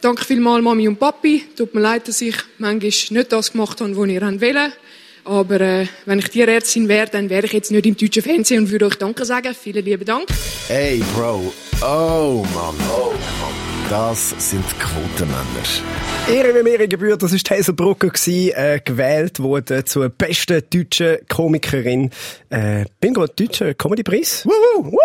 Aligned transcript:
Danke 0.00 0.24
vielmals 0.24 0.62
Mami 0.62 0.88
und 0.88 0.98
Papi. 0.98 1.44
Tut 1.56 1.74
mir 1.74 1.80
leid, 1.80 2.08
dass 2.08 2.20
ich 2.20 2.36
manchmal 2.58 2.90
nicht 2.90 3.32
das 3.32 3.52
gemacht 3.52 3.80
habe, 3.80 3.96
was 3.96 4.08
ihr 4.08 4.22
wollt. 4.22 4.72
Aber 5.24 5.60
äh, 5.60 5.86
wenn 6.06 6.20
ich 6.20 6.28
Tierärztin 6.30 6.88
wäre, 6.88 7.08
dann 7.10 7.28
wäre 7.28 7.46
ich 7.46 7.52
jetzt 7.52 7.70
nicht 7.70 7.84
im 7.84 7.96
deutschen 7.96 8.22
Fernsehen 8.22 8.64
und 8.64 8.70
würde 8.70 8.86
euch 8.86 8.94
Danke 8.94 9.24
sagen. 9.24 9.54
Vielen 9.54 9.84
lieben 9.84 10.04
Dank. 10.04 10.28
Hey, 10.68 11.02
Bro. 11.14 11.52
Oh, 11.82 12.46
Mann. 12.54 12.74
Oh, 12.90 13.12
Mann. 13.12 13.57
Das 13.90 14.34
sind 14.50 14.64
Quotenmänner. 14.78 15.44
Ehre 16.30 16.54
wie 16.54 16.62
mir 16.62 16.86
gebührt, 16.88 17.22
das 17.22 17.32
war 17.32 17.56
Hazel 17.56 17.72
Brucker, 17.72 18.10
äh, 18.26 18.80
gewählt 18.84 19.40
worden 19.40 19.86
zur 19.86 20.10
besten 20.10 20.62
deutschen 20.68 21.26
Komikerin. 21.26 22.10
Äh, 22.50 22.84
bin 23.00 23.14
gerade 23.14 23.32
deutscher 23.34 23.72
Comedypreis. 23.72 24.44
Wuhu! 24.44 24.92
Woo! 24.92 24.98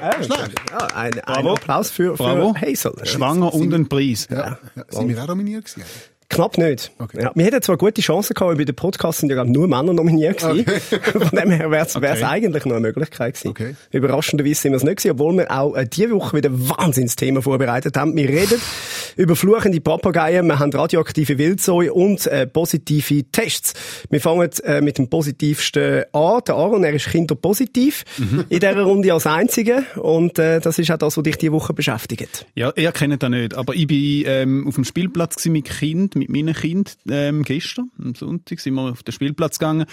Ja, 0.00 0.10
ja, 0.22 0.86
ein, 0.94 1.20
ein 1.20 1.46
Applaus 1.46 1.90
für, 1.90 2.16
für 2.16 2.54
Hazel. 2.58 2.94
Schwanger 3.04 3.52
und 3.52 3.74
ein 3.74 3.88
Preis. 3.88 4.26
Ja. 4.30 4.58
Ja. 4.74 4.84
Sind 4.88 5.10
wir 5.10 5.22
auch 5.22 5.26
nominiert 5.26 5.66
gewesen? 5.66 5.84
Knapp 6.30 6.58
nicht. 6.58 6.92
Okay. 6.98 7.22
Ja, 7.24 7.32
wir 7.34 7.44
hätten 7.44 7.60
zwar 7.60 7.76
gute 7.76 8.00
Chancen 8.00 8.34
gehabt, 8.34 8.50
weil 8.50 8.56
bei 8.56 8.64
den 8.64 8.76
Podcasts 8.76 9.20
sind 9.20 9.30
ja 9.30 9.44
nur 9.44 9.66
Männer 9.66 9.92
nominiert 9.92 10.38
gewesen. 10.38 10.64
Okay. 10.92 11.18
Von 11.28 11.36
dem 11.36 11.50
her 11.50 11.70
wäre 11.72 11.84
es 11.84 11.96
okay. 11.96 12.22
eigentlich 12.22 12.64
noch 12.64 12.76
eine 12.76 12.80
Möglichkeit 12.80 13.34
gewesen. 13.34 13.48
Okay. 13.48 13.74
Überraschenderweise 13.90 14.60
sind 14.60 14.72
wir 14.72 14.76
es 14.76 14.84
nicht 14.84 14.98
gewesen, 14.98 15.10
obwohl 15.10 15.36
wir 15.38 15.50
auch 15.50 15.74
äh, 15.74 15.86
diese 15.86 16.12
Woche 16.12 16.36
wieder 16.36 16.50
Wahnsinnsthema 16.52 17.40
vorbereitet 17.40 17.96
haben. 17.96 18.16
Wir 18.16 18.28
reden 18.28 18.60
über 19.16 19.34
fluchende 19.34 19.80
Papageien, 19.80 20.46
wir 20.46 20.60
haben 20.60 20.72
radioaktive 20.72 21.36
Wildsäue 21.36 21.92
und 21.92 22.28
äh, 22.28 22.46
positive 22.46 23.24
Tests. 23.32 23.74
Wir 24.08 24.20
fangen 24.20 24.48
äh, 24.62 24.80
mit 24.80 24.98
dem 24.98 25.10
positivsten 25.10 26.04
an. 26.12 26.40
Der 26.46 26.54
Aaron, 26.54 26.84
er 26.84 26.92
ist 26.92 27.08
kinderpositiv 27.08 28.04
mhm. 28.18 28.44
in 28.48 28.60
dieser 28.60 28.80
Runde 28.80 29.12
als 29.12 29.26
Einziger 29.26 29.82
und 29.96 30.38
äh, 30.38 30.60
das 30.60 30.78
ist 30.78 30.92
auch 30.92 30.96
das, 30.96 31.16
was 31.16 31.24
dich 31.24 31.38
diese 31.38 31.50
Woche 31.50 31.74
beschäftigt. 31.74 32.46
Ja, 32.54 32.72
ihr 32.76 32.92
kennt 32.92 33.20
das 33.20 33.30
nicht, 33.30 33.54
aber 33.54 33.74
ich 33.74 33.88
bin 33.88 34.22
ähm, 34.26 34.68
auf 34.68 34.76
dem 34.76 34.84
Spielplatz 34.84 35.44
mit 35.46 35.68
Kind 35.68 36.19
mit 36.20 36.30
meinen 36.30 36.54
Kindern 36.54 36.94
ähm, 37.08 37.42
gestern, 37.42 37.90
am 37.98 38.14
Sonntag, 38.14 38.60
sind 38.60 38.74
wir 38.74 38.90
auf 38.90 39.02
den 39.02 39.12
Spielplatz 39.12 39.58
gegangen. 39.58 39.86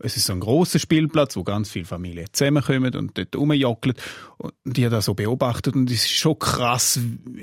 Es 0.00 0.16
ist 0.16 0.26
so 0.26 0.32
ein 0.32 0.40
grosser 0.40 0.78
Spielplatz, 0.78 1.34
wo 1.36 1.42
ganz 1.42 1.70
viele 1.70 1.84
Familien 1.84 2.26
zusammenkommen 2.30 2.94
und 2.94 3.18
dort 3.18 3.34
rumjockeln. 3.34 3.96
Und 4.36 4.52
die 4.64 4.84
haben 4.84 4.92
das 4.92 5.06
so 5.06 5.14
beobachtet 5.14 5.74
und 5.74 5.90
es 5.90 6.04
ist 6.04 6.10
schon 6.10 6.38
krass, 6.38 7.00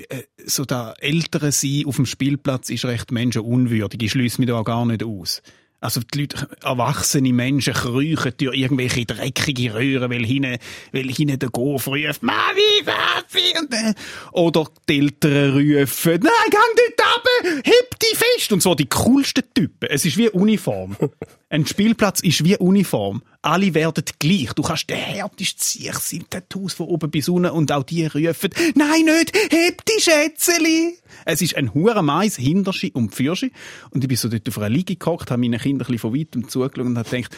äh, 0.08 0.22
so 0.44 0.64
der 0.64 0.94
ältere 1.00 1.52
Sein 1.52 1.84
auf 1.86 1.96
dem 1.96 2.06
Spielplatz 2.06 2.70
ist 2.70 2.86
recht 2.86 3.12
menschenunwürdig. 3.12 4.02
Ich 4.02 4.12
schließe 4.12 4.40
mich 4.40 4.48
da 4.48 4.62
gar 4.62 4.86
nicht 4.86 5.04
aus. 5.04 5.42
Also 5.78 6.00
die 6.00 6.20
Leute, 6.20 6.48
erwachsene 6.62 7.32
Menschen 7.34 7.74
kriechen 7.74 8.32
durch 8.38 8.56
irgendwelche 8.56 9.04
dreckige 9.04 9.74
Röhren, 9.74 10.10
weil 10.10 10.24
hinten, 10.24 10.56
weil 10.92 11.08
hinten 11.10 11.38
der 11.38 11.50
Golf 11.50 11.86
ruft, 11.86 12.22
Mami, 12.22 12.82
Papi, 12.84 13.58
und, 13.60 13.72
äh, 13.72 13.94
oder 14.32 14.64
die 14.88 14.98
Eltern 14.98 15.52
rufen, 15.52 16.20
nein, 16.22 16.50
gang 16.50 16.64
dort 16.76 16.95
runter, 17.16 17.62
heb 17.64 17.98
dich 17.98 18.18
fest, 18.18 18.52
und 18.52 18.62
so 18.62 18.74
die 18.74 18.88
coolsten 18.88 19.42
Typen. 19.54 19.88
Es 19.90 20.04
ist 20.04 20.16
wie 20.16 20.28
Uniform. 20.28 20.96
Ein 21.48 21.66
Spielplatz 21.66 22.20
ist 22.20 22.44
wie 22.44 22.56
Uniform. 22.56 23.22
Alle 23.42 23.74
werden 23.74 24.04
gleich. 24.18 24.52
Du 24.54 24.62
kannst 24.62 24.90
der 24.90 24.96
härteste 24.96 25.58
Ziech 25.58 25.98
sein, 25.98 26.24
Tattoos 26.28 26.74
von 26.74 26.86
oben 26.86 27.10
bis 27.10 27.28
unten 27.28 27.50
und 27.50 27.70
auch 27.70 27.84
die 27.84 28.06
rufen, 28.06 28.50
nein, 28.74 29.04
nicht, 29.04 29.32
heb 29.52 29.84
die 29.84 30.00
Schätzeli. 30.00 30.98
Es 31.24 31.42
ist 31.42 31.56
ein 31.56 31.72
hure 31.72 32.02
Mais, 32.02 32.36
Hinterschi 32.36 32.90
und 32.92 33.14
Pfirschi. 33.14 33.52
Und 33.90 34.02
ich 34.02 34.08
bin 34.08 34.16
so 34.16 34.28
dort 34.28 34.48
auf 34.48 34.58
einer 34.58 34.68
Liege 34.68 34.96
gehockt, 34.96 35.30
habe 35.30 35.40
meinen 35.40 35.60
Kindern 35.60 35.86
ein 35.86 35.92
bisschen 35.92 36.10
von 36.10 36.18
weitem 36.18 36.48
zugeschaut 36.48 36.84
und 36.84 36.98
habe 36.98 37.08
gedacht, 37.08 37.36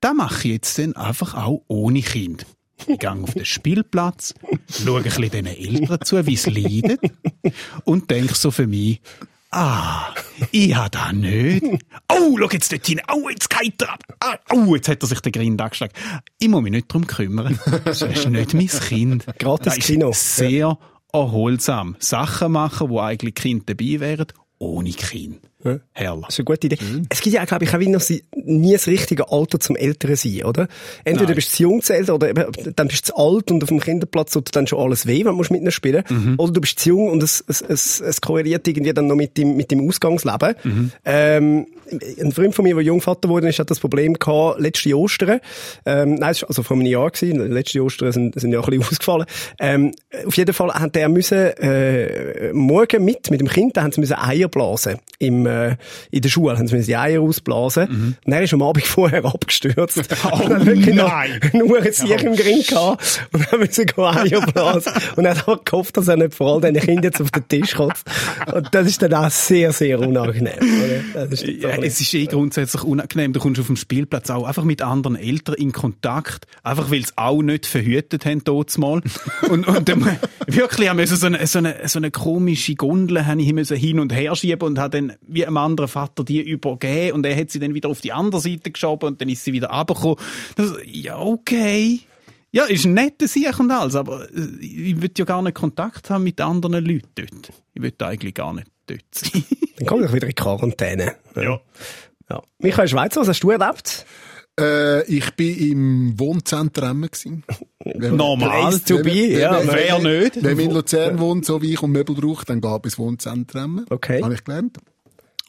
das 0.00 0.14
mache 0.14 0.48
ich 0.48 0.54
jetzt 0.54 0.78
dann 0.78 0.96
einfach 0.96 1.34
auch 1.34 1.62
ohne 1.68 2.02
Kind. 2.02 2.46
Ich 2.86 2.98
gehe 2.98 3.12
auf 3.12 3.34
den 3.34 3.44
Spielplatz, 3.44 4.34
schaue 4.68 4.98
ein 4.98 5.02
bisschen 5.04 5.30
den 5.30 5.46
Eltern 5.46 5.98
zu, 6.04 6.26
wie 6.26 6.36
sie 6.36 6.50
leiden 6.50 6.98
und 7.84 8.10
denke 8.10 8.34
so 8.34 8.50
für 8.50 8.66
mich, 8.66 9.00
Ah, 9.56 10.12
ich 10.50 10.74
habe 10.74 10.90
da 10.90 11.12
nicht. 11.12 11.64
Oh, 12.10 12.36
schau 12.36 12.48
jetzt 12.50 12.72
dort 12.72 12.84
hin. 12.84 13.00
Oh, 13.08 13.28
jetzt 13.28 13.48
geht 13.48 13.80
er 13.82 13.92
ab. 13.92 14.00
Ah, 14.18 14.36
oh, 14.50 14.74
jetzt 14.74 14.88
hat 14.88 15.00
er 15.00 15.06
sich 15.06 15.20
den 15.20 15.30
Grind 15.30 15.60
angeschlagen. 15.60 15.92
Ich 16.40 16.48
muss 16.48 16.60
mich 16.60 16.72
nicht 16.72 16.90
darum 16.90 17.06
kümmern. 17.06 17.56
Das 17.84 18.02
ist 18.02 18.28
nicht 18.28 18.52
mein 18.52 18.66
Kind. 18.66 19.24
Gratis 19.38 19.74
Kino. 19.74 20.10
Sehr 20.12 20.76
erholsam. 21.12 21.94
Sachen 22.00 22.50
machen, 22.50 22.88
wo 22.90 22.98
eigentlich 22.98 23.36
Kinder 23.36 23.62
dabei 23.66 24.00
wären, 24.00 24.26
ohne 24.58 24.90
Kind. 24.90 25.38
Ja. 25.64 25.78
Herrlich. 25.92 26.26
Das 26.26 26.34
ist 26.34 26.40
eine 26.40 26.44
gute 26.44 26.66
Idee. 26.66 26.78
Mhm. 26.80 27.06
Es 27.08 27.20
gibt 27.20 27.34
ja, 27.34 27.44
glaube 27.44 27.64
ich, 27.64 27.74
auch 27.74 27.78
noch 27.78 28.02
nie 28.44 28.72
das 28.72 28.86
richtige 28.86 29.30
Alter 29.30 29.58
zum 29.60 29.76
Älteren 29.76 30.16
sein, 30.16 30.44
oder? 30.44 30.68
Entweder 31.04 31.26
Nein. 31.28 31.36
bist 31.36 31.52
du 31.52 31.56
zu 31.56 31.62
jung 31.62 31.82
zu 31.82 31.94
älter, 31.94 32.14
oder 32.14 32.32
dann 32.32 32.88
bist 32.88 33.08
du 33.08 33.12
zu 33.12 33.16
alt 33.16 33.50
und 33.50 33.62
auf 33.62 33.68
dem 33.68 33.80
Kinderplatz 33.80 34.32
tut 34.32 34.54
dann 34.54 34.66
schon 34.66 34.78
alles 34.78 35.06
weh, 35.06 35.24
wenn 35.24 35.36
du 35.36 35.38
mit 35.38 35.62
ihnen 35.62 35.72
spielen 35.72 36.04
mhm. 36.08 36.34
Oder 36.38 36.52
du 36.52 36.60
bist 36.60 36.78
zu 36.80 36.90
jung 36.90 37.08
und 37.08 37.22
es, 37.22 37.42
es, 37.48 37.62
es, 37.62 38.00
es 38.00 38.20
korreliert 38.20 38.66
irgendwie 38.68 38.92
dann 38.92 39.06
noch 39.06 39.16
mit 39.16 39.38
dem, 39.38 39.56
mit 39.56 39.70
dem 39.70 39.88
Ausgangsleben. 39.88 40.54
Mhm. 40.62 40.92
Ähm, 41.04 41.66
ein 42.20 42.32
Freund 42.32 42.54
von 42.54 42.64
mir, 42.64 42.74
der 42.74 42.84
Jungvater 42.84 43.28
wurde, 43.28 43.50
hat 43.50 43.70
das 43.70 43.80
Problem 43.80 44.14
gehabt, 44.14 44.60
letzte 44.60 44.96
Ostern. 44.96 45.40
Ähm, 45.86 46.14
nein, 46.14 46.34
also 46.46 46.62
vor 46.62 46.76
einem 46.76 46.86
Jahr 46.86 47.10
gewesen. 47.10 47.52
Letzte 47.52 47.82
Ostern 47.82 48.12
sind, 48.12 48.40
sind 48.40 48.52
ja 48.52 48.60
ein 48.60 48.64
bisschen 48.64 48.82
ausgefallen. 48.90 49.26
Ähm, 49.58 49.92
auf 50.26 50.36
jeden 50.36 50.54
Fall 50.54 50.72
hat 50.72 50.94
der 50.94 51.08
müssen, 51.08 51.38
äh, 51.38 52.52
morgen 52.52 53.04
mit, 53.04 53.30
mit 53.30 53.40
dem 53.40 53.48
Kind, 53.48 53.76
da 53.76 53.82
haben 53.82 53.92
sie 53.92 54.00
müssen 54.00 54.16
Eier 54.16 54.48
blasen. 54.48 54.98
Im, 55.18 55.46
äh, 55.54 55.76
in 56.10 56.22
der 56.22 56.28
Schule 56.28 56.56
haben 56.56 56.66
sie 56.66 56.80
die 56.82 56.96
Eier 56.96 57.20
ausblasen. 57.20 57.88
Mhm. 57.90 58.16
Und 58.24 58.32
er 58.32 58.42
ist 58.42 58.52
am 58.54 58.62
Abend 58.62 58.86
vorher 58.86 59.24
abgestürzt. 59.24 60.00
oh, 60.30 60.48
nein! 60.48 61.40
Nur 61.52 61.82
ein 61.82 61.92
Sieg 61.92 62.22
im 62.22 62.36
Grin 62.36 62.62
gehabt. 62.66 63.26
Und 63.32 63.46
dann 63.50 63.60
müssen 63.60 63.72
sie 63.72 64.02
Eier 64.02 64.46
blasen. 64.52 64.92
Und 65.16 65.24
er 65.24 65.46
hat 65.46 65.66
gehofft, 65.66 65.96
dass 65.96 66.08
er 66.08 66.16
nicht 66.16 66.34
vor 66.34 66.54
all 66.54 66.60
diesen 66.60 66.86
Kindern 66.86 67.04
jetzt 67.04 67.20
auf 67.20 67.30
den 67.30 67.48
Tisch 67.48 67.74
kommt. 67.74 68.02
Und 68.52 68.68
das 68.72 68.86
ist 68.86 69.02
dann 69.02 69.14
auch 69.14 69.30
sehr, 69.30 69.72
sehr 69.72 70.00
unangenehm. 70.00 70.52
Ist 71.30 71.44
ja, 71.46 71.70
es 71.70 72.00
ist 72.00 72.14
eh 72.14 72.26
grundsätzlich 72.26 72.82
unangenehm. 72.82 73.32
Du 73.32 73.40
kommst 73.40 73.60
auf 73.60 73.66
dem 73.66 73.76
Spielplatz 73.76 74.30
auch 74.30 74.44
einfach 74.44 74.64
mit 74.64 74.82
anderen 74.82 75.16
Eltern 75.16 75.54
in 75.56 75.72
Kontakt. 75.72 76.46
Einfach 76.62 76.90
weil 76.90 77.04
sie 77.04 77.12
auch 77.16 77.42
nicht 77.42 77.66
verhütet 77.66 78.26
haben, 78.26 78.42
dort 78.44 78.76
mal. 78.78 79.02
und, 79.48 79.66
und 79.66 79.88
dann, 79.88 80.18
wirklich 80.46 80.88
haben 80.88 80.98
wir 80.98 81.06
so 81.06 81.26
eine, 81.26 81.46
so 81.46 81.58
eine, 81.58 81.76
so 81.86 81.98
eine 81.98 82.10
komische 82.10 82.74
Gondel 82.74 83.26
habe 83.26 83.40
ich 83.40 83.48
hin 83.48 84.00
und 84.00 84.12
her 84.12 84.34
schieben 84.36 84.66
und 84.66 84.78
habe 84.78 84.98
dann 84.98 85.12
wie 85.26 85.43
einem 85.46 85.56
anderen 85.56 85.88
Vater 85.88 86.24
die 86.24 86.40
übergeben 86.40 87.12
und 87.12 87.26
er 87.26 87.36
hat 87.36 87.50
sie 87.50 87.58
dann 87.58 87.74
wieder 87.74 87.88
auf 87.88 88.00
die 88.00 88.12
andere 88.12 88.40
Seite 88.40 88.70
geschoben 88.70 89.08
und 89.08 89.20
dann 89.20 89.28
ist 89.28 89.44
sie 89.44 89.52
wieder 89.52 89.70
runtergekommen. 89.70 90.18
ja, 90.84 91.18
okay. 91.18 92.00
Ja, 92.54 92.64
ist 92.66 92.84
ein 92.84 92.94
netter 92.94 93.26
Sieg 93.26 93.58
und 93.58 93.70
alles, 93.72 93.96
aber 93.96 94.30
äh, 94.32 94.64
ich 94.64 95.02
will 95.02 95.10
ja 95.18 95.24
gar 95.24 95.42
nicht 95.42 95.54
Kontakt 95.54 96.08
haben 96.08 96.22
mit 96.22 96.40
anderen 96.40 96.84
Leuten 96.84 97.08
dort. 97.16 97.52
Ich 97.72 97.82
will 97.82 97.92
eigentlich 97.98 98.34
gar 98.34 98.52
nicht 98.52 98.68
dort 98.86 99.02
sein. 99.10 99.44
Dann 99.76 99.86
komm 99.88 100.02
doch 100.02 100.12
wieder 100.12 100.28
in 100.28 100.36
Quarantäne. 100.36 101.16
Ja. 101.34 101.60
ja. 102.30 102.42
Michael 102.58 102.86
Schweizer, 102.86 103.22
was 103.22 103.28
hast 103.28 103.40
du 103.40 103.50
erlebt? 103.50 104.06
Äh, 104.58 105.02
ich 105.06 105.34
bin 105.34 105.58
im 105.58 106.20
Wohnzentrum 106.20 107.08
Normal. 107.84 108.48
Place 108.48 108.84
to 108.84 109.02
be, 109.02 109.38
ja. 109.38 109.60
Wer 109.66 109.98
nicht? 109.98 110.42
Wenn 110.42 110.56
man 110.56 110.66
in 110.66 110.70
Luzern 110.70 111.18
wohnt, 111.18 111.44
so 111.44 111.60
wie 111.60 111.72
ich, 111.72 111.82
und 111.82 111.90
Möbel 111.90 112.14
braucht, 112.14 112.50
dann 112.50 112.60
geht 112.60 112.84
ins 112.84 112.98
Wohnzentrum. 112.98 113.84
Okay. 113.90 114.22
Habe 114.22 114.34
ich 114.34 114.44
gelernt. 114.44 114.78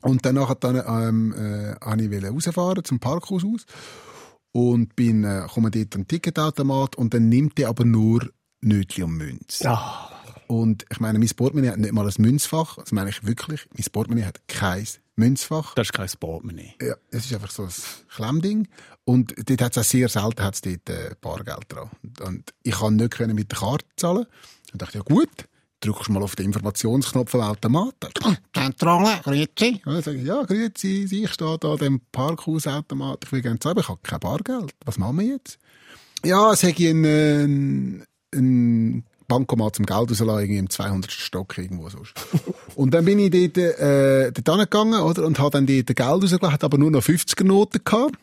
Und 0.05 0.23
danach 0.23 0.53
dann, 0.53 0.75
ähm, 0.75 1.33
äh, 1.33 1.75
habe 1.83 2.03
ich 2.03 2.23
rausfahren 2.23 2.83
zum 2.83 2.99
Parkhaus 2.99 3.43
aus. 3.43 3.65
Und 4.51 4.95
bin, 4.95 5.23
äh, 5.23 5.47
komme 5.51 5.71
dort 5.71 5.95
ein 5.95 6.07
Ticketautomat 6.07 6.95
und 6.95 7.13
dann 7.13 7.27
nimmt 7.27 7.57
der 7.57 7.69
aber 7.69 7.85
nur 7.85 8.29
Nötli 8.61 9.03
und 9.03 9.17
Münz. 9.17 9.65
Ah. 9.65 10.11
Und 10.47 10.85
ich 10.91 10.99
meine, 10.99 11.17
mein 11.17 11.27
Portemonnaie 11.29 11.71
hat 11.71 11.79
nicht 11.79 11.91
mal 11.91 12.07
ein 12.07 12.13
Münzfach. 12.19 12.75
Das 12.75 12.91
meine 12.91 13.09
ich 13.09 13.25
wirklich. 13.25 13.67
Mein 13.75 13.85
Portemonnaie 13.91 14.25
hat 14.25 14.47
kein 14.47 14.87
Münzfach. 15.15 15.73
Das 15.73 15.87
ist 15.87 15.93
kein 15.93 16.07
Portemonnaie. 16.19 16.75
Ja, 16.79 16.95
es 17.09 17.25
ist 17.25 17.33
einfach 17.33 17.49
so 17.49 17.63
ein 17.63 17.73
Klemmding. 18.15 18.67
Und 19.05 19.33
dort 19.49 19.61
hat 19.61 19.71
es 19.75 19.77
auch 19.79 19.89
sehr 19.89 20.07
selten 20.07 20.43
hat's 20.43 20.61
dort, 20.61 20.87
äh, 20.87 21.15
Bargeld 21.19 21.65
dran. 21.69 21.89
Und 22.21 22.53
ich 22.61 22.75
kann 22.75 22.95
nicht 22.95 23.17
mit 23.19 23.51
der 23.51 23.59
Karte 23.59 23.85
zahlen. 23.97 24.27
Und 24.71 24.81
dachte, 24.81 24.99
ja 24.99 25.03
gut, 25.03 25.47
drückst 25.85 26.09
mal 26.09 26.23
auf 26.23 26.35
den 26.35 26.47
Informationsknopf 26.47 27.35
am 27.35 27.41
Automat. 27.41 27.95
Zentrale, 28.53 29.19
grüezi. 29.23 29.81
Ja, 30.23 30.43
grüezi, 30.43 31.07
ich 31.09 31.31
stehe 31.31 31.57
da 31.57 31.71
an 31.71 31.77
dem 31.77 32.01
Parkhausautomat. 32.11 33.23
Ich 33.25 33.31
will 33.31 33.41
gerne 33.41 33.59
zahlen, 33.59 33.77
ich 33.79 33.89
habe 33.89 33.99
kein 34.03 34.19
Bargeld. 34.19 34.73
Was 34.85 34.97
machen 34.97 35.19
wir 35.19 35.25
jetzt? 35.25 35.57
Ja, 36.23 36.51
es 36.51 36.63
hätte 36.63 36.83
ich 36.83 36.89
einen, 36.89 38.03
einen 38.33 39.03
Bankomat 39.27 39.75
zum 39.75 39.85
Geld 39.85 40.11
rauslassen, 40.11 40.39
irgendwie 40.39 40.57
im 40.57 40.69
200. 40.69 41.11
Stock 41.11 41.57
irgendwo 41.57 41.89
sonst. 41.89 42.13
und 42.75 42.93
dann 42.93 43.05
bin 43.05 43.19
ich 43.19 43.31
dort, 43.31 43.57
äh, 43.57 44.31
dort 44.31 44.59
gegangen, 44.59 45.01
oder? 45.01 45.25
Und 45.25 45.39
habe 45.39 45.51
dann 45.51 45.65
dort 45.65 45.87
Geld 45.87 45.99
rausgelassen, 45.99 46.51
hatte 46.51 46.65
aber 46.65 46.77
nur 46.77 46.91
noch 46.91 47.03
50er 47.03 47.43
Noten 47.43 47.81
gehabt. 47.83 48.15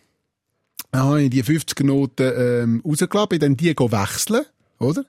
Dann 0.90 1.02
habe 1.02 1.22
ich 1.22 1.30
die 1.30 1.42
50er 1.42 1.84
Noten, 1.84 2.32
ähm, 2.36 2.82
rausgelassen, 2.84 3.28
bin 3.28 3.40
dann 3.40 3.56
die 3.56 3.76
wechseln 3.76 4.44
oder? 4.82 5.04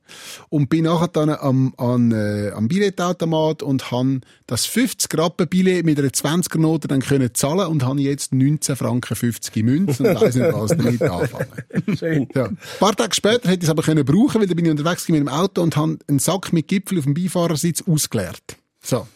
Und 0.49 0.69
bin 0.69 0.85
nachher 0.85 1.07
dann 1.07 1.29
am, 1.29 1.73
an, 1.77 2.11
äh, 2.11 2.51
am 2.51 2.67
Billetautomat 2.67 3.63
und 3.63 3.91
han 3.91 4.21
das 4.47 4.65
50 4.65 5.17
Rappen 5.17 5.47
Billett 5.47 5.85
mit 5.85 5.99
einer 5.99 6.09
20er 6.09 6.59
Note 6.59 6.87
dann 6.87 7.01
können 7.01 7.33
zahlen 7.33 7.67
und 7.67 7.85
han 7.85 7.97
jetzt 7.97 8.33
19 8.33 8.75
Franken 8.75 9.15
50 9.15 9.55
in 9.57 9.65
Münze 9.65 10.03
und 10.03 10.21
weiss 10.21 10.35
nicht, 10.35 10.53
was 10.53 10.69
damit 10.69 11.01
anfangen. 11.01 11.47
Schön. 11.97 12.27
Ja. 12.35 12.45
Ein 12.45 12.57
paar 12.79 12.95
Tage 12.95 13.15
später 13.15 13.49
hätte 13.49 13.59
ich 13.59 13.63
es 13.63 13.69
aber 13.69 13.83
können 13.83 14.05
brauchen, 14.05 14.41
weil 14.41 14.47
da 14.47 14.53
bin 14.53 14.65
ich 14.65 14.71
unterwegs 14.71 15.07
mit 15.09 15.19
dem 15.19 15.27
Auto 15.29 15.61
und 15.61 15.75
han 15.75 15.99
einen 16.07 16.19
Sack 16.19 16.53
mit 16.53 16.67
Gipfel 16.67 16.99
auf 16.99 17.05
dem 17.05 17.13
Beifahrersitz 17.13 17.83
ausgeleert. 17.87 18.57
So. 18.81 19.07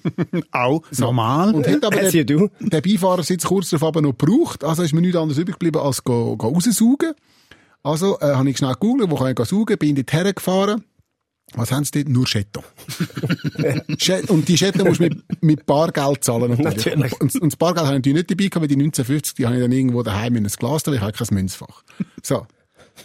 Auch 0.52 0.82
normal. 0.98 1.54
Und 1.54 1.68
hat 1.68 1.84
aber 1.84 2.08
you 2.08 2.24
do. 2.24 2.50
der 2.60 2.80
Beifahrersitz 2.80 3.44
kurz 3.44 3.70
darauf 3.70 3.88
aber 3.88 4.02
noch 4.02 4.16
gebraucht. 4.16 4.64
Also 4.64 4.82
ist 4.82 4.92
mir 4.92 5.00
nichts 5.00 5.16
anderes 5.16 5.38
übrig 5.38 5.58
geblieben, 5.58 5.78
als 5.78 6.02
go, 6.04 6.36
go 6.36 6.48
raussaugen. 6.48 7.14
Also 7.82 8.18
äh, 8.20 8.34
habe 8.34 8.48
ich 8.50 8.58
schnell 8.58 8.72
gegoogelt, 8.72 9.10
wo 9.10 9.16
kann 9.16 9.34
ich 9.36 9.46
saugen, 9.46 9.76
bin 9.78 9.94
dort 9.94 10.12
hergefahren. 10.12 10.84
Was 11.54 11.70
haben 11.70 11.84
sie 11.84 11.92
dort? 11.92 12.08
Nur 12.08 12.26
Scheton. 12.26 12.64
Chet- 13.98 14.30
und 14.30 14.48
die 14.48 14.56
Scheton 14.56 14.86
musst 14.86 15.00
du 15.00 15.04
mit, 15.04 15.42
mit 15.42 15.66
Bargeld 15.66 16.24
zahlen. 16.24 16.50
Natürlich. 16.50 16.86
Natürlich. 16.86 17.20
Und, 17.20 17.34
und 17.42 17.52
das 17.52 17.56
Bargeld 17.56 17.86
habe 17.86 17.96
ich 17.96 17.98
natürlich 17.98 18.18
nicht 18.18 18.30
dabei 18.30 18.44
gehabt, 18.44 18.60
weil 18.62 18.68
die 18.68 18.74
1950, 18.74 19.34
die 19.34 19.46
habe 19.46 19.56
ich 19.56 19.62
dann 19.62 19.72
irgendwo 19.72 20.02
daheim 20.02 20.36
in 20.36 20.46
ein 20.46 20.52
Glas 20.52 20.82
drin, 20.82 20.94
ich 20.94 21.00
habe 21.00 21.12
kein 21.12 21.26
Münzfach. 21.30 21.82
So. 22.22 22.46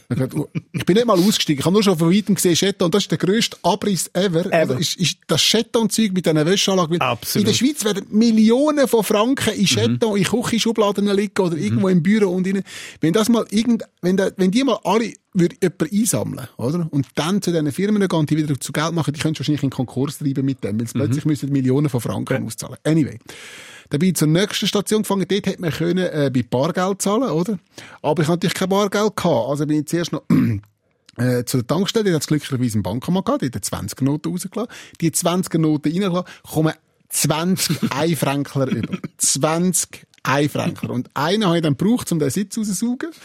Ich 0.10 0.86
bin 0.86 0.96
nicht 0.96 1.06
mal 1.06 1.18
ausgestiegen. 1.18 1.60
Ich 1.60 1.66
habe 1.66 1.74
nur 1.74 1.84
schon 1.84 1.98
von 1.98 2.12
weitem 2.12 2.36
gesehen, 2.36 2.56
Scheton. 2.56 2.86
Und 2.86 2.96
das 2.96 3.04
ist 3.04 3.12
der 3.12 3.18
grösste 3.18 3.58
Abriss 3.64 4.10
ever. 4.14 4.46
Ever. 4.46 4.72
Oder 4.72 4.80
ist, 4.80 4.96
ist 4.96 5.18
das 5.28 5.42
Scheton-Zeug 5.42 6.14
mit 6.14 6.26
diesen 6.26 6.46
Wäscheanlagen. 6.46 7.02
Absolut. 7.02 7.48
In 7.48 7.52
der 7.52 7.58
Schweiz 7.58 7.84
werden 7.84 8.06
Millionen 8.10 8.88
von 8.88 9.04
Franken 9.04 9.54
in 9.54 9.68
Scheton, 9.68 10.18
in 10.18 10.24
Küchenschubladen 10.24 11.08
liegen 11.08 11.42
oder 11.42 11.58
irgendwo 11.58 11.90
im 11.90 12.02
Büro 12.02 12.30
und 12.30 12.48
in, 12.48 12.64
wenn 13.02 13.14
das 13.14 13.30
mal 13.30 13.46
irgend, 13.50 13.84
wenn, 14.02 14.18
da, 14.18 14.30
wenn 14.38 14.52
die 14.52 14.64
mal 14.64 14.80
alle 14.84 15.14
würde 15.34 15.56
jemand 15.62 15.92
einsammeln, 15.92 16.48
oder? 16.58 16.88
Und 16.90 17.08
dann 17.16 17.42
zu 17.42 17.52
diesen 17.52 17.72
Firmen 17.72 18.08
gehen, 18.08 18.26
die 18.26 18.38
wieder 18.38 18.60
zu 18.60 18.72
Geld 18.72 18.94
machen, 18.94 19.14
die 19.14 19.20
können 19.20 19.38
wahrscheinlich 19.38 19.64
in 19.64 19.70
Konkurs 19.70 20.18
treiben 20.18 20.46
mit 20.46 20.64
dem, 20.64 20.80
weil 20.80 20.88
sie 20.88 20.94
plötzlich 20.94 21.26
müssen 21.26 21.52
Millionen 21.52 21.90
von 21.90 22.02
Franken 22.02 22.46
auszahlen. 22.46 22.78
Anyway. 22.84 23.20
Dann 23.90 24.00
bin 24.00 24.10
ich 24.10 24.16
zur 24.16 24.28
nächsten 24.28 24.68
Station 24.68 25.04
gefangen. 25.04 25.26
Dort 25.28 25.46
hätte 25.48 25.62
man 25.62 25.72
können, 25.72 26.06
äh, 26.06 26.32
bei 26.34 26.44
Bargeld 26.44 27.02
zahlen, 27.02 27.30
oder? 27.30 27.60
Aber 28.02 28.22
ich 28.22 28.28
hatte 28.28 28.38
natürlich 28.38 28.54
kein 28.54 28.70
Bargeld 28.70 29.16
gehabt. 29.16 29.50
Also 29.50 29.66
bin 29.66 29.80
ich 29.80 29.88
zuerst 29.88 30.12
noch, 30.12 30.24
äh, 31.18 31.44
zu 31.46 31.58
der 31.58 31.68
Tankstelle, 31.68 32.06
die 32.06 32.14
hat 32.14 32.22
es 32.22 32.28
glücklicherweise 32.28 32.76
einen 32.76 32.84
Bankomat 32.84 33.26
gehabt, 33.26 33.42
die 33.42 33.52
hat 33.54 33.64
20 33.64 34.02
Noten 34.02 34.32
rausgelassen. 34.32 34.74
Die 35.02 35.12
20 35.12 35.54
Noten 35.56 35.90
reingelassen, 35.90 36.28
kommen 36.44 36.74
20 37.10 37.80
Einfränkler 37.92 38.68
über. 38.68 38.98
20 39.18 40.08
Einfränkler. 40.24 40.90
Und 40.90 41.10
einen 41.14 41.46
habe 41.46 41.58
ich 41.58 41.64
dann 41.64 41.78
gebraucht, 41.78 42.12
um 42.12 42.20
den 42.20 42.30
Sitz 42.30 42.58
rauszusaugen. 42.58 43.12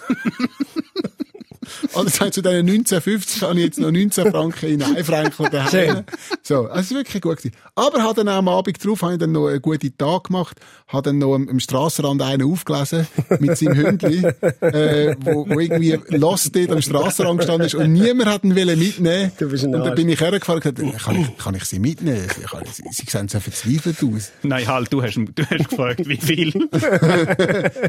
Also 1.95 2.05
das 2.05 2.21
heißt, 2.21 2.35
zu 2.35 2.43
diesen 2.43 2.61
1950 2.61 3.43
habe 3.43 3.59
ich 3.59 3.65
jetzt 3.67 3.79
noch 3.79 3.91
19 3.91 4.31
Franken 4.31 4.67
in 4.67 4.83
Einfränkler 4.83 5.51
daheim. 5.51 5.71
Schön. 5.71 6.05
So, 6.43 6.67
also 6.67 6.75
es 6.75 6.91
ist 6.91 6.97
wirklich 6.97 7.23
gut 7.23 7.37
gewesen. 7.39 7.55
Aber 7.75 8.03
habe 8.03 8.15
dann 8.15 8.29
auch 8.29 8.39
am 8.39 8.49
Abend 8.49 8.85
drauf, 8.85 9.03
habe 9.03 9.15
ich 9.15 9.19
dann 9.19 9.33
noch 9.33 9.49
einen 9.49 9.61
guten 9.63 9.97
Tag 9.97 10.25
gemacht, 10.25 10.59
habe 10.89 11.03
dann 11.03 11.19
noch 11.19 11.35
am, 11.35 11.49
am 11.49 11.61
Strassenrand 11.61 12.23
einen 12.23 12.51
aufgelesen 12.51 13.07
mit 13.41 13.57
seinem 13.57 13.77
Hündli, 13.77 14.25
äh, 14.61 15.15
wo, 15.21 15.49
wo 15.49 15.61
irgendwie 15.61 15.99
lost 16.09 16.55
dort 16.57 16.71
am 16.71 16.83
Strassenrand 16.83 17.41
gestanden 17.41 17.67
ist 17.67 17.75
und 17.75 17.93
niemand 17.93 18.29
hat 18.29 18.45
ihn 18.45 18.57
wollen 18.57 18.79
mitnehmen. 18.79 19.33
Du 19.39 19.49
bist 19.49 19.65
ein 19.65 19.75
und 19.75 19.85
dann 19.85 19.95
bin 19.95 20.09
ich 20.09 20.21
hergefahren 20.21 20.63
und 20.63 20.77
gesagt, 20.77 21.05
kann 21.05 21.17
ich, 21.21 21.37
kann 21.37 21.55
ich 21.55 21.65
sie 21.65 21.79
mitnehmen? 21.79 22.27
Sie, 22.35 22.43
kann, 22.43 22.65
sie, 22.73 22.83
sie 22.91 23.07
sehen 23.09 23.29
so 23.29 23.41
verzweifelt 23.41 23.97
aus. 24.03 24.33
Nein, 24.43 24.67
halt, 24.67 24.93
du 24.93 25.03
hast, 25.03 25.17
du 25.17 25.45
hast 25.45 25.69
gefragt, 25.69 26.09
wie 26.09 26.17
viel. 26.17 26.53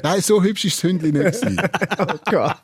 Nein, 0.04 0.22
so 0.22 0.44
hübsch 0.44 0.66
ist 0.66 0.78
das 0.78 0.90
Hündli 0.90 1.12
nicht 1.12 1.42
gewesen. 1.42 1.62
Oh 2.00 2.16
Gott. 2.30 2.56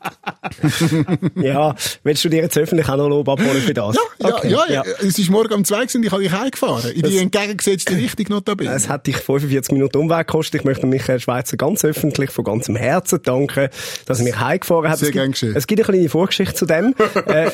ja, 1.35 1.75
willst 2.03 2.23
du 2.25 2.29
dir 2.29 2.41
jetzt 2.41 2.57
öffentlich 2.57 2.87
auch 2.89 2.97
noch 2.97 3.07
Lob 3.09 3.29
abholen 3.29 3.61
für 3.61 3.73
das? 3.73 3.95
Ja, 3.95 4.01
Okay, 4.29 4.49
ja, 4.49 4.65
ja, 4.69 4.83
es 4.99 5.17
ist 5.17 5.29
morgen 5.29 5.53
um 5.53 5.63
zwei 5.65 5.81
und 5.81 6.05
ich 6.05 6.11
habe 6.11 6.21
dich 6.21 6.31
heimgefahren. 6.31 6.91
In 6.91 7.03
die 7.03 7.17
entgegengesetzte 7.19 7.95
Richtung 7.95 8.25
noch 8.29 8.41
dabei. 8.41 8.65
Es 8.65 8.89
hat 8.89 9.07
dich 9.07 9.17
45 9.17 9.71
Minuten 9.71 9.97
Umweg 9.97 10.27
gekostet. 10.27 10.61
Ich 10.61 10.65
möchte 10.65 10.85
Michael 10.87 11.19
Schweizer 11.19 11.55
ganz 11.57 11.85
öffentlich 11.85 12.31
von 12.31 12.43
ganzem 12.43 12.75
Herzen 12.75 13.21
danken, 13.23 13.69
dass 14.05 14.19
er 14.19 14.25
mich 14.25 14.39
heimgefahren 14.39 14.89
hat. 14.89 14.99
Sehr 14.99 15.07
es, 15.07 15.13
gibt, 15.13 15.21
gern 15.21 15.31
geschehen. 15.31 15.55
es 15.55 15.67
gibt 15.67 15.79
eine 15.81 15.93
kleine 15.93 16.09
Vorgeschichte 16.09 16.53
zu 16.53 16.65
dem. 16.65 16.93
äh, 17.27 17.47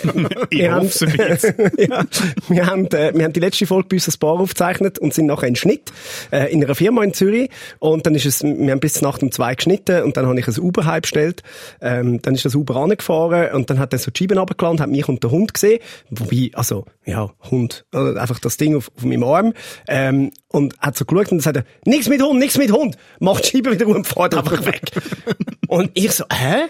Ich 0.50 0.60
wir 0.60 0.72
haben- 0.74 0.88
hoffe 0.88 1.06
ein 1.06 1.12
bisschen. 1.18 1.56
ja, 1.78 2.06
wir, 2.50 2.66
haben, 2.66 2.86
äh, 2.88 3.12
wir 3.14 3.24
haben 3.26 3.34
die 3.34 3.40
letzte 3.40 3.68
Folge 3.68 3.88
bei 3.90 3.96
uns 3.98 4.08
als 4.08 4.18
Bar 4.18 4.40
aufgezeichnet 4.40 4.98
und 5.00 5.14
sind 5.14 5.28
nachher 5.28 5.48
in 5.48 5.56
Schnitt 5.56 5.92
äh, 6.32 6.52
in 6.52 6.64
einer 6.64 6.76
Firma 6.76 7.04
in 7.04 7.14
Zürich. 7.14 7.50
Und 7.80 8.06
dann 8.06 8.16
ist 8.16 8.26
es, 8.26 8.44
wir 8.44 8.72
haben 8.72 8.80
bis 8.80 9.02
Nacht 9.02 9.22
um 9.24 9.32
zwei 9.32 9.54
geschnitten 9.56 10.04
und 10.04 10.18
dann 10.18 10.26
habe 10.26 10.40
ich 10.40 10.48
ein 10.48 10.60
Uber 10.60 10.86
heimbestellt. 10.86 11.44
Ähm, 11.82 12.22
dann 12.22 12.34
ist 12.34 12.46
das 12.46 12.56
Uber 12.56 12.76
angefahren 12.78 13.35
und 13.54 13.70
dann 13.70 13.80
hat 13.80 13.94
er 13.94 14.00
so 14.00 14.12
die 14.12 14.20
Scheiben 14.20 14.38
runtergeladen, 14.38 14.80
hat 14.80 14.90
mich 14.90 15.08
und 15.08 15.24
den 15.24 15.32
Hund 15.32 15.54
gesehen. 15.54 15.80
Wobei, 16.10 16.52
also, 16.54 16.86
ja, 17.06 17.32
Hund, 17.52 17.86
oder 17.94 18.20
einfach 18.22 18.40
das 18.40 18.58
Ding 18.58 18.76
auf, 18.76 18.92
auf 18.96 19.04
meinem 19.04 19.24
Arm. 19.24 19.54
Ähm, 19.88 20.32
und 20.50 20.78
hat 20.80 20.98
so 20.98 21.06
geschaut 21.06 21.32
und 21.32 21.38
dann 21.38 21.54
sagt 21.54 21.58
er, 21.58 21.66
nichts 21.86 22.08
mit 22.10 22.22
Hund, 22.22 22.40
nichts 22.40 22.58
mit 22.58 22.72
Hund. 22.72 22.98
Macht 23.20 23.46
die 23.46 23.50
Scheibe 23.50 23.72
wieder 23.72 23.88
um 23.88 23.96
und 23.96 24.08
fährt 24.08 24.36
einfach 24.36 24.66
weg. 24.66 24.92
und 25.68 25.92
ich 25.94 26.12
so, 26.12 26.26
hä? 26.32 26.66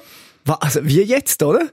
Was, 0.45 0.62
also, 0.62 0.79
wie 0.85 1.01
jetzt, 1.01 1.41
oder? 1.44 1.69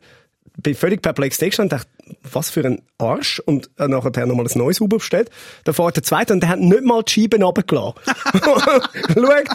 bin 0.63 0.75
völlig 0.75 1.03
perplex 1.03 1.39
da 1.39 1.63
und 1.63 1.73
dachte, 1.73 1.89
was 2.23 2.51
für 2.51 2.65
ein 2.65 2.83
Arsch. 2.99 3.41
Und 3.41 3.71
äh, 3.79 3.89
nachher 3.89 4.07
hat 4.07 4.17
er 4.17 4.27
nochmal 4.27 4.47
ein 4.47 4.59
neues 4.59 4.81
Uber 4.81 4.99
bestellt. 4.99 5.31
Dann 5.65 5.75
fährt 5.75 5.97
der 5.97 6.03
zweite 6.03 6.33
und 6.33 6.41
der 6.41 6.51
hat 6.51 6.61
nicht 6.61 6.85
mal 6.85 7.03
die 7.03 7.13
Scheiben 7.13 7.43
runtergelassen. 7.43 7.95
Schaut, 9.15 9.49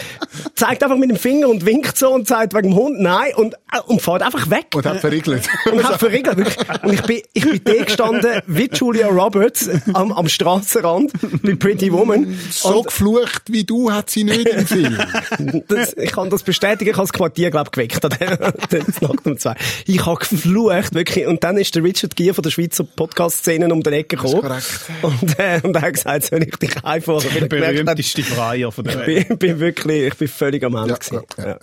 zeigt 0.56 0.84
einfach 0.84 0.98
mit 0.98 1.10
dem 1.10 1.18
Finger 1.18 1.50
und 1.50 1.66
winkt 1.66 1.98
so 1.98 2.14
und 2.14 2.28
sagt 2.28 2.54
wegen 2.54 2.70
dem 2.70 2.76
Hund 2.76 3.00
nein 3.00 3.32
und, 3.36 3.56
äh, 3.74 3.80
und 3.86 4.02
fährt 4.02 4.22
einfach 4.22 4.50
weg. 4.50 4.68
Und 4.76 4.86
hat 4.86 5.00
verriegelt. 5.00 5.48
Und 5.72 5.84
hat 5.84 6.00
verriegelt. 6.00 6.38
wirklich. 6.38 6.84
Und 6.84 6.94
ich 6.94 7.02
bin, 7.04 7.22
ich 7.34 7.44
bin 7.44 7.62
da 7.64 7.84
gestanden 7.84 8.42
wie 8.48 8.70
Julia 8.72 9.08
Roberts 9.08 9.70
am, 9.94 10.12
am 10.12 10.28
Strassenrand 10.28 11.12
bei 11.44 11.56
Pretty 11.56 11.92
Woman. 11.92 12.38
so 12.50 12.84
geflucht 12.84 13.44
wie 13.48 13.64
du 13.64 13.92
hat 13.92 14.10
sie 14.10 14.24
nicht 14.24 14.48
im 14.48 14.66
Film. 14.66 14.98
Das, 15.68 15.94
ich 15.94 16.12
kann 16.12 16.30
das 16.30 16.44
bestätigen, 16.44 16.92
ich 16.92 16.98
habe 16.98 17.08
das 17.08 17.14
Quartier, 17.14 17.52
glaub 17.52 17.72
geweckt, 17.72 18.04
an 18.04 18.16
der, 18.20 18.38
der 18.38 18.84
Nacht 19.02 19.26
um 19.26 19.38
zwei. 19.38 19.56
Ich 19.86 20.06
habe 20.06 20.18
geflucht, 20.20 20.94
wirklich. 20.94 21.28
Und 21.28 21.44
dann 21.44 21.58
ist 21.58 21.76
der 21.76 21.84
Richard 21.84 22.16
Gier 22.16 22.34
von 22.38 22.44
der 22.44 22.52
Schweizer 22.52 22.84
Podcast-Szene 22.84 23.74
um 23.74 23.82
den 23.82 23.94
Ecke 23.94 24.16
gekommen. 24.16 24.42
korrekt. 24.42 24.80
Und, 25.02 25.40
äh, 25.40 25.60
und 25.64 25.76
er 25.76 25.82
hat 25.82 25.94
gesagt, 25.94 26.24
soll 26.26 26.44
ich 26.44 26.56
dich? 26.58 26.72
Weil 26.84 27.00
Der 27.02 27.42
er 27.42 27.48
berühmteste 27.48 28.22
Freier 28.22 28.72
von 28.72 28.84
der 28.84 28.94
ich 29.02 29.08
Welt. 29.08 29.28
bin, 29.30 29.38
bin 29.40 29.60
wirklich, 29.60 30.04
ich 30.10 30.14
bin 30.14 30.28
völlig 30.28 30.64
am 30.64 30.76
Ende 30.76 30.90
Ja, 30.90 30.96
gewesen. 30.98 31.26
ja, 31.40 31.48
ja, 31.48 31.58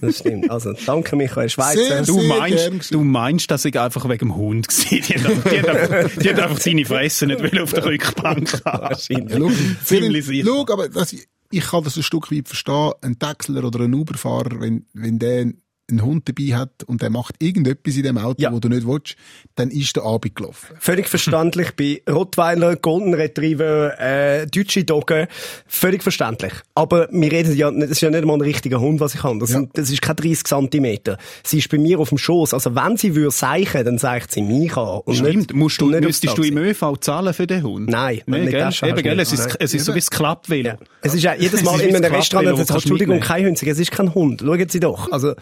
Das 0.00 0.18
stimmt. 0.18 0.50
Also, 0.50 0.72
danke 0.84 1.14
Michael 1.14 1.48
Schweizer. 1.48 1.78
Sehr, 1.80 2.02
Du 2.02 2.20
meinst, 2.22 2.92
du 2.92 3.04
meinst, 3.04 3.50
dass 3.52 3.64
ich 3.64 3.78
einfach 3.78 4.04
wegen 4.08 4.18
dem 4.30 4.34
Hund 4.36 4.66
war. 4.66 4.98
Die 4.98 5.00
hat, 5.14 5.52
die 5.52 5.58
hat, 5.60 5.68
einfach, 5.68 6.10
die 6.22 6.28
hat 6.30 6.40
einfach 6.40 6.58
seine 6.60 6.84
Fresse 6.84 7.26
nicht 7.28 7.40
will 7.40 7.62
auf 7.62 7.72
der 7.72 7.84
Rückbank 7.84 8.62
haben. 8.64 8.82
Wahrscheinlich. 8.82 9.56
Ziemlich 9.84 10.26
sicher. 10.26 10.48
schau, 10.48 10.72
aber 10.72 10.88
das, 10.88 11.14
ich 11.52 11.60
kann 11.66 11.84
das 11.84 11.96
ein 11.96 12.02
Stück 12.02 12.32
weit 12.32 12.48
verstehen. 12.48 12.92
Ein 13.02 13.18
Taxler 13.18 13.62
oder 13.62 13.80
ein 13.84 13.94
Uberfahrer, 13.94 14.60
wenn, 14.60 14.86
wenn 14.92 15.20
der 15.20 15.52
einen 15.90 16.02
Hund 16.02 16.28
dabei 16.28 16.56
hat 16.56 16.84
und 16.84 17.02
der 17.02 17.10
macht 17.10 17.34
irgendetwas 17.42 17.96
in 17.96 18.02
dem 18.04 18.18
Auto, 18.18 18.40
Ja. 18.42 18.52
wo 18.52 18.58
du 18.60 18.68
nicht 18.68 18.86
willst, 18.86 19.16
dann 19.56 19.70
ist 19.70 19.96
der 19.96 20.04
Abend 20.04 20.34
gelaufen. 20.34 20.74
Völlig 20.78 21.08
verständlich 21.08 21.72
bei 21.76 22.02
Rottweiler, 22.10 22.76
Golden 22.76 23.14
Retriever, 23.14 23.98
äh, 24.00 24.46
deutsche 24.46 24.84
Doggen. 24.84 25.26
Völlig 25.66 26.02
verständlich. 26.02 26.52
Aber 26.74 27.08
wir 27.10 27.32
reden 27.32 27.56
ja, 27.56 27.70
das 27.70 27.90
ist 27.90 28.00
ja 28.00 28.10
nicht 28.10 28.24
mal 28.24 28.34
ein 28.34 28.40
richtiger 28.40 28.80
Hund, 28.80 29.00
was 29.00 29.14
ich 29.14 29.22
habe. 29.22 29.38
Das, 29.38 29.50
Ja. 29.50 29.56
sind, 29.58 29.76
das 29.76 29.90
ist 29.90 30.02
kein 30.02 30.16
30 30.16 30.44
Zentimeter. 30.44 31.18
Sie 31.44 31.58
ist 31.58 31.68
bei 31.68 31.78
mir 31.78 31.98
auf 31.98 32.08
dem 32.10 32.18
Schoß. 32.18 32.54
Also 32.54 32.74
wenn 32.74 32.96
sie 32.96 33.14
würde 33.14 33.30
seichen, 33.30 33.84
dann 33.84 33.98
zeigt 33.98 34.32
sie 34.32 34.42
mich 34.42 34.76
an. 34.76 35.00
Und 35.04 35.14
Stimmt, 35.16 35.36
nicht- 35.36 35.54
musst 35.54 35.80
du, 35.80 35.86
und 35.86 35.92
nicht 35.92 36.02
müsstest 36.04 36.38
du 36.38 36.42
im. 36.42 36.56
ÖV 36.58 36.96
zahlen 37.00 37.32
für 37.34 37.46
den 37.46 37.62
Hund? 37.62 37.88
Nein, 37.90 38.20
nee, 38.26 38.40
nicht 38.40 38.50
gell? 38.50 38.60
das 38.60 38.82
Eben, 38.82 39.02
gell? 39.02 39.18
Es 39.20 39.32
Nein. 39.32 39.46
ist, 39.48 39.56
es 39.60 39.74
ist 39.74 39.84
so 39.84 39.94
wie 39.94 39.98
das 39.98 40.10
Klappvelo. 40.10 40.68
Ja. 40.70 40.78
Es 41.02 41.14
ist 41.14 41.22
ja 41.22 41.34
jedes 41.34 41.54
Es 41.60 41.62
Mal 41.64 41.80
in 41.80 41.96
einem 41.96 42.14
Restaurant, 42.14 42.70
Entschuldigung, 42.70 43.20
kein 43.20 43.46
Hund. 43.46 43.62
Es 43.62 43.78
ist 43.78 43.90
kein 43.90 44.14
Hund. 44.14 44.40
Schauen 44.44 44.68
Sie 44.68 44.80
doch. 44.80 45.10
Also, 45.10 45.34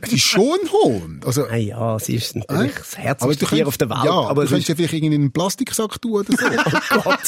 Es 0.00 0.12
ist 0.12 0.22
schon 0.22 0.58
Hund. 0.72 1.26
Also, 1.26 1.44
ah 1.46 1.56
ja, 1.56 1.98
sie 1.98 2.14
ist 2.14 2.36
natürlich 2.36 2.74
das 2.74 2.94
aber 2.94 3.02
herzigste 3.02 3.28
du 3.28 3.38
Tier 3.38 3.48
könntest- 3.48 3.66
auf 3.68 3.78
der 3.78 3.90
Welt. 3.90 4.04
Ja, 4.04 4.12
aber 4.12 4.34
du 4.34 4.42
es 4.42 4.50
könntest 4.50 4.68
ja 4.68 4.74
vielleicht 4.74 4.94
irgendwie 4.94 5.14
in 5.14 5.22
einen 5.22 5.32
Plastiksack 5.32 6.00
tun 6.00 6.12
oder 6.12 6.32
so. 6.32 6.46
oh 6.96 7.00
Gott. 7.02 7.18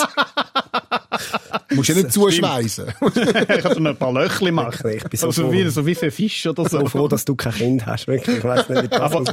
Du 1.69 1.77
musst 1.77 1.89
ja 1.89 1.95
nicht 1.95 2.13
zuschweißen. 2.13 2.87
Ich 3.01 3.63
kann 3.63 3.87
ein 3.87 3.97
paar 3.97 4.13
Löchli 4.13 4.51
machen. 4.51 4.91
Ich 4.91 5.05
bin 5.05 5.19
so 5.19 5.27
also 5.29 5.43
froh. 5.43 5.53
wie, 5.53 5.69
so 5.69 5.87
wie 5.87 5.95
für 5.95 6.11
Fisch 6.11 6.47
oder 6.47 6.69
so. 6.69 6.81
so 6.81 6.87
froh, 6.87 7.09
dass 7.09 7.25
du 7.25 7.35
kein 7.35 7.53
Kind 7.53 7.87
hast. 7.87 8.07
Wirklich. 8.07 8.39
Ich 8.39 8.45
weiss 8.45 8.69
nicht, 8.69 8.83
wie 8.83 8.89
das 8.89 9.01
Aber 9.01 9.25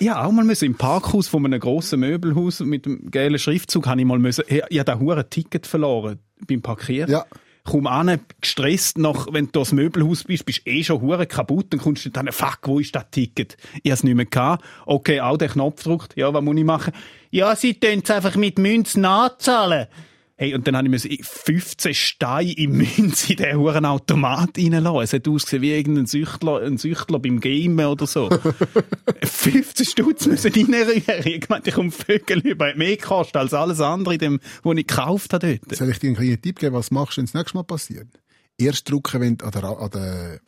ja, 0.00 0.24
auch 0.24 0.32
mal 0.32 0.44
müssen 0.44 0.64
im 0.66 0.74
Parkhaus 0.74 1.28
von 1.28 1.44
einem 1.44 1.60
grossen 1.60 2.00
Möbelhaus 2.00 2.60
mit 2.60 2.86
dem 2.86 3.10
gelben 3.10 3.38
Schriftzug 3.38 3.86
habe 3.86 4.00
ich 4.00 4.06
mal 4.06 4.18
müssen, 4.18 4.44
ich, 4.48 4.62
ich 4.68 4.78
habe 4.78 4.98
da 5.14 5.22
Ticket 5.22 5.66
verloren 5.66 6.18
beim 6.46 6.62
Parkieren. 6.62 7.10
Ja. 7.10 7.26
Komm 7.64 7.86
an, 7.86 8.20
gestresst 8.40 8.98
nach, 8.98 9.26
wenn 9.32 9.46
du 9.46 9.60
das 9.60 9.72
Möbelhaus 9.72 10.24
bist, 10.24 10.46
bist 10.46 10.66
eh 10.66 10.82
schon 10.82 11.00
hure 11.00 11.26
kaputt, 11.26 11.66
dann 11.70 11.80
kommst 11.80 12.04
du 12.04 12.10
dann, 12.10 12.30
fuck, 12.32 12.60
wo 12.64 12.78
ist 12.78 12.94
das 12.94 13.10
Ticket? 13.10 13.56
Ich 13.82 13.90
hab's 13.90 14.04
nicht 14.04 14.14
mehr 14.14 14.24
gehabt. 14.24 14.64
Okay, 14.86 15.20
auch 15.20 15.36
den 15.36 15.50
Knopf 15.50 15.82
gedrückt. 15.82 16.14
Ja, 16.16 16.32
was 16.32 16.42
muss 16.42 16.56
ich 16.56 16.64
machen? 16.64 16.92
Ja, 17.30 17.54
sie 17.54 17.74
tun 17.74 18.00
es 18.02 18.10
einfach 18.10 18.36
mit 18.36 18.58
Münzen 18.58 19.02
nachzahlen. 19.02 19.86
Hey, 20.40 20.54
und 20.54 20.68
dann 20.68 20.76
habe 20.76 20.86
ich 20.86 21.04
mir 21.04 21.18
15 21.20 21.94
Steine 21.94 22.52
in 22.52 22.70
Münze 22.70 23.32
in 23.32 23.38
diesen 23.38 23.56
huren 23.56 23.84
Automat 23.84 24.56
reinlassen. 24.56 25.00
Es 25.00 25.12
hat 25.12 25.26
ausgesehen 25.26 25.62
wie 25.62 25.72
irgendein 25.72 26.06
Süchtler, 26.06 26.62
ein 26.62 26.78
Süchtler 26.78 27.18
beim 27.18 27.40
Gamen 27.40 27.84
oder 27.84 28.06
so. 28.06 28.30
15 29.24 29.84
Stutz 29.84 30.26
müssen 30.26 30.52
reinrühren. 30.52 31.02
Ich 31.24 31.48
meinte, 31.48 31.70
ich 31.70 31.74
komme 31.74 31.90
Vögel 31.90 32.38
über. 32.38 32.72
Mehr 32.76 32.96
gekostet 32.96 33.34
als 33.34 33.52
alles 33.52 33.80
andere, 33.80 34.14
in 34.14 34.20
dem, 34.20 34.40
was 34.62 34.76
ich 34.76 34.86
gekauft 34.86 35.32
habe 35.32 35.58
dort. 35.58 35.76
Soll 35.76 35.90
ich 35.90 35.98
dir 35.98 36.06
einen 36.06 36.16
kleinen 36.16 36.40
Tipp 36.40 36.60
geben, 36.60 36.76
was 36.76 36.92
machst 36.92 37.16
du, 37.16 37.20
wenn 37.20 37.26
das 37.26 37.34
nächste 37.34 37.56
Mal 37.56 37.64
passiert? 37.64 38.06
Erst 38.58 38.88
drücken, 38.88 39.20
wenn 39.20 39.38
du 39.38 39.44
an 39.44 39.50
der, 39.50 39.64
an 39.64 39.90
der, 39.90 40.40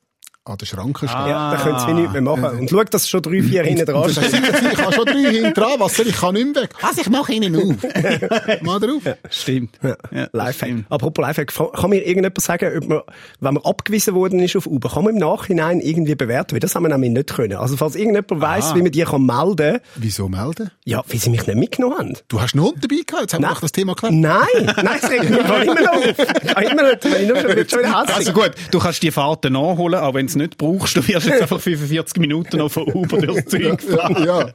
an 0.50 0.58
den 0.58 0.66
Schranken 0.66 1.08
stehen. 1.08 1.26
Ja, 1.28 1.50
da 1.54 1.56
können 1.62 1.78
sie 1.78 1.92
nichts 1.94 2.12
mehr 2.12 2.22
machen. 2.22 2.58
Und 2.60 2.70
schau, 2.70 2.82
dass 2.84 3.08
schon 3.08 3.22
drei, 3.22 3.42
vier 3.42 3.62
hinten 3.64 3.86
dran 3.86 4.02
Das 4.02 4.12
stehen. 4.12 4.42
ich 4.72 4.78
habe 4.78 4.92
schon 4.92 5.04
drei 5.06 5.30
hinten 5.32 5.54
dran, 5.54 5.72
was 5.78 5.96
soll 5.96 6.06
ich, 6.06 6.12
ich 6.14 6.20
kann 6.20 6.34
nicht 6.34 6.54
mehr 6.54 6.62
weg. 6.64 6.70
Also 6.82 7.00
ich 7.00 7.08
mache 7.10 7.32
ihnen 7.32 7.56
auf. 7.56 7.82
Mal 8.62 8.80
drauf. 8.80 9.02
Stimmt. 9.30 9.78
Ja, 9.82 9.96
Ja, 10.12 10.28
Lifehack. 10.32 10.84
Apropos 10.88 11.24
Lifehack, 11.24 11.52
kann 11.54 11.90
mir 11.90 11.98
irgendjemand 12.06 12.40
sagen, 12.40 12.70
ob 12.78 12.88
man, 12.88 13.00
wenn 13.40 13.54
man 13.54 13.62
abgewiesen 13.64 14.14
worden 14.14 14.40
ist 14.40 14.56
auf 14.56 14.66
Uber, 14.66 14.90
kann 14.90 15.04
man 15.04 15.14
im 15.14 15.20
Nachhinein 15.20 15.80
irgendwie 15.80 16.14
bewerten? 16.14 16.52
Weil 16.52 16.60
das 16.60 16.74
haben 16.74 16.82
wir 16.84 16.88
nämlich 16.88 17.10
nicht 17.12 17.34
können. 17.34 17.54
Also 17.58 17.76
falls 17.76 17.96
irgendjemand 17.96 18.40
weiss, 18.42 18.74
wie 18.74 18.82
man 18.82 18.90
die 18.92 19.02
kann 19.02 19.24
melden 19.24 19.56
kann, 19.56 19.80
Wieso 19.96 20.28
melden? 20.28 20.70
ja, 20.84 21.02
wie 21.08 21.18
sie 21.18 21.30
mich 21.30 21.46
nicht 21.46 21.56
mitgenommen 21.58 21.98
haben. 21.98 22.14
Du 22.28 22.40
hast 22.40 22.54
einen 22.54 22.64
Hund 22.64 22.76
dabei 22.82 23.02
gehabt, 23.06 23.22
jetzt 23.22 23.34
haben 23.34 23.42
wir 23.42 23.48
doch 23.50 23.60
das 23.60 23.72
Thema 23.72 23.94
geklärt. 23.94 24.14
Nein, 24.14 24.46
nein, 24.64 24.98
es 25.02 25.10
regt 25.10 25.30
mich 25.30 25.38
immer 25.38 25.80
noch 25.80 25.92
auf. 25.94 26.60
Immer 26.70 26.82
noch, 26.82 26.92
ich 27.04 27.26
nur 27.28 27.36
schon, 27.36 27.50
wieder 27.50 28.00
hässlich. 28.00 28.16
Also 28.16 28.32
gut, 28.32 28.50
du 28.70 28.78
kannst 28.78 29.02
die 29.02 29.10
Fahrten 29.10 29.52
nachholen, 29.54 29.98
aber 30.00 30.14
wenn 30.18 30.26
es 30.26 30.34
nicht 30.40 30.58
brauchst, 30.58 30.96
du 30.96 31.06
wirst 31.06 31.26
jetzt 31.26 31.42
einfach 31.42 31.60
45 31.60 32.18
Minuten 32.20 32.56
noch 32.58 32.70
von 32.70 32.84
Uber 32.92 33.18
durchs 33.18 33.50
Zeug 33.50 33.80
fahren. 33.88 34.24
Ja. 34.26 34.50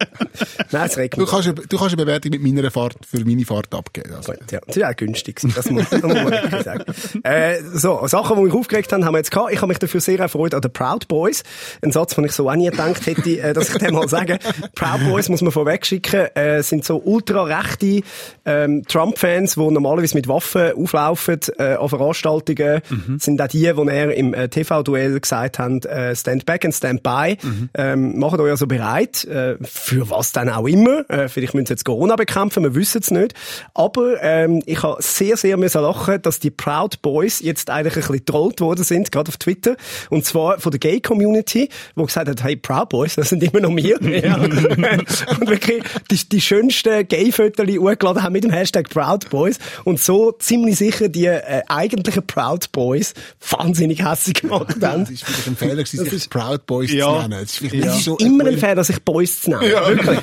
Nein, 0.72 0.86
es 0.88 0.98
regt 0.98 1.18
Du 1.18 1.26
kannst, 1.26 1.48
eine- 1.48 1.56
du 1.56 1.78
kannst 1.78 1.94
eine 1.96 2.06
Bewertung 2.06 2.32
mit 2.32 2.42
meiner 2.44 2.70
Fahrt, 2.72 2.96
für 3.10 3.24
meine 3.26 3.46
Fahrt 3.46 3.74
abgeben. 3.74 4.14
Also. 4.16 4.34
Gut, 4.34 4.52
ja, 4.52 4.60
das 4.66 4.78
war 4.80 4.90
auch 4.92 4.96
günstig. 4.96 5.40
Das 5.56 5.70
muss, 5.70 5.90
das 5.90 6.02
muss 6.02 6.14
man 6.14 6.32
wirklich 6.32 6.64
sagen. 6.64 6.84
Äh, 7.24 7.62
so, 7.74 8.06
Sachen, 8.08 8.38
die 8.38 8.44
mich 8.44 8.54
aufgeregt 8.54 8.92
haben, 8.92 9.06
haben 9.06 9.14
wir 9.14 9.20
jetzt 9.20 9.32
gehabt. 9.32 9.52
Ich 9.52 9.58
habe 9.58 9.68
mich 9.68 9.80
dafür 9.80 10.02
sehr 10.02 10.20
erfreut 10.20 10.54
an 10.54 10.62
den 10.62 10.72
Proud 10.74 11.08
Boys. 11.08 11.44
Ein 11.82 11.92
Satz, 11.92 12.16
den 12.16 12.26
ich 12.26 12.32
so 12.34 12.50
auch 12.50 12.56
nie 12.56 12.70
gedacht 12.70 13.06
hätte, 13.06 13.40
äh, 13.40 13.54
dass 13.54 13.70
ich 13.70 13.78
den 13.78 13.94
mal 13.94 14.08
sage. 14.10 14.40
Proud 14.76 15.02
Boys, 15.10 15.30
muss 15.30 15.42
man 15.42 15.52
vorweg 15.52 15.86
schicken, 15.86 16.26
äh, 16.36 16.62
sind 16.64 16.84
so 16.86 17.02
ultra-rechte 17.04 18.02
ähm, 18.46 18.84
Trump-Fans, 18.88 19.56
die 19.56 19.60
normalerweise 19.72 20.16
mit 20.16 20.28
Waffen 20.28 20.74
auflaufen 20.74 21.40
äh, 21.58 21.74
an 21.76 21.90
Veranstaltungen. 21.90 22.82
Sind 23.20 23.42
auch 23.42 23.48
die, 23.48 23.60
die 23.60 23.66
er 23.66 24.14
im 24.16 24.34
äh, 24.34 24.48
TV-Duell 24.50 25.20
gesagt 25.20 25.60
haben, 25.60 25.75
äh, 25.86 26.16
stand 26.16 26.46
back 26.46 26.64
and 26.64 26.74
stand 26.74 27.04
by. 27.04 27.38
Ähm, 27.74 28.18
macht 28.20 28.40
euch 28.40 28.52
also 28.52 28.68
bereit, 28.68 29.26
äh, 29.26 29.56
für 29.64 30.10
was 30.10 30.32
dann 30.32 30.50
auch 30.50 30.68
immer. 30.68 31.10
Äh, 31.10 31.28
vielleicht 31.28 31.54
müssen 31.54 31.68
sie 31.68 31.74
jetzt 31.74 31.86
Corona 31.86 32.16
bekämpfen, 32.16 32.64
wir 32.64 32.76
wissen 32.76 33.02
es 33.02 33.12
nicht. 33.12 33.34
Aber 33.74 34.22
ähm, 34.22 34.62
ich 34.66 34.82
habe 34.84 35.02
sehr, 35.02 35.38
sehr 35.38 35.58
müssen 35.58 35.82
lachen, 35.82 36.22
dass 36.22 36.40
die 36.40 36.52
Proud 36.52 37.02
Boys 37.02 37.42
jetzt 37.42 37.70
eigentlich 37.70 37.96
ein 37.96 38.02
bisschen 38.02 38.18
getrollt 38.18 38.62
worden 38.62 38.84
sind, 38.84 39.12
gerade 39.12 39.30
auf 39.30 39.38
Twitter. 39.38 39.76
Und 40.10 40.26
zwar 40.26 40.60
von 40.60 40.72
der 40.72 40.80
Gay-Community, 40.80 41.70
wo 41.96 42.06
gesagt 42.06 42.30
hat, 42.30 42.44
hey, 42.44 42.56
Proud 42.56 42.90
Boys, 42.90 43.16
das 43.16 43.30
sind 43.30 43.44
immer 43.44 43.62
noch 43.62 43.76
wir. 43.76 44.00
ja. 44.02 44.36
und 44.38 45.50
wirklich 45.50 45.84
die, 46.12 46.30
die 46.30 46.42
schönsten 46.42 47.08
Gay-Fotos 47.08 47.66
hochgeladen 47.66 48.24
haben 48.24 48.34
mit 48.34 48.44
dem 48.44 48.52
Hashtag 48.52 48.90
Proud 48.90 49.30
Boys. 49.30 49.60
Und 49.84 50.00
so 50.00 50.32
ziemlich 50.34 50.78
sicher 50.78 51.10
die 51.10 51.26
äh, 51.26 51.62
eigentlichen 51.68 52.26
Proud 52.26 52.72
Boys 52.72 53.14
wahnsinnig 53.50 54.04
hässlich 54.04 54.42
gemacht 54.42 54.76
haben. 54.82 55.08
Das 55.56 55.62
ist 55.62 55.68
vielleicht 55.68 55.80
ein 55.80 55.86
Fehler, 55.98 56.06
gewesen, 56.06 56.20
sich 56.20 56.30
Proud 56.30 56.66
Boys 56.66 56.92
Ja. 56.94 57.06
zu 57.24 57.28
nennen. 57.30 57.42
Das 57.42 57.52
ist 57.54 57.62
Es 57.64 57.72
nicht 57.74 57.86
ist 57.86 58.04
so 58.04 58.18
immer 58.18 58.46
ein 58.46 58.58
Fehler, 58.58 58.84
sich 58.84 59.02
Boys 59.02 59.42
zu 59.42 59.50
nennen. 59.52 59.62
Wirklich. 59.64 60.20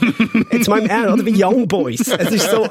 Jetzt 0.52 0.68
mal 0.68 0.78
im 0.80 0.86
Ernst, 0.86 1.14
oder? 1.14 1.26
Wie 1.26 1.44
Young 1.44 1.68
Boys. 1.68 2.00
Es 2.08 2.30
ist 2.30 2.50
so, 2.50 2.68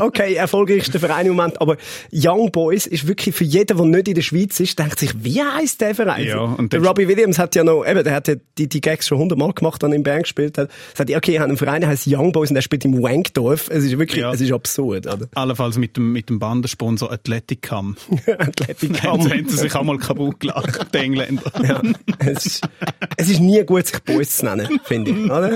okay, 0.00 0.34
erfolgreichster 0.34 0.98
Verein 1.00 1.26
im 1.26 1.36
Moment, 1.36 1.60
aber 1.60 1.76
Young 2.12 2.50
Boys 2.52 2.86
ist 2.86 3.06
wirklich 3.06 3.34
für 3.34 3.44
jeden, 3.44 3.76
der 3.76 3.86
nicht 3.86 4.08
in 4.08 4.14
der 4.14 4.22
Schweiz 4.22 4.58
ist, 4.60 4.78
denkt 4.78 4.98
sich, 4.98 5.10
wie 5.22 5.42
heisst 5.42 5.80
der 5.80 5.94
Verein? 5.94 6.26
Ja, 6.26 6.40
und 6.40 6.72
der 6.72 6.82
Robbie 6.82 7.08
Williams 7.08 7.38
hat 7.38 7.54
ja 7.54 7.64
noch, 7.64 7.84
eben, 7.86 8.02
der 8.04 8.14
hat 8.14 8.28
ja 8.28 8.34
die, 8.56 8.68
die 8.68 8.80
Gags 8.80 9.06
schon 9.08 9.18
hundertmal 9.18 9.52
gemacht, 9.52 9.82
dann 9.82 9.92
in 9.92 10.02
Bern 10.02 10.22
gespielt 10.22 10.58
hat. 10.58 10.70
Sagt, 10.94 11.10
ja, 11.10 11.18
okay, 11.18 11.32
ich 11.32 11.38
habe 11.38 11.48
einen 11.48 11.56
Verein, 11.58 11.80
der 11.80 11.90
heißt 11.90 12.06
Young 12.08 12.32
Boys 12.32 12.50
und 12.50 12.54
der 12.54 12.62
spielt 12.62 12.84
im 12.84 13.02
Wankdorf. 13.02 13.68
Es 13.70 13.84
ist 13.84 13.98
wirklich, 13.98 14.20
Ja. 14.22 14.32
es 14.32 14.40
ist 14.40 14.52
absurd, 14.52 15.06
oder? 15.06 15.28
Allenfalls 15.34 15.78
mit 15.78 15.96
dem, 15.96 16.12
mit 16.12 16.28
dem 16.28 16.38
Bandensponsor. 16.38 17.12
Athletic 17.12 17.70
Haben 17.70 17.96
sie 18.78 18.92
haben 19.02 19.48
sie 19.48 19.56
sich 19.56 19.74
auch 19.74 19.82
mal 19.82 19.98
kaputt 19.98 20.40
gelacht, 20.40 20.88
die 20.94 20.98
Engländer. 20.98 21.42
Ja, 21.62 21.82
es, 22.18 22.46
ist, 22.46 22.68
es 23.16 23.30
ist 23.30 23.40
nie 23.40 23.62
gut, 23.64 23.86
sich 23.86 24.02
Boys 24.02 24.36
zu 24.36 24.44
nennen, 24.46 24.80
finde 24.84 25.10
ich. 25.10 25.30
Oder? 25.30 25.50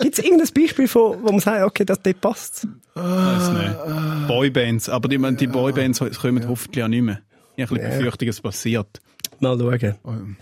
Gibt 0.00 0.18
es 0.18 0.24
irgendein 0.24 0.48
Beispiel, 0.54 0.88
von, 0.88 1.22
wo 1.22 1.30
man 1.30 1.40
sagt, 1.40 1.64
okay, 1.64 1.84
das 1.84 1.98
passt? 2.20 2.66
Weiss 2.94 3.50
nicht. 3.50 4.28
Boybands, 4.28 4.88
aber 4.88 5.08
die, 5.08 5.18
die 5.36 5.46
Boybands 5.46 6.00
kommen 6.20 6.48
hoffentlich 6.48 6.84
auch 6.84 6.88
nicht 6.88 7.02
mehr. 7.02 7.20
Ich 7.56 7.64
habe 7.64 7.74
ein 7.74 7.82
bisschen 7.82 7.98
Befürchtung, 7.98 8.28
es 8.28 8.40
passiert. 8.40 9.00
Mal 9.40 9.58
schauen. 9.58 10.36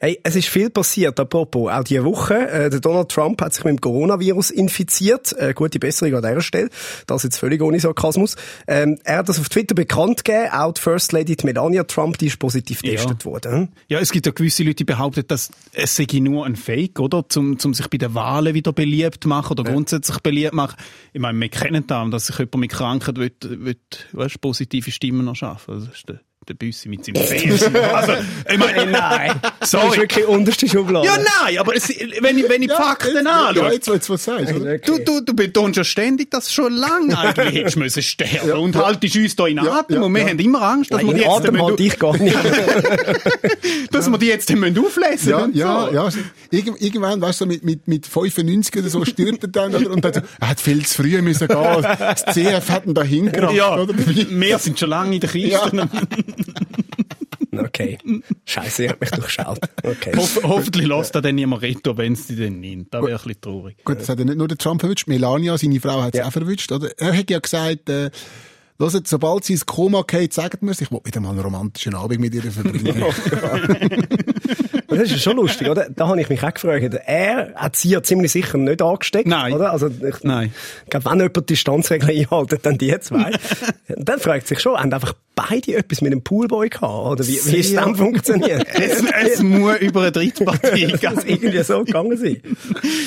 Hey, 0.00 0.20
es 0.22 0.36
ist 0.36 0.46
viel 0.46 0.70
passiert, 0.70 1.18
apropos. 1.18 1.72
Auch 1.72 1.82
diese 1.82 2.04
Woche, 2.04 2.48
äh, 2.48 2.70
der 2.70 2.78
Donald 2.78 3.08
Trump 3.08 3.42
hat 3.42 3.52
sich 3.52 3.64
mit 3.64 3.72
dem 3.72 3.80
Coronavirus 3.80 4.50
infiziert. 4.50 5.32
Äh, 5.36 5.54
gute 5.54 5.80
Besserung 5.80 6.14
an 6.14 6.22
dieser 6.22 6.40
Stelle. 6.40 6.68
Das 7.08 7.24
jetzt 7.24 7.36
völlig 7.36 7.60
ohne 7.60 7.80
Sarkasmus. 7.80 8.36
Ähm, 8.68 9.00
er 9.02 9.18
hat 9.18 9.28
das 9.28 9.40
auf 9.40 9.48
Twitter 9.48 9.74
bekannt 9.74 10.24
gegeben. 10.24 10.50
Auch 10.52 10.72
die 10.72 10.80
First 10.80 11.10
Lady 11.10 11.34
die 11.34 11.44
Melania 11.44 11.82
Trump, 11.82 12.16
die 12.18 12.28
ist 12.28 12.38
positiv 12.38 12.84
Ja. 12.84 12.92
getestet 12.92 13.24
worden. 13.24 13.52
hm? 13.52 13.68
Ja, 13.88 13.98
es 13.98 14.12
gibt 14.12 14.24
ja 14.26 14.30
gewisse 14.30 14.62
Leute, 14.62 14.76
die 14.76 14.84
behaupten, 14.84 15.24
dass 15.26 15.50
es 15.72 15.96
sei 15.96 16.06
nur 16.20 16.46
ein 16.46 16.54
Fake, 16.54 17.00
oder? 17.00 17.28
Zum, 17.28 17.58
zum 17.58 17.74
sich 17.74 17.88
bei 17.88 17.98
den 17.98 18.14
Wahlen 18.14 18.54
wieder 18.54 18.72
beliebt 18.72 19.26
machen 19.26 19.58
oder 19.58 19.64
grundsätzlich 19.64 20.20
beliebt 20.20 20.54
machen. 20.54 20.76
Ich 21.12 21.20
meine, 21.20 21.40
wir 21.40 21.48
kennen 21.48 21.84
das, 21.88 22.10
dass 22.10 22.26
sich 22.28 22.38
jemand 22.38 22.58
mit 22.58 22.70
Krankheit 22.70 23.16
will, 23.16 23.32
will, 23.42 23.76
weißt, 24.12 24.40
positive 24.40 24.92
Stimmen 24.92 25.24
noch 25.24 25.34
schaffen. 25.34 25.80
Das 25.80 25.92
ist 25.92 26.08
der, 26.08 26.20
der 26.48 26.54
Büssi 26.54 26.88
mit 26.88 27.04
seinem 27.04 27.16
Face. 27.16 27.62
also, 27.92 28.12
ich 28.50 28.58
meine, 28.58 28.86
Nein, 28.90 29.32
das 29.42 29.52
ist 29.60 29.70
sorry. 29.80 29.98
wirklich 29.98 30.26
unterste 30.26 30.68
Schublade. 30.68 31.06
Ja, 31.06 31.16
nein, 31.16 31.58
aber 31.58 31.76
es, 31.76 31.88
wenn 31.88 32.38
ich, 32.38 32.48
wenn 32.48 32.62
ich 32.62 32.68
die 32.68 32.74
Fakten 32.74 33.26
anschaue, 33.26 33.64
Ja, 33.66 33.72
jetzt, 33.72 33.86
jetzt 33.88 34.08
was 34.10 34.24
du 34.24 34.30
sagst. 34.32 34.54
Oder? 34.54 34.78
Du, 34.78 34.98
du, 34.98 35.20
du 35.20 35.34
betonst 35.34 35.76
ja 35.76 35.84
ständig, 35.84 36.30
dass 36.30 36.52
schon 36.52 36.72
lange 36.72 37.16
eigentlich 37.18 37.54
hättest 37.60 37.76
müssen 37.76 38.02
sterben 38.02 38.52
und 38.52 38.76
haltest 38.76 39.16
uns 39.16 39.36
da 39.36 39.46
in 39.46 39.58
Atem 39.58 39.96
ja, 39.96 40.02
und 40.02 40.14
wir 40.14 40.22
ja. 40.22 40.28
haben 40.28 40.38
immer 40.38 40.62
Angst, 40.62 40.92
dass 40.92 41.00
wir 41.00 41.06
Nein, 41.06 41.16
die 41.16 41.22
jetzt, 41.22 41.30
Atem 41.30 41.52
müssen 41.52 41.66
halte 41.66 41.82
ich 41.82 41.98
gar 41.98 42.16
nicht. 42.16 42.36
dass 43.90 44.10
wir 44.10 44.18
die 44.18 44.26
jetzt 44.26 44.50
müssen 44.54 44.78
auflesen 44.78 45.30
Ja, 45.30 45.38
und 45.44 45.54
ja, 45.56 45.86
so. 45.88 45.94
ja. 45.94 46.08
Irgend, 46.50 46.80
irgendwann, 46.80 47.20
weißt 47.20 47.40
du, 47.40 47.44
so 47.44 47.48
mit, 47.48 47.64
mit, 47.64 47.86
mit 47.88 48.06
95 48.06 48.76
oder 48.80 48.88
so 48.88 49.04
stirbt 49.04 49.42
er 49.44 49.48
dann, 49.48 49.74
oder? 49.74 49.90
Und 49.90 50.04
dann 50.04 50.14
so, 50.14 50.20
er 50.40 50.48
hat 50.48 50.60
viel 50.60 50.84
zu 50.86 51.02
früh 51.02 51.20
müssen 51.20 51.46
gehen. 51.48 51.82
Das 51.82 52.24
CF 52.24 52.70
hat 52.70 52.86
ihn 52.86 52.94
da 52.94 53.02
hingebracht, 53.02 53.54
Ja, 53.54 53.76
oder? 53.76 53.94
wir 53.96 54.58
sind 54.58 54.78
schon 54.78 54.90
lange 54.90 55.14
in 55.14 55.20
der 55.20 55.30
Kiste. 55.30 55.88
Ja. 56.46 56.54
Okay. 57.50 57.98
Scheiße, 58.44 58.84
ich 58.84 58.90
hab 58.90 59.00
mich 59.00 59.10
durchschaut. 59.10 59.58
Okay. 59.82 60.12
Hoff, 60.16 60.38
hoffentlich 60.42 60.86
lässt 60.86 61.14
er 61.14 61.22
dann 61.22 61.34
niemand 61.34 61.62
retten, 61.62 61.96
wenn 61.96 62.12
es 62.12 62.26
die 62.26 62.36
dann 62.36 62.60
nimmt. 62.60 62.92
Das 62.92 63.02
wäre 63.02 63.12
ein 63.12 63.16
bisschen 63.16 63.40
traurig. 63.40 63.84
Gut, 63.84 64.00
das 64.00 64.08
hat 64.08 64.18
ja 64.18 64.24
nicht 64.24 64.36
nur 64.36 64.48
der 64.48 64.58
Trump 64.58 64.80
verwünscht, 64.80 65.08
Melania, 65.08 65.56
seine 65.56 65.80
Frau, 65.80 66.02
hat 66.02 66.14
es 66.14 66.20
auch 66.20 66.30
verwünscht, 66.30 66.70
oder? 66.70 66.90
Er 66.98 67.16
hat 67.16 67.30
ja 67.30 67.38
gesagt, 67.38 67.88
äh, 67.88 68.10
Hört, 68.80 69.08
sobald 69.08 69.42
sie 69.42 69.54
ins 69.54 69.66
Koma 69.66 70.04
geht, 70.06 70.32
sagt 70.32 70.62
mir 70.62 70.70
ich 70.70 70.92
will 70.92 71.00
wieder 71.02 71.20
mal 71.20 71.30
einen 71.30 71.40
romantischen 71.40 71.96
Abend 71.96 72.20
mit 72.20 72.34
ihr 72.34 72.42
verbringen. 72.42 73.04
Das 74.90 75.00
ist 75.00 75.10
ja 75.12 75.18
schon 75.18 75.36
lustig, 75.36 75.68
oder? 75.68 75.90
Da 75.90 76.08
habe 76.08 76.20
ich 76.20 76.30
mich 76.30 76.42
auch 76.42 76.52
gefragt. 76.52 76.94
Er 77.04 77.52
hat 77.54 77.76
sie 77.76 77.90
ja 77.90 78.02
ziemlich 78.02 78.32
sicher 78.32 78.56
nicht 78.56 78.80
angesteckt, 78.80 79.28
Nein. 79.28 79.52
oder? 79.52 79.70
Also 79.70 79.88
ich 79.88 80.22
Nein. 80.22 80.52
glaube, 80.88 81.04
wenn 81.10 81.18
jemand 81.18 81.36
die 81.36 81.46
Distanzregeln 81.46 82.18
einhaltet, 82.18 82.64
dann 82.64 82.78
die 82.78 82.98
zwei. 83.00 83.32
dann 83.88 84.18
fragt 84.18 84.48
sich 84.48 84.60
schon, 84.60 84.78
haben 84.78 84.92
einfach 84.92 85.14
beide 85.38 85.76
etwas 85.76 86.00
mit 86.00 86.12
dem 86.12 86.22
Poolboy 86.22 86.68
gehabt, 86.68 87.06
oder 87.06 87.26
wie, 87.26 87.38
wie 87.44 87.56
ist 87.56 87.74
das 87.74 87.84
dann 87.84 87.94
funktioniert? 87.94 88.66
Es, 88.78 89.02
es 89.02 89.42
muss 89.42 89.78
über 89.80 90.02
eine 90.02 90.12
Drittpartie 90.12 90.86
das 91.00 91.00
gehen. 91.00 91.18
irgendwie 91.26 91.62
so 91.62 91.84
gegangen 91.84 92.16
sein. 92.16 92.40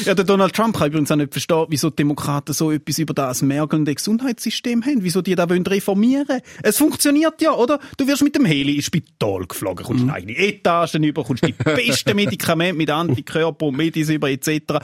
Ja, 0.06 0.14
der 0.14 0.26
Donald 0.26 0.54
Trump 0.54 0.78
kann 0.78 0.88
übrigens 0.88 1.12
auch 1.12 1.16
nicht 1.16 1.34
verstehen, 1.34 1.66
wieso 1.70 1.90
die 1.90 1.98
Demokraten 1.98 2.54
so 2.54 2.72
etwas 2.72 3.00
über 3.00 3.14
das 3.14 3.42
mergelnde 3.42 3.94
Gesundheitssystem 3.94 4.84
haben, 4.86 5.04
wieso 5.04 5.22
die 5.22 5.36
da 5.36 5.50
wollen 5.50 5.66
reformieren 5.66 6.42
Es 6.64 6.78
funktioniert 6.78 7.42
ja, 7.42 7.54
oder? 7.54 7.80
Du 7.98 8.08
wirst 8.08 8.24
mit 8.24 8.36
dem 8.36 8.46
Heli 8.46 8.76
ins 8.76 8.86
Spital 8.86 9.46
geflogen, 9.48 9.86
kommst 9.86 10.04
in 10.04 10.10
eigene 10.10 10.38
Etagen 10.38 11.04
über, 11.04 11.24
kommst 11.24 11.46
die 11.46 11.54
besten 11.54 12.16
Medikamente 12.16 12.78
mit 12.78 12.90
Antikörper 12.90 13.68
und 13.68 13.78
Medis 13.78 14.10
über 14.10 14.30
etc. 14.30 14.80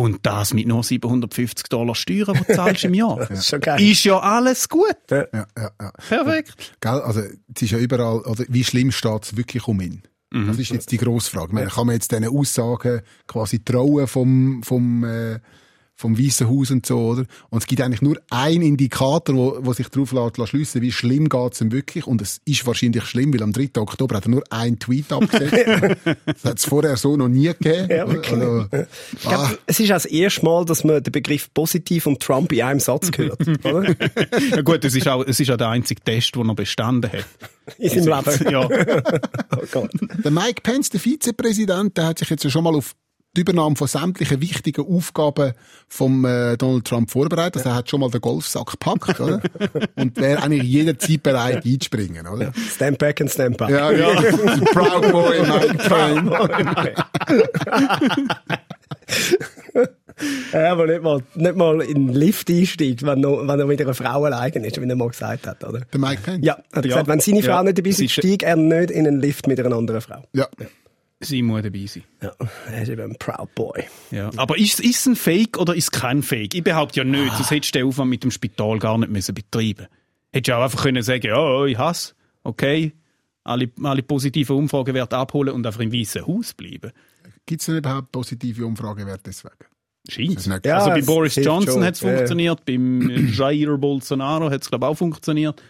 Und 0.00 0.20
das 0.22 0.54
mit 0.54 0.66
nur 0.66 0.82
750 0.82 1.68
Dollar 1.68 1.94
Steuern, 1.94 2.34
die 2.34 2.44
du 2.46 2.54
zahlst 2.54 2.84
im 2.84 2.94
Jahr. 2.94 3.18
Das 3.28 3.40
ist 3.40 3.48
schon 3.48 3.60
geil. 3.60 3.82
Ist 3.82 4.04
ja 4.04 4.18
alles 4.18 4.68
gut. 4.68 4.96
ja, 5.10 5.26
ja, 5.32 5.46
ja. 5.56 5.92
Perfekt. 6.08 6.74
Gell? 6.80 7.00
Also, 7.00 7.20
es 7.20 7.62
ist 7.62 7.70
ja 7.70 7.78
überall, 7.78 8.20
oder 8.20 8.44
wie 8.48 8.64
schlimm 8.64 8.92
steht 8.92 9.24
es 9.24 9.36
wirklich 9.36 9.68
um 9.68 9.80
ihn? 9.80 10.02
Das 10.32 10.58
ist 10.58 10.70
jetzt 10.70 10.92
die 10.92 10.96
grosse 10.96 11.28
Frage. 11.28 11.48
Ich 11.48 11.52
meine, 11.52 11.70
kann 11.70 11.86
man 11.86 11.94
jetzt 11.94 12.12
diesen 12.12 12.28
Aussagen 12.28 13.00
quasi 13.26 13.64
trauen 13.64 14.06
vom, 14.06 14.62
vom, 14.62 15.02
äh, 15.04 15.40
vom 16.00 16.18
Weißen 16.18 16.48
Haus 16.48 16.70
und 16.70 16.86
so, 16.86 16.98
oder? 16.98 17.24
Und 17.50 17.58
es 17.58 17.66
gibt 17.66 17.82
eigentlich 17.82 18.00
nur 18.00 18.18
einen 18.30 18.62
Indikator, 18.62 19.36
wo, 19.36 19.58
wo 19.60 19.72
sich 19.74 19.88
darauf 19.88 20.12
lässt, 20.12 20.48
schliessen, 20.48 20.80
wie 20.80 20.92
schlimm 20.92 21.28
geht 21.28 21.52
es 21.52 21.60
ihm 21.60 21.72
wirklich. 21.72 22.06
Und 22.06 22.22
es 22.22 22.40
ist 22.46 22.66
wahrscheinlich 22.66 23.04
schlimm, 23.04 23.34
weil 23.34 23.42
am 23.42 23.52
3. 23.52 23.70
Oktober 23.78 24.16
hat 24.16 24.24
er 24.24 24.30
nur 24.30 24.42
einen 24.50 24.78
Tweet 24.78 25.12
abgesetzt. 25.12 25.98
das 26.24 26.44
hat 26.44 26.58
es 26.58 26.64
vorher 26.64 26.96
so 26.96 27.16
noch 27.16 27.28
nie 27.28 27.48
gegeben. 27.48 27.88
Ja, 27.90 28.04
also, 28.06 28.66
Ich 29.12 29.20
glaub, 29.20 29.58
Es 29.66 29.78
ist 29.78 29.90
auch 29.90 29.96
das 29.96 30.06
erste 30.06 30.44
Mal, 30.44 30.64
dass 30.64 30.84
man 30.84 31.02
den 31.02 31.12
Begriff 31.12 31.52
positiv 31.52 32.06
und 32.06 32.20
Trump 32.20 32.50
in 32.52 32.62
einem 32.62 32.80
Satz 32.80 33.10
hört, 33.16 33.46
oder? 33.64 33.94
Ja 34.50 34.62
gut, 34.62 34.84
es 34.84 34.94
ist 34.96 35.06
auch, 35.06 35.24
es 35.26 35.38
ist 35.38 35.50
auch 35.50 35.58
der 35.58 35.68
einzige 35.68 36.00
Test, 36.00 36.34
den 36.34 36.48
er 36.48 36.54
bestanden 36.54 37.12
hat. 37.12 37.26
In 37.78 38.02
seinem 38.02 38.24
Leben. 38.24 38.50
Ja. 38.50 38.68
Oh 39.56 39.64
Gott. 39.70 39.90
Der 40.24 40.30
Mike 40.30 40.60
Pence, 40.62 40.90
der 40.90 40.98
Vizepräsident, 40.98 41.96
der 41.96 42.06
hat 42.06 42.18
sich 42.18 42.28
jetzt 42.28 42.42
ja 42.42 42.50
schon 42.50 42.64
mal 42.64 42.74
auf 42.74 42.96
die 43.36 43.42
Übernahme 43.42 43.76
von 43.76 43.86
sämtlichen 43.86 44.40
wichtigen 44.40 44.84
Aufgaben 44.86 45.52
vom 45.88 46.24
äh, 46.24 46.56
Donald 46.56 46.84
Trump 46.84 47.10
vorbereitet. 47.10 47.58
Also 47.58 47.68
er 47.68 47.74
hat 47.76 47.88
schon 47.88 48.00
mal 48.00 48.10
den 48.10 48.20
Golfsack 48.20 48.66
gepackt, 48.72 49.20
oder? 49.20 49.40
Und 49.94 50.16
wäre 50.16 50.42
eigentlich 50.42 50.64
jederzeit 50.64 51.22
bereit 51.22 51.64
einzuspringen, 51.64 52.26
oder? 52.26 52.52
Stand 52.74 52.98
back 52.98 53.20
and 53.20 53.30
stand 53.30 53.56
by. 53.56 53.70
Ja, 53.70 53.92
ja. 53.92 54.08
Proud 54.72 55.12
Boy 55.12 55.40
Mike 55.42 55.88
Payne. 55.88 56.94
Ja, 60.52 60.72
aber 60.72 60.86
nicht 60.86 61.02
mal, 61.02 61.22
nicht 61.34 61.56
mal 61.56 61.80
in 61.80 62.08
den 62.08 62.14
Lift 62.14 62.50
einsteigt, 62.50 63.02
wenn 63.06 63.24
er, 63.24 63.48
wenn 63.48 63.60
er 63.60 63.66
mit 63.66 63.80
einer 63.80 63.94
Frau 63.94 64.24
allein 64.24 64.52
ist, 64.64 64.80
wie 64.80 64.86
er 64.88 64.96
mal 64.96 65.08
gesagt 65.08 65.46
hat, 65.46 65.64
oder? 65.64 65.80
Der 65.80 66.00
Mike 66.00 66.20
Pence? 66.22 66.44
Ja, 66.44 66.56
hat 66.56 66.64
er 66.72 66.82
gesagt, 66.82 67.08
wenn 67.08 67.20
seine 67.20 67.42
Frau 67.42 67.52
Ja. 67.52 67.62
nicht 67.62 67.78
dabei 67.78 67.90
ist, 67.90 68.10
steigt 68.10 68.42
er 68.42 68.56
nicht 68.56 68.90
in 68.90 69.06
einen 69.06 69.20
Lift 69.20 69.46
mit 69.46 69.58
einer 69.60 69.74
anderen 69.74 70.00
Frau. 70.02 70.22
Ja. 70.34 70.46
Sie 71.22 71.42
muss 71.42 71.62
dabei 71.62 71.84
sein. 71.86 72.04
Ja, 72.22 72.32
er 72.70 72.82
ist 72.82 72.88
eben 72.88 73.02
ein 73.02 73.16
Proud 73.18 73.54
Boy. 73.54 73.84
Ja. 74.10 74.30
Aber 74.36 74.56
ist 74.56 74.80
ist 74.80 75.00
es 75.00 75.06
ein 75.06 75.16
Fake 75.16 75.58
oder 75.58 75.74
ist 75.74 75.92
es 75.92 76.00
kein 76.00 76.22
Fake? 76.22 76.54
Ich 76.54 76.64
behaupte 76.64 77.00
ja 77.00 77.04
nicht, 77.04 77.32
sonst 77.34 77.50
hättest 77.50 77.74
du 77.74 77.78
den 77.78 77.88
Aufwand 77.88 78.10
mit 78.10 78.24
dem 78.24 78.30
Spital 78.30 78.78
gar 78.78 78.96
nicht 78.96 79.12
müssen 79.12 79.34
betreiben 79.34 79.86
Hättest 80.32 80.48
du 80.48 80.56
auch 80.56 80.62
einfach 80.62 80.82
können 80.82 81.02
sagen, 81.02 81.26
ja, 81.26 81.64
ich 81.66 81.76
hasse, 81.76 82.14
okay, 82.42 82.92
alle, 83.44 83.68
alle 83.82 84.02
positiven 84.02 84.56
Umfragewerte 84.56 85.16
abholen 85.16 85.54
und 85.54 85.66
einfach 85.66 85.80
im 85.80 85.92
weißen 85.92 86.26
Haus 86.26 86.54
bleiben. 86.54 86.92
Gibt 87.44 87.60
es 87.60 87.66
denn 87.66 87.78
überhaupt 87.78 88.12
positive 88.12 88.64
Umfragewerte 88.64 89.24
deswegen? 89.26 89.54
Scheint. 90.08 90.64
Ja, 90.64 90.78
also 90.78 90.90
bei 90.90 91.02
Boris 91.02 91.36
Johnson 91.36 91.84
hat 91.84 91.94
es 91.94 92.00
funktioniert, 92.00 92.64
beim 92.64 93.10
äh, 93.10 93.20
Jair 93.30 93.76
Bolsonaro 93.76 94.50
hat 94.50 94.62
es, 94.62 94.68
glaube 94.70 94.86
ich, 94.86 94.90
auch 94.90 94.94
funktioniert. 94.94 95.62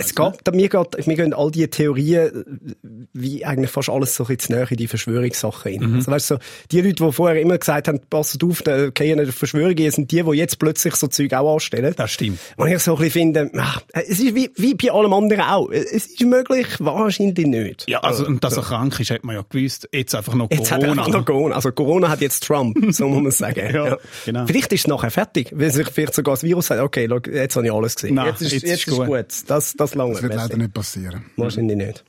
Es 0.00 0.14
geht, 0.14 0.54
mir, 0.54 0.68
geht, 0.68 1.06
mir 1.06 1.16
gehen 1.16 1.34
all 1.34 1.50
die 1.50 1.68
Theorien, 1.68 2.76
wie 3.12 3.44
eigentlich 3.44 3.70
fast 3.70 3.90
alles 3.90 4.14
so 4.14 4.24
ein 4.24 4.36
bisschen 4.36 4.56
näher 4.56 4.70
in 4.70 4.76
die 4.76 4.86
Verschwörungssachen 4.88 5.72
rein. 5.72 5.90
Mhm. 5.90 5.96
Also 5.96 6.10
weißt 6.10 6.30
du, 6.30 6.34
so, 6.34 6.40
die 6.70 6.80
Leute, 6.80 7.04
die 7.04 7.12
vorher 7.12 7.40
immer 7.40 7.58
gesagt 7.58 7.88
haben, 7.88 8.00
passt 8.08 8.42
auf, 8.42 8.62
da 8.62 8.90
gehen 8.90 9.18
nicht 9.18 9.28
auf 9.28 9.34
Verschwörungen, 9.34 9.90
sind 9.90 10.10
die, 10.10 10.22
die 10.22 10.30
jetzt 10.32 10.58
plötzlich 10.58 10.96
so 10.96 11.06
Zeug 11.06 11.32
auch 11.34 11.54
anstellen. 11.54 11.94
Das 11.96 12.10
stimmt. 12.10 12.38
Und 12.56 12.68
ich 12.68 12.78
so 12.78 12.92
ein 12.92 12.98
bisschen 12.98 13.34
finde, 13.34 13.50
ach, 13.58 13.82
es 13.92 14.20
ist 14.20 14.34
wie, 14.34 14.50
wie 14.56 14.74
bei 14.74 14.90
allem 14.90 15.12
anderen 15.12 15.42
auch. 15.42 15.70
Es 15.70 16.06
ist 16.06 16.20
möglich, 16.22 16.66
wahrscheinlich 16.78 17.46
nicht. 17.46 17.88
Ja, 17.88 18.00
also, 18.00 18.26
und 18.26 18.42
dass 18.42 18.56
er 18.56 18.62
krank 18.62 18.98
ist, 19.00 19.10
hat 19.10 19.24
man 19.24 19.36
ja 19.36 19.44
gewusst. 19.48 19.88
Jetzt 19.92 20.14
einfach 20.14 20.34
noch 20.34 20.50
Jetzt 20.50 20.70
hat 20.70 20.82
er 20.82 20.88
Corona. 20.88 21.02
einfach 21.02 21.18
noch 21.18 21.24
Corona. 21.26 21.54
Also 21.54 21.72
Corona 21.72 22.08
hat 22.08 22.20
jetzt 22.20 22.44
Trump, 22.44 22.76
so 22.94 23.08
muss 23.08 23.22
man 23.22 23.32
sagen. 23.32 23.74
Ja, 23.74 23.98
genau. 24.24 24.46
Vielleicht 24.46 24.72
ist 24.72 24.80
es 24.80 24.86
nachher 24.86 25.10
fertig, 25.10 25.52
weil 25.54 25.70
sich 25.70 25.88
vielleicht 25.88 26.14
sogar 26.14 26.34
das 26.34 26.42
Virus 26.42 26.66
sagt, 26.66 26.80
okay, 26.80 27.06
schau, 27.08 27.18
jetzt 27.30 27.56
habe 27.56 27.66
ich 27.66 27.72
alles 27.72 27.94
gesehen. 27.96 28.14
Nein, 28.14 28.26
jetzt 28.28 28.42
ist, 28.42 28.52
jetzt 28.52 28.62
jetzt 28.62 28.72
ist 28.72 28.88
ist 28.88 28.96
gut. 28.96 29.06
gut. 29.06 29.26
Das, 29.46 29.74
das 29.90 29.96
lange. 29.96 30.12
Das 30.14 30.22
wird 30.22 30.34
leider 30.34 30.56
nicht 30.56 30.72
passieren. 30.72 31.24
Wahrscheinlich 31.36 31.76
nicht. 31.76 32.04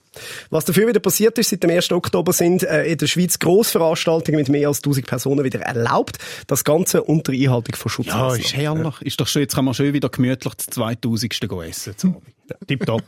Was 0.49 0.65
dafür 0.65 0.87
wieder 0.89 0.99
passiert 0.99 1.37
ist, 1.37 1.49
seit 1.51 1.63
dem 1.63 1.69
1. 1.69 1.91
Oktober 1.91 2.33
sind 2.33 2.63
äh, 2.63 2.83
in 2.85 2.97
der 2.97 3.07
Schweiz 3.07 3.39
Grossveranstaltungen 3.39 4.39
mit 4.39 4.49
mehr 4.49 4.67
als 4.67 4.79
1000 4.79 5.07
Personen 5.07 5.45
wieder 5.45 5.61
erlaubt. 5.61 6.17
Das 6.47 6.63
Ganze 6.65 7.03
unter 7.03 7.31
Einhaltung 7.31 7.75
von 7.75 7.89
Ja, 7.89 7.93
Schutzmaßnahmen. 7.93 8.39
ist 8.41 8.53
herrlich. 8.55 9.01
Ist 9.01 9.21
doch 9.21 9.27
schön, 9.27 9.43
jetzt 9.43 9.55
kann 9.55 9.63
man 9.65 9.73
schön 9.73 9.93
wieder 9.93 10.09
gemütlich 10.09 10.53
das 10.53 10.65
2000. 10.67 11.39
gehen 11.39 11.61
essen. 11.61 11.95
Tipptopp. 12.67 13.03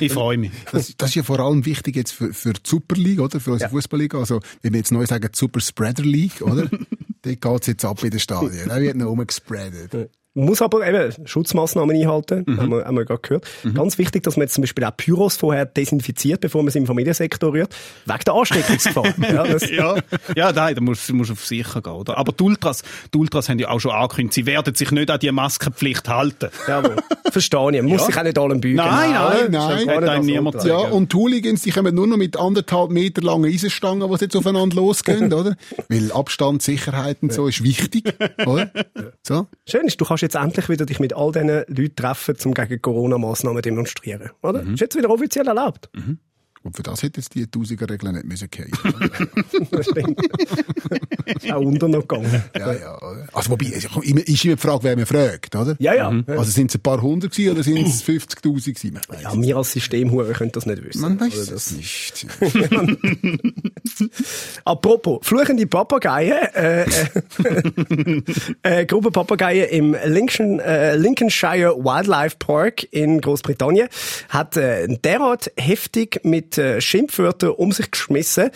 Ich 0.00 0.12
freue 0.12 0.36
mich. 0.36 0.50
Das, 0.70 0.94
das 0.98 1.08
ist 1.10 1.14
ja 1.14 1.22
vor 1.22 1.40
allem 1.40 1.64
wichtig 1.64 1.96
jetzt 1.96 2.12
für, 2.12 2.34
für 2.34 2.52
die 2.52 2.60
Super 2.62 2.96
League, 2.96 3.20
oder? 3.20 3.40
Für 3.40 3.52
unsere 3.52 3.70
Fußballliga. 3.70 4.18
Also, 4.18 4.40
wie 4.60 4.70
wir 4.70 4.76
jetzt 4.78 4.92
neu 4.92 5.06
sagen, 5.06 5.30
die 5.32 5.38
Super 5.38 5.60
Spreader 5.60 6.02
League, 6.02 6.42
oder? 6.42 6.68
Dort 7.22 7.40
geht's 7.40 7.66
jetzt 7.68 7.84
ab 7.86 8.02
in 8.04 8.10
den 8.10 8.20
Stadien. 8.20 8.68
Da 8.68 8.78
wird 8.80 8.96
noch 8.96 9.06
rumgespreadet. 9.06 10.10
Man 10.34 10.46
muss 10.46 10.62
aber 10.62 10.86
eben 10.86 11.26
Schutzmaßnahmen 11.26 11.94
einhalten, 11.94 12.46
haben, 12.56 12.70
wir, 12.70 12.84
haben 12.86 12.96
wir 12.96 13.04
gerade 13.04 13.20
gehört. 13.20 13.46
Ganz 13.74 13.98
wichtig, 13.98 14.22
dass 14.22 14.36
man 14.36 14.44
jetzt 14.44 14.54
zum 14.54 14.62
Beispiel 14.62 14.82
auch 14.84 14.96
Pyros 14.96 15.36
vorher 15.36 15.66
desinfiziert, 15.66 16.40
bevor 16.40 16.62
man 16.62 16.70
sie 16.72 16.78
im 16.78 16.86
Familiensektor 16.86 17.52
rührt, 17.52 17.74
wegen 18.06 18.18
der 18.26 18.34
Ansteckungsgefahr. 18.34 19.04
ja, 19.30 19.44
das, 19.44 19.68
ja, 19.70 19.96
ja, 20.34 20.52
nein, 20.52 20.74
da 20.74 20.80
musst 20.80 21.06
du 21.08 21.14
musst 21.14 21.30
auf 21.32 21.44
sicher 21.44 21.82
gehen, 21.82 21.92
oder? 21.92 22.16
Aber 22.16 22.32
die 22.32 22.42
Ultras, 22.44 22.82
die 23.12 23.18
Ultras 23.18 23.48
haben 23.50 23.58
ja 23.58 23.68
auch 23.68 23.78
schon 23.80 23.90
angekündigt, 23.92 24.34
sie 24.34 24.46
werden 24.46 24.74
sich 24.74 24.90
nicht 24.90 25.10
an 25.10 25.20
die 25.20 25.30
Maskenpflicht 25.30 26.08
halten. 26.08 26.48
jawohl. 26.66 26.96
Verstehe 27.30 27.70
ich. 27.72 27.82
Man 27.82 27.86
muss 27.86 28.00
Ja. 28.00 28.06
sich 28.06 28.16
auch 28.16 28.22
nicht 28.22 28.38
allem 28.38 28.60
bügen. 28.60 28.76
Nein, 28.76 29.10
nein, 29.12 29.50
nein. 29.50 29.88
Einem 29.88 30.08
als 30.08 30.24
niemand. 30.26 30.64
Ja, 30.64 30.76
und 30.78 31.12
die 31.12 31.16
Hooligans, 31.16 31.62
die 31.62 31.70
kommen 31.72 31.94
nur 31.94 32.06
noch 32.06 32.16
mit 32.16 32.38
anderthalb 32.38 32.90
Meter 32.90 33.20
langen 33.22 33.52
Eisenstangen, 33.52 34.10
die 34.10 34.16
jetzt 34.24 34.34
aufeinander 34.36 34.76
losgehen, 34.76 35.30
oder? 35.32 35.56
Weil 35.88 36.10
Abstand, 36.12 36.62
Sicherheit 36.62 37.18
und 37.22 37.32
so 37.34 37.46
ist 37.48 37.62
wichtig, 37.62 38.14
oder? 38.46 38.70
So. 39.22 39.46
Schön 39.68 39.86
ist, 39.86 40.00
du 40.00 40.04
kannst 40.04 40.21
jetzt 40.22 40.34
endlich 40.36 40.68
wieder 40.68 40.86
dich 40.86 41.00
mit 41.00 41.12
all 41.14 41.32
diesen 41.32 41.48
Leuten 41.48 41.96
treffen, 41.96 42.36
um 42.44 42.54
gegen 42.54 42.80
Corona-Massnahmen 42.80 43.62
demonstrieren. 43.62 44.30
Oder? 44.42 44.62
Ist 44.62 44.80
jetzt 44.80 44.96
wieder 44.96 45.10
offiziell 45.10 45.46
erlaubt. 45.46 45.90
Und 46.62 46.76
für 46.76 46.82
das 46.82 47.02
hätte 47.02 47.20
jetzt 47.20 47.34
die 47.34 47.46
Tausiger-Regeln 47.46 48.14
nicht 48.14 48.26
müssen. 48.26 48.48
Das 49.70 49.86
ist 51.42 51.52
auch 51.52 51.60
unter 51.60 51.88
noch 51.88 52.06
gegangen. 52.06 52.42
ja, 52.56 52.72
ja. 52.72 52.98
Also, 53.32 53.50
wobei, 53.50 53.66
ist 53.66 53.88
immer 54.04 54.20
die 54.20 54.56
Frage, 54.56 54.84
wer 54.84 54.96
man 54.96 55.06
fragt, 55.06 55.56
oder? 55.56 55.74
Ja, 55.78 55.94
ja. 55.94 56.12
Also, 56.26 56.50
sind 56.50 56.70
es 56.70 56.76
ein 56.76 56.82
paar 56.82 57.02
hundert 57.02 57.32
gewesen 57.32 57.52
oder 57.52 57.62
sind 57.62 57.86
es 57.86 58.04
50.000 58.04 58.74
gewesen? 58.74 59.00
Ja, 59.22 59.40
wir 59.40 59.56
als 59.56 59.72
Systemhuren 59.72 60.34
können 60.34 60.52
das 60.52 60.66
nicht 60.66 60.84
wissen. 60.84 61.00
Man 61.00 61.18
weiß 61.20 61.50
es 61.50 61.72
nicht. 61.72 62.26
Apropos, 64.64 65.20
fluchende 65.22 65.66
Papageien, 65.66 66.38
äh, 66.54 66.82
äh, 66.82 66.86
äh, 68.62 68.86
Gruppe 68.86 69.10
Papageien 69.10 69.68
im 69.68 69.96
Lincoln, 70.06 70.60
äh, 70.60 70.96
Lincolnshire 70.96 71.76
Wildlife 71.76 72.36
Park 72.38 72.86
in 72.92 73.20
Großbritannien 73.20 73.88
hat 74.28 74.56
äh, 74.56 74.86
derart 74.88 75.50
heftig 75.56 76.20
mit 76.22 76.51
äh, 76.58 76.80
Schimpfwörtern 76.80 77.50
um 77.50 77.72
sich 77.72 77.90
geschmissen, 77.90 78.50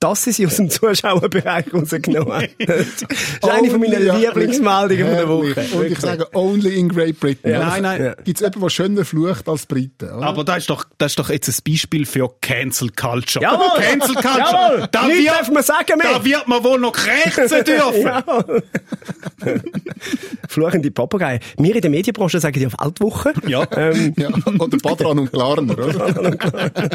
dass 0.00 0.24
sie 0.24 0.32
sie 0.32 0.46
aus 0.46 0.56
dem 0.56 0.70
Zuschauerbereich 0.70 1.72
rausgenommen 1.72 2.32
haben. 2.32 2.48
Das 2.66 2.80
ist 2.80 3.06
eine 3.42 3.70
von 3.70 3.80
meinen 3.80 4.06
ja, 4.06 4.16
Lieblingsmeldungen 4.16 5.06
von 5.06 5.16
der. 5.16 5.28
Woche. 5.28 5.76
Und 5.76 5.86
ich 5.86 6.00
sage, 6.00 6.26
only 6.34 6.78
in 6.78 6.88
Great 6.88 7.20
Britain. 7.20 7.52
Ja. 7.52 7.66
Nein, 7.66 7.82
nein. 7.82 8.02
Ja. 8.02 8.14
Gibt 8.14 8.36
es 8.36 8.40
jemanden, 8.40 8.60
der 8.60 8.70
schöner 8.70 9.04
flucht 9.04 9.48
als 9.48 9.66
Briten? 9.66 10.10
Oder? 10.10 10.26
Aber 10.26 10.44
das 10.44 10.58
ist 10.58 10.70
doch, 10.70 10.84
das 10.98 11.12
ist 11.12 11.18
doch 11.18 11.28
jetzt 11.28 11.48
ein 11.48 11.54
Beispiel 11.66 12.06
für 12.06 12.30
Cancel 12.40 12.90
Culture. 12.90 13.44
Jawohl! 13.44 13.82
Cancel 13.82 14.14
Culture! 14.14 14.38
Jawohl! 14.38 14.88
Da 14.90 15.06
Nichts 15.06 15.22
wird, 15.22 15.34
darf 15.34 15.50
man 15.50 15.62
sagen 15.62 15.98
mehr! 15.98 16.12
da 16.14 16.24
wird 16.24 16.48
man 16.48 16.64
wohl 16.64 16.80
noch 16.80 16.92
krächzen 16.92 17.48
dürfen. 17.64 18.02
Ja. 18.02 18.24
Fluchende 20.48 20.90
Papageien. 20.90 21.40
Wir 21.58 21.74
in 21.74 21.80
der 21.80 21.90
Medienbranche 21.90 22.40
sagen 22.40 22.60
ja 22.60 22.68
Weltwoche. 22.80 23.32
Ja. 23.46 23.66
Ähm, 23.76 24.14
ja. 24.16 24.28
Oder 24.58 24.78
Badran 24.78 25.18
und 25.18 25.30
Klarner, 25.32 25.72
oder? 25.72 26.90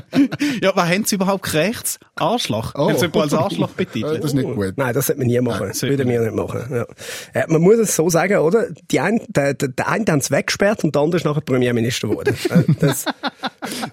Ja, 0.61 0.75
was 0.75 0.89
haben 0.89 1.05
sie 1.05 1.15
überhaupt 1.15 1.43
gerechts? 1.43 1.99
Arschloch. 2.15 2.73
Oh. 2.75 2.94
Sie 2.99 3.05
jemand 3.05 3.21
als 3.23 3.33
Arschloch 3.33 3.69
betitelt? 3.71 4.17
Das 4.23 4.25
ist 4.31 4.33
nicht 4.33 4.53
gut. 4.53 4.73
Nein, 4.77 4.93
das 4.93 5.07
sollte 5.07 5.19
man 5.19 5.27
nie 5.27 5.39
machen. 5.41 5.67
Das 5.67 5.79
sollte 5.79 5.97
würde 5.97 6.09
wir 6.09 6.21
nicht 6.21 6.33
machen. 6.35 6.61
Ja. 6.71 6.85
Äh, 7.33 7.45
man 7.47 7.61
muss 7.61 7.75
es 7.79 7.95
so 7.95 8.09
sagen, 8.09 8.37
oder? 8.37 8.67
Die 8.91 8.99
ein, 8.99 9.21
der, 9.29 9.53
der, 9.53 9.69
der 9.69 9.87
eine 9.87 10.05
haben 10.09 10.19
es 10.19 10.31
weggesperrt 10.31 10.83
und 10.83 10.95
der 10.95 11.01
andere 11.01 11.17
ist 11.17 11.25
nachher 11.25 11.41
Premierminister 11.41 12.07
geworden. 12.07 12.35
Äh, 12.49 12.63
das, 12.79 13.05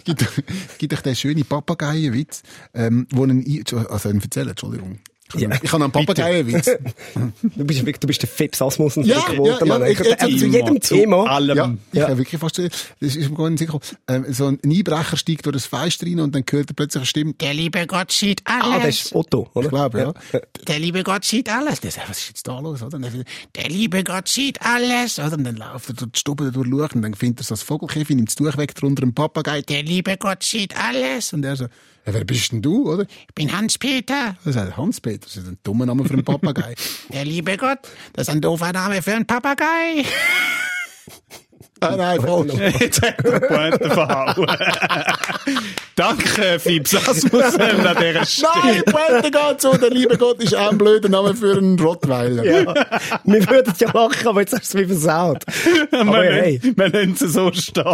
gibt, 0.04 0.24
gibt 0.78 0.92
euch 0.92 1.00
den 1.00 1.16
schönen 1.16 1.44
Papageienwitz, 1.44 2.42
ähm, 2.74 3.06
wo 3.12 3.22
einen, 3.22 3.40
I- 3.46 3.64
also 3.88 4.08
einen 4.10 4.20
erzählen, 4.20 4.50
Entschuldigung. 4.50 4.98
Ich 5.34 5.40
Ja. 5.40 5.50
habe 5.50 5.60
ich 5.64 5.72
habe 5.72 5.84
einen 5.84 5.92
Papageienwitz. 5.92 6.66
du, 7.42 7.64
bist, 7.64 7.82
du 8.02 8.06
bist 8.06 8.22
der 8.22 8.28
Fips 8.28 8.58
Ja, 8.60 8.68
der 8.68 9.34
Quote, 9.34 9.50
ja, 9.50 9.58
ja, 9.58 9.64
Mann. 9.66 9.90
ich- 9.90 9.98
Also 10.22 10.36
zu 10.38 10.46
jedem 10.46 10.80
zu 10.80 10.94
Thema. 10.94 11.24
allem. 11.30 11.56
Ja, 11.56 11.74
ich 11.92 11.98
Ja. 11.98 12.04
habe 12.08 12.18
wirklich 12.18 12.40
fast, 12.40 12.58
das 12.58 12.70
ist 13.00 13.30
mir 13.30 13.36
gar 13.36 13.50
nicht 13.50 13.58
sicher. 13.60 13.78
Ähm, 14.08 14.26
so 14.30 14.46
ein 14.46 14.58
Einbrecher 14.64 15.16
steigt 15.16 15.46
durch 15.46 15.54
das 15.54 15.66
Fenster 15.66 16.06
rein 16.06 16.20
und 16.20 16.34
dann 16.34 16.44
hört 16.50 16.70
er 16.70 16.74
plötzlich 16.74 17.00
eine 17.00 17.06
Stimme, 17.06 17.34
Der 17.34 17.54
liebe 17.54 17.86
Gott 17.86 18.12
sieht 18.12 18.42
Ah, 18.44 18.60
das 18.60 18.82
alles. 18.82 19.04
ist 19.06 19.14
Otto, 19.14 19.50
oder? 19.54 19.64
ich 19.66 19.70
glaube, 19.70 19.98
ja. 20.32 20.40
Der 20.68 20.78
liebe 20.78 21.02
Gott 21.02 21.24
sieht 21.24 21.48
alles. 21.48 21.80
Sagt, 21.80 22.08
was 22.08 22.18
ist 22.18 22.28
jetzt 22.28 22.46
da 22.48 22.58
los, 22.60 22.82
oder? 22.82 22.96
Und 22.96 23.02
dann, 23.04 23.24
Der 23.56 23.68
liebe 23.68 24.04
Gott 24.04 24.28
sieht 24.28 24.60
alles. 24.62 25.18
oder? 25.18 25.32
Und 25.36 25.44
dann 25.44 25.56
läuft 25.56 25.88
er 25.88 25.94
durch 25.94 26.12
die 26.12 26.18
Stube 26.18 26.52
durch 26.52 26.94
und 26.94 27.02
dann 27.02 27.14
findet 27.14 27.40
er 27.40 27.44
so 27.44 27.54
das 27.54 27.62
Vogelkäfig, 27.62 28.14
nimmt 28.16 28.28
das 28.28 28.36
Tuch 28.36 28.56
weg, 28.56 28.74
drunter 28.74 29.02
ein 29.02 29.14
Papagei. 29.14 29.62
Der 29.62 29.82
liebe 29.82 30.16
Gott 30.16 30.42
sieht 30.42 30.76
alles. 30.76 31.32
Und 31.32 31.44
er 31.44 31.56
so, 31.56 31.64
ja, 31.64 32.14
wer 32.14 32.24
bist 32.24 32.52
denn 32.52 32.62
du, 32.62 32.90
oder? 32.92 33.02
Ich 33.28 33.34
bin 33.34 33.52
Hans-Peter. 33.56 34.36
Er 34.44 34.52
sagt, 34.52 34.76
Hans-Peter, 34.76 35.21
das 35.22 35.36
ist 35.36 35.46
ein 35.46 35.58
dummer 35.62 35.86
Name 35.86 36.04
für 36.04 36.14
einen 36.14 36.24
Papagei. 36.24 36.74
Der 37.12 37.24
liebe 37.24 37.56
Gott, 37.56 37.78
das 38.12 38.28
ist 38.28 38.34
ein 38.34 38.40
doofer 38.40 38.72
Name 38.72 39.02
für 39.02 39.14
einen 39.14 39.26
Papagei. 39.26 40.04
ah, 41.80 41.96
nein, 41.96 42.20
falsch. 42.20 42.52
Jetzt 42.80 43.02
hat 43.02 43.24
er 43.24 43.40
die 43.40 43.46
Pointe 43.46 43.90
verhauen. 43.90 44.46
Danke, 45.96 46.58
Fips 46.58 46.94
Asmussen, 46.94 47.60
an 47.60 47.96
dieser 48.00 48.26
Stelle. 48.26 48.50
Nein, 48.64 48.82
Pointe 48.84 49.30
geht 49.30 49.60
so, 49.60 49.76
der 49.76 49.90
liebe 49.90 50.16
Gott 50.16 50.42
ist 50.42 50.54
auch 50.54 50.70
ein 50.70 50.78
blöder 50.78 51.08
Name 51.08 51.34
für 51.34 51.56
einen 51.56 51.78
Rottweiler. 51.78 52.44
Ja. 52.44 52.74
Wir 53.24 53.48
würden 53.48 53.74
ja 53.78 53.90
lachen, 53.92 54.26
aber 54.26 54.40
jetzt 54.40 54.52
hast 54.52 54.74
du 54.74 54.78
es 54.78 54.84
wie 54.84 54.88
versaut. 54.88 55.44
Aber 55.92 56.22
Wir 56.22 56.32
hey, 56.32 56.60
wir 56.62 56.88
lassen 56.88 57.16
sie 57.16 57.28
so 57.28 57.52
stehen. 57.52 57.84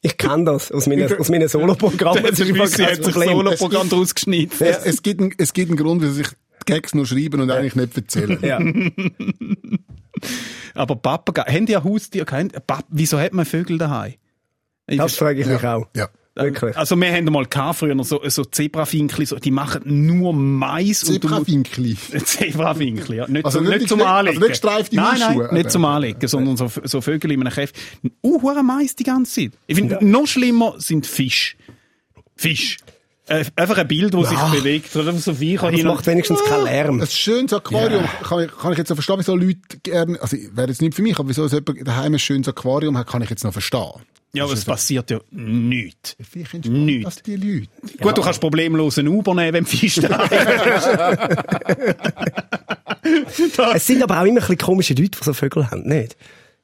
Ich 0.00 0.16
kenne 0.16 0.44
das 0.44 0.70
aus 0.72 0.86
meinen, 0.86 1.12
aus 1.18 1.28
meinen 1.28 1.48
Soloprogrammen. 1.48 2.24
Hat 2.24 2.36
sich 2.36 2.50
ein 2.52 3.02
Solo-Programm 3.02 3.88
daraus 3.88 4.14
geschnitten. 4.14 4.62
Es, 4.64 4.78
es, 4.84 5.02
gibt 5.02 5.20
einen, 5.20 5.34
es 5.38 5.52
gibt 5.52 5.70
einen 5.70 5.76
Grund, 5.78 6.02
wieso 6.02 6.12
sich 6.12 6.28
die 6.28 6.72
Gags 6.72 6.94
nur 6.94 7.06
schreiben 7.06 7.40
und 7.40 7.50
eigentlich 7.50 7.74
nicht 7.76 7.96
erzählen. 7.96 8.38
Ja. 8.42 8.58
Aber 10.74 10.96
Papageien, 10.96 11.54
haben 11.54 11.66
die 11.66 11.76
ein 11.76 11.84
Haustier? 11.84 12.24
Kein- 12.24 12.48
Pap- 12.50 12.86
Wieso 12.88 13.18
hat 13.18 13.32
man 13.32 13.44
Vögel 13.46 13.78
daheim? 13.78 14.14
Ich 14.86 14.98
Das 14.98 15.16
frage 15.16 15.40
ich 15.40 15.46
mich 15.46 15.60
Ja. 15.62 15.76
auch. 15.76 15.86
ja. 15.96 16.08
Wirklich? 16.38 16.76
Also 16.76 16.96
wir 17.00 17.12
haben 17.12 17.24
mal 17.26 17.44
gehabt, 17.46 17.78
früher 17.80 18.04
so, 18.04 18.20
so 18.28 18.44
Zebrafinkli, 18.44 19.26
so, 19.26 19.36
die 19.36 19.50
machen 19.50 19.82
nur 19.84 20.32
Mais 20.32 21.00
Zebrawinkli. 21.00 21.96
Zebrawinkli, 22.24 23.16
ja. 23.18 23.28
Nicht, 23.28 23.44
Also 23.44 23.58
so, 23.58 23.64
nicht 23.64 23.78
nicht, 23.78 23.88
zum 23.88 24.00
Kle- 24.00 24.04
Anlegen. 24.04 24.36
also 24.36 24.40
nicht 24.40 24.48
gestreifte 24.62 24.96
nein, 24.96 25.06
nein, 25.18 25.28
Hausschuhe, 25.28 25.48
nicht 25.54 25.60
aber- 25.64 25.68
zum 25.68 25.84
Anlegen, 25.84 26.28
sondern 26.28 26.56
so, 26.56 26.70
so 26.84 27.00
Vögel 27.00 27.32
in 27.32 27.40
einem 27.40 27.52
Käfig. 27.52 27.76
Uh, 28.22 28.40
hure 28.42 28.62
Mais 28.62 28.94
die 28.96 29.04
ganze 29.04 29.32
Zeit. 29.32 29.52
Ich 29.66 29.76
finde, 29.76 29.98
noch 30.00 30.26
schlimmer 30.26 30.74
sind 30.78 31.06
Fisch. 31.06 31.56
Fisch. 32.36 32.76
Äh, 33.26 33.44
einfach 33.56 33.76
ein 33.76 33.86
Bild, 33.86 34.14
das 34.14 34.30
sich 34.30 34.38
bewegt. 34.38 34.96
Oder 34.96 35.12
so 35.12 35.34
Viecher 35.34 35.66
Das 35.70 35.76
hin 35.76 35.86
und- 35.86 35.94
macht 35.96 36.06
wenigstens 36.06 36.42
keinen 36.44 36.64
Lärm. 36.64 37.00
Ein 37.00 37.06
schönes 37.08 37.52
Aquarium 37.52 38.04
kann, 38.22 38.44
ich, 38.44 38.56
kann 38.56 38.72
ich 38.72 38.78
jetzt 38.78 38.88
noch 38.88 38.96
verstehen, 38.96 39.16
wieso 39.18 39.36
Leute 39.36 39.58
gerne, 39.82 40.18
also 40.22 40.36
wäre 40.52 40.68
jetzt 40.68 40.80
nicht 40.80 40.94
für 40.94 41.02
mich, 41.02 41.18
aber 41.18 41.28
wieso 41.28 41.46
so 41.46 41.56
jemand 41.58 41.86
daheim 41.86 42.14
ein 42.14 42.18
schönes 42.18 42.48
Aquarium 42.48 42.96
hat, 42.96 43.06
kann 43.06 43.20
ich 43.20 43.28
jetzt 43.28 43.44
noch 43.44 43.52
verstehen. 43.52 43.90
Ja, 44.34 44.44
aber 44.44 44.52
es 44.52 44.64
passiert 44.64 45.10
ja 45.10 45.20
nichts. 45.30 46.16
Vielleicht 46.20 46.66
Nichts. 46.66 47.04
das 47.16 47.22
die 47.22 47.36
Leute. 47.36 47.68
Gut, 48.00 48.16
du 48.18 48.22
kannst 48.22 48.40
problemlos 48.40 48.98
einen 48.98 49.08
Uber 49.08 49.34
nehmen, 49.34 49.54
wenn 49.54 49.66
Fisch 49.66 49.96
da 49.96 50.22
ist. 50.24 50.88
Es 53.74 53.86
sind 53.86 54.02
aber 54.02 54.16
auch 54.20 54.24
immer 54.24 54.32
ein 54.32 54.34
bisschen 54.36 54.58
komische 54.58 54.94
Leute, 54.94 55.18
die 55.18 55.24
so 55.24 55.32
Vögel 55.32 55.70
haben, 55.70 55.82
nicht? 55.88 56.16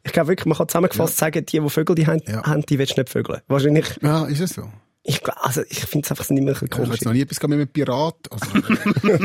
Ich 0.03 0.13
glaube 0.13 0.29
wirklich, 0.29 0.45
man 0.47 0.59
kann 0.59 0.69
zusammengefasst 0.69 1.17
sagen, 1.17 1.45
die, 1.47 1.61
die 1.61 1.71
Vögel 1.71 1.95
die 1.97 2.07
haben, 2.07 2.21
Ja. 2.27 2.43
haben 2.45 2.63
die 2.67 2.79
willst 2.79 2.97
du 2.97 3.01
nicht 3.01 3.11
vögeln. 3.11 3.41
Wahrscheinlich, 3.49 3.87
Ja, 4.03 4.27
ist 4.27 4.41
es 4.41 4.51
so? 4.51 4.69
Ich, 5.07 5.21
also 5.29 5.61
ich 5.69 5.81
finde 5.85 6.07
es 6.07 6.11
einfach 6.11 6.25
sind 6.25 6.39
immer 6.39 6.53
ein 6.53 6.55
bisschen 6.55 6.69
Ich 6.69 6.73
habe 6.73 6.85
komisch. 6.85 6.99
jetzt 7.01 7.05
noch 7.05 7.13
nie 7.13 7.21
etwas 7.21 7.43
mit 7.43 7.53
einem 7.53 7.69
Pirat. 7.69 8.17
Also, 8.31 8.47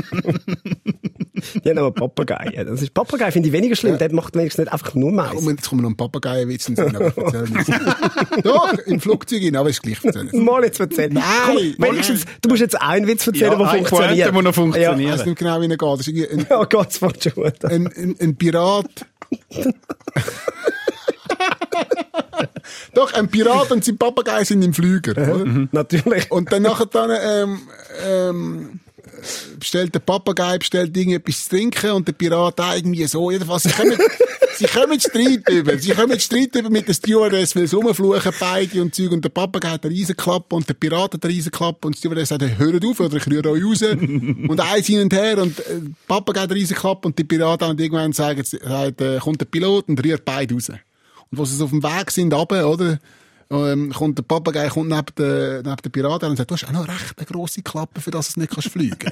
Die 1.63 1.69
haben 1.69 1.77
aber 1.77 1.91
Papageien. 1.91 2.67
Das 2.67 2.81
ist, 2.81 2.93
Papagei 2.93 3.31
finde 3.31 3.47
ich 3.47 3.53
weniger 3.53 3.73
schlimm, 3.77 3.97
der 3.97 4.13
macht 4.13 4.35
wenigstens 4.35 4.65
nicht 4.65 4.73
einfach 4.73 4.93
nur 4.95 5.09
Mais. 5.13 5.33
um, 5.35 5.49
jetzt 5.49 5.69
kommen 5.69 5.81
noch 5.83 5.89
ein 5.89 5.95
Papageienwitz 5.95 6.65
den 6.65 6.75
Sinn, 6.75 6.93
aber 6.95 7.07
ich 7.07 7.17
erzähle 7.17 7.49
nicht. 7.49 7.69
Doch, 8.45 8.73
im 8.85 8.99
Flugzeug 8.99 9.41
rein, 9.41 9.55
aber 9.55 9.69
ist 9.69 9.81
gleich 9.81 10.03
erzählen. 10.03 10.29
Mal 10.43 10.65
jetzt 10.65 10.81
erzählen. 10.81 11.13
Nein, 11.13 11.23
Komm, 11.77 11.85
wenigstens, 11.87 12.25
du 12.41 12.49
musst 12.49 12.59
jetzt 12.61 12.81
einen 12.81 13.07
Witz 13.07 13.25
erzählen, 13.25 13.51
Ja, 13.53 13.57
der 13.57 13.67
eine 13.69 13.85
funktioniert. 13.85 14.35
Die 14.35 14.41
noch 14.41 14.53
funktioniert. 14.53 14.99
Ich 15.13 15.19
weiß 15.19 15.25
nicht 15.27 15.39
genau, 15.39 15.61
wie 15.61 15.65
er 15.69 15.77
geht. 15.77 15.81
Das 15.81 16.07
ist 16.07 16.31
ein, 16.31 16.47
Ja, 16.49 16.63
Gott, 16.65 16.89
es 16.89 16.97
schon 17.23 17.33
gut 17.33 17.63
ein, 17.65 17.87
ein, 17.87 18.15
ein 18.19 18.35
Pirat. 18.35 19.05
Doch, 22.93 23.13
ein 23.13 23.27
Pirat 23.29 23.71
und 23.71 23.83
sein 23.83 23.97
Papagei 23.97 24.43
sind 24.43 24.61
im 24.63 24.73
Flüger. 24.73 25.11
Oder? 25.11 25.67
Natürlich. 25.71 26.31
Und 26.31 26.51
dann 26.51 26.63
nachher 26.63 26.85
dann, 26.85 27.11
ähm, 27.21 27.61
ähm, 28.05 28.79
bestellt 29.59 29.93
der 29.93 29.99
Papagei, 29.99 30.57
bestellt 30.57 30.95
irgendetwas 30.95 31.43
zu 31.43 31.49
trinken 31.49 31.91
und 31.91 32.07
der 32.07 32.13
Pirat 32.13 32.59
auch 32.59 32.75
irgendwie 32.75 33.05
so. 33.05 33.31
Jedenfalls, 33.31 33.63
sie 33.63 33.71
kommen, 33.71 33.97
sie 34.55 34.65
kommen 34.65 34.99
Streit 34.99 35.49
über. 35.49 35.77
Sie 35.77 35.91
kommen 35.91 36.19
Streit 36.19 36.55
über 36.55 36.69
mit 36.69 36.87
der 36.87 36.93
Stewardess, 36.93 37.55
weil 37.55 37.67
sie 37.67 37.75
rumfluchen 37.75 38.31
beide 38.39 38.81
und 38.81 38.95
Zeug. 38.95 39.11
Und 39.11 39.23
der 39.23 39.29
Papagei 39.29 39.69
hat 39.69 39.85
eine 39.85 39.93
Riesenklappe 39.93 40.55
und 40.55 40.67
der 40.67 40.73
Pirat 40.73 41.13
hat 41.13 41.23
eine 41.23 41.33
Riesenklappe 41.33 41.87
und 41.87 41.95
die 41.95 41.99
Stewardess 41.99 42.29
sagt, 42.29 42.43
hört 42.57 42.85
auf 42.85 42.99
oder 42.99 43.17
ich 43.17 43.27
rühre 43.27 43.51
euch 43.51 43.63
raus. 43.63 43.81
und 43.91 44.59
eins 44.59 44.87
hin 44.87 45.01
und 45.01 45.13
her 45.13 45.37
und 45.41 45.59
äh, 45.59 45.63
der 45.67 45.91
Papagei 46.07 46.41
hat 46.41 46.51
eine 46.51 46.59
Riesenklappe 46.59 47.07
und 47.07 47.17
die 47.17 47.23
Pirat 47.23 47.63
und 47.63 47.79
irgendwann 47.79 48.13
sagt, 48.13 48.45
sagt 48.47 49.01
äh, 49.01 49.19
kommt 49.19 49.41
der 49.41 49.45
Pilot 49.45 49.89
und 49.89 50.03
rührt 50.03 50.25
beide 50.25 50.53
raus. 50.53 50.71
Und 51.31 51.37
wo 51.37 51.45
sie 51.45 51.63
auf 51.63 51.69
dem 51.69 51.83
Weg 51.83 52.11
sind, 52.11 52.33
runter, 52.33 52.69
oder? 52.69 52.99
Ähm, 53.51 53.91
kommt 53.91 54.17
der 54.17 54.23
Papagei 54.23 54.69
kommt 54.69 54.89
neben 54.89 55.15
den, 55.17 55.63
neben 55.63 55.77
den 55.77 55.91
Piraten 55.91 56.21
her 56.21 56.29
und 56.29 56.37
sagt, 56.37 56.51
du 56.51 56.55
hast 56.55 56.65
auch 56.65 56.71
noch 56.71 56.87
recht 56.87 57.15
eine 57.17 57.25
grosse 57.25 57.63
Klappe, 57.63 57.99
für 57.99 58.11
das 58.11 58.33
du 58.33 58.41
nicht 58.41 58.53
kannst 58.53 58.69
fliegen. 58.69 59.11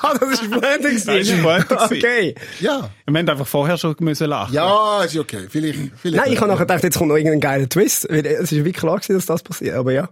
Ah, 0.00 0.14
das 0.18 0.40
ist 0.40 0.50
Blending 0.50 0.94
Das 0.94 1.06
ist 1.06 1.06
gewesen. 1.06 1.44
Okay. 1.68 2.34
ja. 2.60 2.88
Wir 3.06 3.18
haben 3.18 3.28
einfach 3.28 3.46
vorher 3.46 3.76
schon 3.76 3.94
müssen 4.00 4.28
lachen. 4.28 4.54
Ja, 4.54 5.02
ist 5.02 5.16
okay. 5.16 5.46
Vielleicht, 5.50 5.78
vielleicht. 5.96 6.24
Nein, 6.24 6.32
ich 6.32 6.40
habe 6.40 6.50
nachher 6.50 6.64
gedacht, 6.64 6.84
jetzt 6.84 6.96
kommt 6.96 7.08
noch 7.08 7.16
irgendein 7.16 7.40
geiler 7.40 7.68
Twist. 7.68 8.06
Es 8.06 8.52
ist 8.52 8.52
wirklich 8.52 8.76
klar 8.76 8.96
gewesen, 8.96 9.14
dass 9.14 9.26
das 9.26 9.42
passiert. 9.42 9.74
Aber 9.74 9.92
ja, 9.92 10.08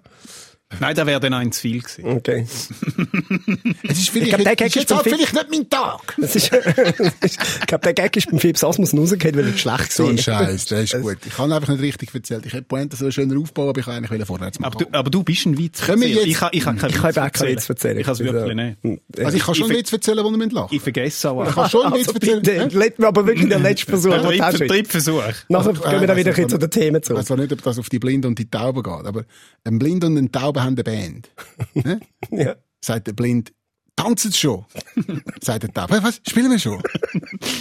Nein, 0.80 0.96
da 0.96 1.06
wäre 1.06 1.20
dann 1.20 1.32
ein 1.32 1.52
zu 1.52 1.60
viel 1.60 1.80
gewesen. 1.80 2.04
okay. 2.04 2.44
es 3.88 3.98
ist 3.98 4.10
vielleicht, 4.10 4.30
glaub, 4.30 4.42
der 4.42 4.52
ist 4.52 4.58
Gag 4.58 4.66
ist 4.66 4.74
jetzt 4.74 4.92
halt 4.94 5.04
vielleicht 5.04 5.32
nicht 5.32 5.46
mein 5.50 5.70
Tag. 5.70 6.14
Das 6.20 6.34
ist, 6.34 6.50
ich 6.52 7.66
glaube, 7.68 7.82
der 7.84 7.94
Gag 7.94 8.16
ist 8.16 8.28
beim 8.28 8.40
Philips 8.40 8.64
Asmussen 8.64 8.98
rausgefallen, 8.98 9.36
weil 9.36 9.46
er 9.52 9.56
schlecht 9.56 9.92
So 9.92 10.06
ein 10.06 10.16
war. 10.16 10.22
Scheiß, 10.22 10.64
der 10.66 10.82
ist 10.82 11.00
gut. 11.00 11.18
Ich 11.24 11.38
habe 11.38 11.54
einfach 11.54 11.68
nicht 11.68 11.82
richtig 11.82 12.12
erzählt. 12.12 12.46
Ich 12.46 12.52
hätte 12.52 12.64
Pointe 12.64 12.96
so 12.96 13.08
schöner 13.12 13.38
aufbauen, 13.40 13.68
aber 13.68 13.80
ich 13.80 13.86
wollte 13.86 13.98
eigentlich 14.08 14.26
vorwärts 14.26 14.58
machen. 14.58 14.74
Aber 14.74 14.84
du, 14.84 14.98
aber 14.98 15.10
du 15.10 15.22
bist 15.22 15.46
ein 15.46 15.56
Witz. 15.56 15.82
Können 15.82 16.02
wir 16.02 16.08
jetzt- 16.08 16.26
ich, 16.26 16.34
kann- 16.34 16.48
ich 16.52 16.64
kann 16.64 16.76
keinen 16.78 16.90
Ich 16.90 16.96
kann 16.96 17.08
Witz 17.10 17.16
eben 17.16 17.26
auch 17.26 17.32
keinen 17.32 17.48
Witz 17.56 17.68
erzählen. 17.68 17.98
Ich 17.98 18.04
kann 18.04 18.12
es 18.14 18.18
wirklich 18.20 18.54
nicht. 18.56 19.00
also 19.24 19.36
ich 19.36 19.42
kann 19.44 19.54
schon 19.54 19.70
ich- 19.70 19.76
Witz 19.78 19.92
erzählen, 19.92 20.24
wo 20.24 20.30
ihr 20.36 20.50
lachen 20.52 20.74
Ich 20.76 20.82
vergesse 20.82 21.30
auch. 21.30 21.48
Ich 21.48 21.54
kann 21.54 21.70
schon 21.70 21.92
Witz 21.92 22.08
Also 22.08 22.12
erzählen. 22.28 22.68
bitte, 22.70 23.06
aber 23.06 23.26
wirklich 23.26 23.48
der 23.48 23.60
letzte 23.60 23.86
Versuch. 23.86 24.10
Der 24.10 24.20
den 24.22 24.38
du 24.38 24.44
hast. 24.44 24.58
dritte, 24.58 24.66
dritte 24.74 24.90
Versuch. 24.90 25.22
Nachher 25.48 25.72
gehen 25.74 26.00
wir 26.00 26.06
dann 26.08 26.16
wieder 26.16 26.30
ein 26.30 26.34
bisschen 26.34 26.48
zu 26.48 26.58
den 26.58 26.70
Themen 26.70 26.96
Ich 26.96 27.02
zurück. 27.04 27.20
weiß 27.20 27.26
zwar 27.26 27.36
nicht, 27.36 27.52
ob 27.52 27.62
das 27.62 27.78
auf 27.78 27.88
die 27.88 28.00
Blinden 28.00 28.26
und 28.26 28.38
die 28.40 28.50
Tauben 28.50 28.82
geht, 28.82 29.06
aber 29.06 29.24
ein 29.64 29.78
Blind 29.78 30.02
und 30.04 30.16
ein 30.16 30.32
Taube 30.56 30.62
haben 30.62 30.74
eine 30.74 30.84
Band. 30.84 31.30
Ne? 31.74 32.00
Ja. 32.30 32.56
Sagt 32.80 33.06
der 33.06 33.12
Blind, 33.12 33.52
tanzen 33.96 34.30
Sie 34.30 34.38
schon? 34.38 34.64
Sagt 35.42 35.64
der 35.64 35.72
Taube, 35.72 36.02
was, 36.02 36.20
spielen 36.26 36.50
wir 36.50 36.58
schon? 36.58 36.82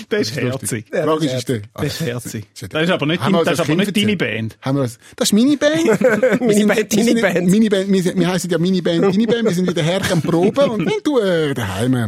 Das 0.10 0.21
ist 0.21 0.36
herzig. 0.38 0.86
Ist, 0.86 0.93
der, 0.93 1.62
Das 1.73 1.86
ist 1.86 2.01
herzig. 2.01 2.47
Das 2.69 2.84
ist 2.84 2.89
aber 2.91 3.05
nicht, 3.05 3.21
dein, 3.21 3.34
das 3.34 3.53
ist 3.53 3.60
aber 3.60 3.75
nicht 3.75 3.95
deine? 3.95 4.15
Band. 4.15 4.58
Haben 4.62 4.77
wir 4.77 4.84
das, 4.84 4.97
das 5.15 5.29
ist 5.29 5.34
meine 5.34 5.58
Band. 5.58 5.86
Wir 5.99 6.65
Meine 6.65 6.67
Band, 6.67 6.97
deine 6.97 7.21
Band. 7.21 7.49
Meine 7.49 7.69
Band, 7.69 7.91
wir, 7.91 8.17
wir 8.17 8.27
heissen 8.27 8.49
ja 8.49 8.58
meine 8.58 8.81
Band, 8.81 9.03
deine 9.03 9.27
Band. 9.27 9.43
Wir 9.43 9.51
sind 9.51 9.69
wieder 9.69 9.84
her 9.84 10.01
am 10.12 10.21
Proben 10.21 10.69
und 10.69 10.86
wenn 10.86 11.03
du 11.03 11.19
äh, 11.19 11.53
daheim 11.53 11.93
äh, 11.95 12.08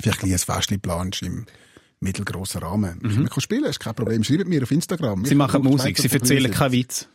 vielleicht 0.00 0.20
ein 0.20 0.26
kleines 0.26 0.44
Festchen 0.44 0.80
planst 0.80 1.22
im 1.22 1.44
mittelgrossen 2.00 2.62
Rahmen, 2.62 2.98
mhm. 3.02 3.22
wir 3.22 3.28
können 3.28 3.40
spielen, 3.40 3.64
ist 3.64 3.80
kein 3.80 3.94
Problem. 3.94 4.24
Schreibt 4.24 4.48
mir 4.48 4.62
auf 4.62 4.70
Instagram. 4.70 5.24
Sie 5.24 5.34
machen 5.34 5.62
Musik, 5.62 5.98
sie 5.98 6.10
erzählen 6.10 6.50
keinen 6.50 6.72
Witz. 6.72 7.08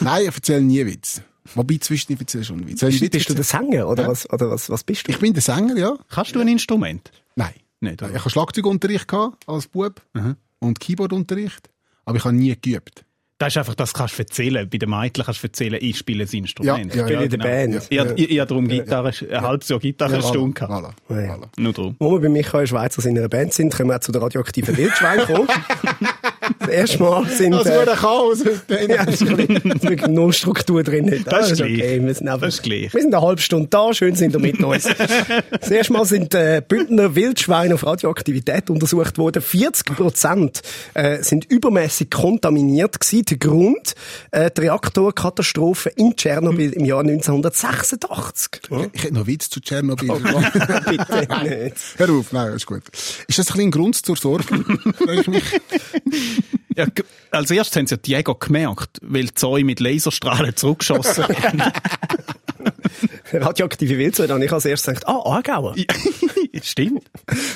Nein, 0.00 0.26
ich 0.28 0.34
erzähle 0.34 0.62
nie 0.62 0.84
Witz. 0.86 1.22
Wobei 1.54 1.78
zwischen 1.78 2.12
ich 2.12 2.20
erzähle 2.20 2.44
schon 2.44 2.60
ich 2.68 2.78
Bist, 2.78 3.10
bist 3.10 3.28
du 3.28 3.34
der? 3.34 3.44
Sänger 3.44 3.88
oder 3.88 4.04
Hä? 4.04 4.08
was, 4.08 4.30
oder 4.30 4.50
was, 4.50 4.70
was 4.70 4.84
bist 4.84 5.06
du? 5.06 5.12
Ich 5.12 5.18
bin 5.18 5.32
der 5.32 5.42
Sänger, 5.42 5.76
ja. 5.76 5.96
Kannst 6.08 6.34
du 6.34 6.40
ein 6.40 6.48
Instrument? 6.48 7.10
Nein. 7.34 7.54
Nicht? 7.80 8.02
Ich 8.02 8.08
habe 8.18 8.30
Schlagzeugunterricht 8.30 9.08
gehabt, 9.08 9.48
als 9.48 9.66
Bub. 9.68 10.02
Und 10.58 10.80
Keyboardunterricht. 10.80 11.70
Aber 12.04 12.18
ich 12.18 12.24
habe 12.24 12.34
nie 12.34 12.54
geübt. 12.60 13.04
Das 13.38 13.54
ist 13.54 13.56
einfach, 13.56 13.74
das 13.74 13.94
kannst 13.94 14.18
du 14.18 14.22
erzählen. 14.22 14.68
Bei 14.68 14.76
den 14.76 14.90
Mädchen 14.90 15.24
kannst 15.24 15.42
du 15.42 15.46
erzählen, 15.46 15.78
ich 15.80 15.96
spiele 15.96 16.24
ein 16.24 16.28
Instrument. 16.30 16.94
Ja, 16.94 17.06
ja, 17.06 17.06
Ich 17.06 17.14
bin 17.14 17.22
in 17.22 17.30
der 17.30 17.38
Band. 17.38 17.74
Ich, 17.88 17.98
ich, 17.98 18.04
ich, 18.16 18.30
ich 18.32 18.38
habe 18.38 18.48
darum 18.48 18.68
Gitarre, 18.68 19.08
ein 19.30 19.40
halbes 19.40 19.68
Jahr 19.70 19.78
Gitarrenstunde 19.78 20.52
gehabt. 20.52 20.70
Voilà. 21.08 21.24
Ja. 21.24 21.36
Voilà. 21.36 21.46
Nur 21.56 21.72
darum. 21.72 21.96
Wo 21.98 22.12
wir 22.12 22.20
bei 22.20 22.28
Michael 22.28 22.66
Schweizer 22.66 23.02
in 23.06 23.16
einer 23.16 23.30
Band 23.30 23.54
sind, 23.54 23.72
können 23.72 23.88
wir 23.88 23.96
auch 23.96 24.00
zu 24.00 24.12
der 24.12 24.20
radioaktiven 24.20 24.76
Wildschwein 24.76 25.20
kommen. 25.20 25.48
das 26.58 26.68
erste 26.68 26.98
Mal 27.02 27.26
sind... 27.26 27.52
Das 27.52 27.66
äh, 27.66 27.78
wird 27.78 27.88
ein 27.88 27.96
Chaos 27.96 28.40
heute. 28.40 28.60
Ja, 28.90 29.04
es 29.06 29.20
ist 29.20 29.28
wirklich- 29.28 30.06
null 30.08 30.32
Struktur 30.32 30.82
drin. 30.82 31.22
Das 31.26 31.50
ist 31.52 31.58
gleich. 31.58 31.78
Wir 32.02 32.14
sind, 32.14 32.28
einfach, 32.28 32.46
Das 32.46 32.54
ist 32.56 32.62
gleich. 32.62 32.92
wir 32.92 33.00
sind 33.02 33.14
eine 33.14 33.24
halbe 33.24 33.40
Stunde 33.42 33.68
da, 33.68 33.92
schön 33.94 34.14
sind 34.14 34.32
ihr 34.34 34.40
mit 34.40 34.60
uns. 34.64 34.84
Das 34.84 35.70
erste 35.70 35.92
Mal 35.92 36.04
sind 36.04 36.34
äh, 36.34 36.62
Bündner 36.66 37.14
Wildschweine 37.14 37.74
auf 37.74 37.84
Radioaktivität 37.86 38.70
untersucht 38.70 39.18
worden. 39.18 39.42
40 39.42 39.96
Prozent 39.96 40.60
äh, 40.94 41.22
sind 41.22 41.44
übermäßig 41.50 42.10
kontaminiert 42.10 42.98
gewesen. 43.00 43.24
Der 43.26 43.36
Grund, 43.38 43.94
äh, 44.30 44.50
die 44.50 44.62
Reaktorkatastrophe 44.62 45.90
in 45.90 46.16
Tschernobyl 46.16 46.72
im 46.72 46.84
Jahr 46.84 47.00
1986. 47.00 48.62
Ich 48.94 49.02
hätte 49.04 49.14
noch 49.14 49.26
Witz 49.26 49.50
zu 49.50 49.60
Tschernobyl. 49.60 50.08
Bitte 50.88 51.42
nicht. 51.44 51.76
Hör 51.96 52.10
auf, 52.10 52.32
nein, 52.32 52.52
ist 52.54 52.66
gut. 52.66 52.82
Ist 53.28 53.38
das 53.38 53.50
ein 53.50 53.52
bisschen 53.52 53.60
ein 53.60 53.70
Grund 53.70 53.96
zur 53.96 54.16
Sorge? 54.16 54.64
Ja, 56.80 56.86
als 57.30 57.50
erstes 57.50 57.76
haben 57.76 57.86
sie 57.86 57.94
ja 57.94 58.00
die 58.02 58.10
Jäger 58.12 58.34
gemerkt, 58.34 58.98
weil 59.02 59.26
die 59.26 59.34
Zäune 59.34 59.64
mit 59.64 59.80
Laserstrahlen 59.80 60.56
zurückgeschossen 60.56 61.24
haben. 61.24 61.62
Radioaktive 63.32 63.98
Wildschweine, 63.98 64.34
und 64.34 64.42
ich 64.42 64.52
als 64.52 64.64
erstes 64.64 64.94
gedacht, 64.94 65.08
ah, 65.08 65.20
Aargauer. 65.24 65.76
Stimmt. 66.62 67.04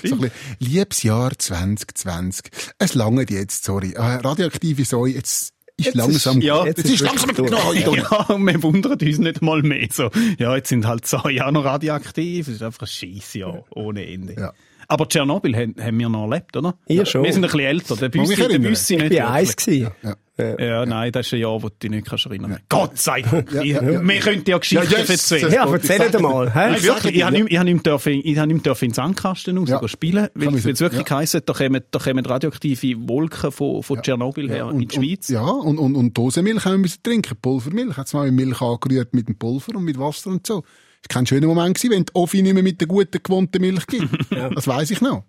So 0.03 0.15
ein 0.15 0.21
bisschen, 0.21 0.31
liebes 0.59 1.03
Jahr 1.03 1.33
2020. 1.37 2.51
Es 2.79 2.95
langt 2.95 3.31
jetzt, 3.31 3.65
sorry. 3.65 3.95
Ah, 3.97 4.17
radioaktive 4.17 4.85
Säue, 4.85 5.15
jetzt 5.15 5.54
ist 5.77 5.87
Jetzt 5.87 5.95
langsam. 5.97 6.39
ist- 6.39 6.45
ja, 6.45 6.65
jetzt, 6.65 6.79
jetzt 6.79 6.87
ist 6.87 6.95
ist 6.95 7.01
langsam 7.03 7.31
Gnade. 7.35 7.79
Ja, 7.97 8.17
und 8.29 8.45
wir 8.47 8.63
wundern 8.63 8.93
uns 9.01 9.19
nicht 9.19 9.43
mal 9.43 9.63
mehr. 9.63 9.89
So, 9.91 10.11
ja, 10.39 10.55
jetzt 10.57 10.69
sind 10.69 10.87
halt 10.87 11.07
Zäune 11.07 11.47
auch 11.47 11.51
noch 11.51 11.65
radioaktiv. 11.65 12.49
Es 12.49 12.55
ist 12.57 12.63
einfach 12.63 12.83
ein 12.83 12.87
Scheissjahr 12.87 13.65
ohne 13.75 14.07
Ende. 14.07 14.35
Ja. 14.39 14.53
Aber 14.87 15.09
Tschernobyl 15.09 15.57
haben, 15.57 15.75
haben 15.81 15.99
wir 15.99 16.09
noch 16.09 16.31
erlebt, 16.31 16.57
oder? 16.57 16.75
Ihr 16.89 17.07
schon. 17.07 17.25
Wir 17.25 17.33
sind 17.33 17.43
ein 17.45 17.51
bisschen 17.51 17.61
älter. 17.67 17.97
Der 17.97 18.09
Büssi, 18.11 18.37
der. 18.37 18.59
Büssi 18.59 18.95
Ich 18.95 19.01
nicht. 19.01 19.09
bin 19.11 19.19
wirklich. 19.19 19.23
eins 19.23 19.57
gewesen. 19.57 19.91
Ja. 20.03 20.15
Ja, 20.37 20.85
nein, 20.85 21.12
das 21.12 21.27
ist 21.27 21.35
ein 21.35 21.40
Jahr, 21.40 21.62
wo 21.62 21.68
du 21.68 21.75
dich 21.81 21.90
nicht 21.90 22.07
kannst 22.07 22.27
erinnern 22.27 22.59
Gott 22.68 22.99
sei 22.99 23.23
Dank. 23.23 23.53
Ja, 23.53 23.62
ja, 23.62 23.83
ja. 23.83 24.03
Wir 24.03 24.20
könnten 24.20 24.51
ja 24.51 24.59
Geschichten 24.59 24.90
Ja, 24.90 24.99
yes, 24.99 25.11
erzählen. 25.11 25.53
Ja, 25.53 25.73
erzähl 25.73 26.11
sagen. 26.11 26.23
mal. 26.23 26.53
hä? 26.53 26.70
Nein, 26.73 26.83
wirklich, 26.83 27.14
ich 27.14 27.23
habe 27.23 27.37
nicht, 27.37 27.53
ich 27.53 27.57
habe 27.59 27.70
nicht 27.70 27.87
dürfen, 27.87 28.12
ich 28.25 28.37
nicht 28.37 28.66
dürfen 28.66 28.85
ins 28.87 28.97
Sandkasten 28.97 29.59
raus 29.59 29.68
Ja. 29.68 29.87
spielen, 29.87 30.29
weil 30.35 30.55
es 30.57 30.81
wirklich 30.81 31.09
ja. 31.09 31.16
heisst, 31.18 31.35
da 31.47 31.53
kommen, 31.53 31.83
da 31.88 31.99
kommen 32.01 32.27
radioaktive 32.27 33.09
Wolken 33.09 33.53
von, 33.53 33.83
von 33.85 34.03
Tschernobyl 34.03 34.51
her 34.51 34.70
in 34.70 34.81
die 34.81 34.94
Schweiz. 34.94 35.29
Und, 35.29 35.35
ja, 35.35 35.42
und, 35.44 35.79
und, 35.79 35.94
und 35.94 36.18
Dosenmilch 36.18 36.64
haben 36.64 36.73
wir 36.73 36.79
müssen 36.79 37.03
trinken. 37.03 37.37
Pulvermilch. 37.40 37.97
Hat's 37.97 38.12
mal 38.12 38.31
mit 38.33 38.47
Milch 38.47 38.61
angerührt 38.61 39.14
mit 39.14 39.29
dem 39.29 39.38
Pulver 39.38 39.77
und 39.77 39.85
mit 39.85 39.99
Wasser 39.99 40.31
und 40.31 40.47
so. 40.47 40.62
Das 40.62 41.14
war 41.14 41.20
kein 41.20 41.27
schöner 41.27 41.47
Moment 41.47 41.77
gewesen, 41.77 41.92
wenn 41.92 42.05
die 42.07 42.14
Offi 42.14 42.42
nicht 42.42 42.55
mehr 42.55 42.62
mit 42.62 42.81
der 42.81 42.88
guten, 42.88 43.23
gewohnten 43.23 43.61
Milch 43.61 43.87
gibt. 43.87 44.09
Das 44.55 44.66
weiss 44.66 44.90
ich 44.90 45.01
noch. 45.01 45.23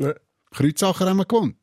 Ja. 0.55 0.61
Kreuzsachen 0.61 1.07
haben 1.07 1.17
wir 1.17 1.25
gewohnt. 1.25 1.55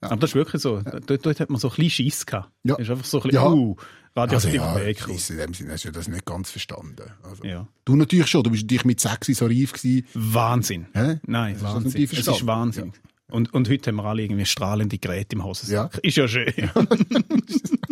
Aber 0.00 0.16
das 0.16 0.30
ist 0.30 0.34
wirklich 0.34 0.62
so. 0.62 0.80
Dort, 0.80 1.24
dort 1.26 1.40
hat 1.40 1.50
man 1.50 1.60
so 1.60 1.68
ein 1.68 1.74
bisschen 1.76 1.90
Schiss 1.90 2.26
gehabt. 2.26 2.50
Ja. 2.64 2.74
Das 2.76 2.86
ist 2.86 2.90
einfach 2.90 3.04
so 3.04 3.18
ein 3.18 3.22
bisschen, 3.24 3.34
Ja. 3.42 3.50
uh, 3.50 3.76
radioaktiven 4.14 4.60
Also 4.60 4.78
ja, 4.80 4.84
Weg. 4.86 5.08
ist 5.08 5.30
in 5.30 5.36
dem 5.38 5.54
Sinne 5.54 5.72
hast 5.72 5.84
du 5.84 5.90
das 5.92 6.08
nicht 6.08 6.24
ganz 6.24 6.50
verstanden. 6.50 7.10
Also, 7.22 7.44
Ja. 7.44 7.66
Du 7.84 7.96
natürlich 7.96 8.26
schon, 8.28 8.42
du 8.42 8.50
bist 8.50 8.64
natürlich 8.64 8.84
mit 8.84 9.00
sexy 9.00 9.34
so 9.34 9.46
reif 9.46 9.72
gewesen. 9.72 10.06
Wahnsinn. 10.14 10.86
Hä? 10.94 11.18
Nein, 11.26 11.54
das 11.54 11.62
Wahnsinn. 11.62 11.84
natürlich 11.92 12.12
Es 12.18 12.28
ist? 12.28 12.46
Wahnsinn. 12.46 12.92
Und, 13.30 13.54
und 13.54 13.70
heute 13.70 13.88
haben 13.88 13.96
wir 13.96 14.04
alle 14.04 14.22
irgendwie 14.22 14.44
strahlende 14.44 14.98
Geräte 14.98 15.36
im 15.36 15.44
Hosensack. 15.44 15.98
Ist 16.02 16.16
ja 16.18 16.28
schön. 16.28 16.52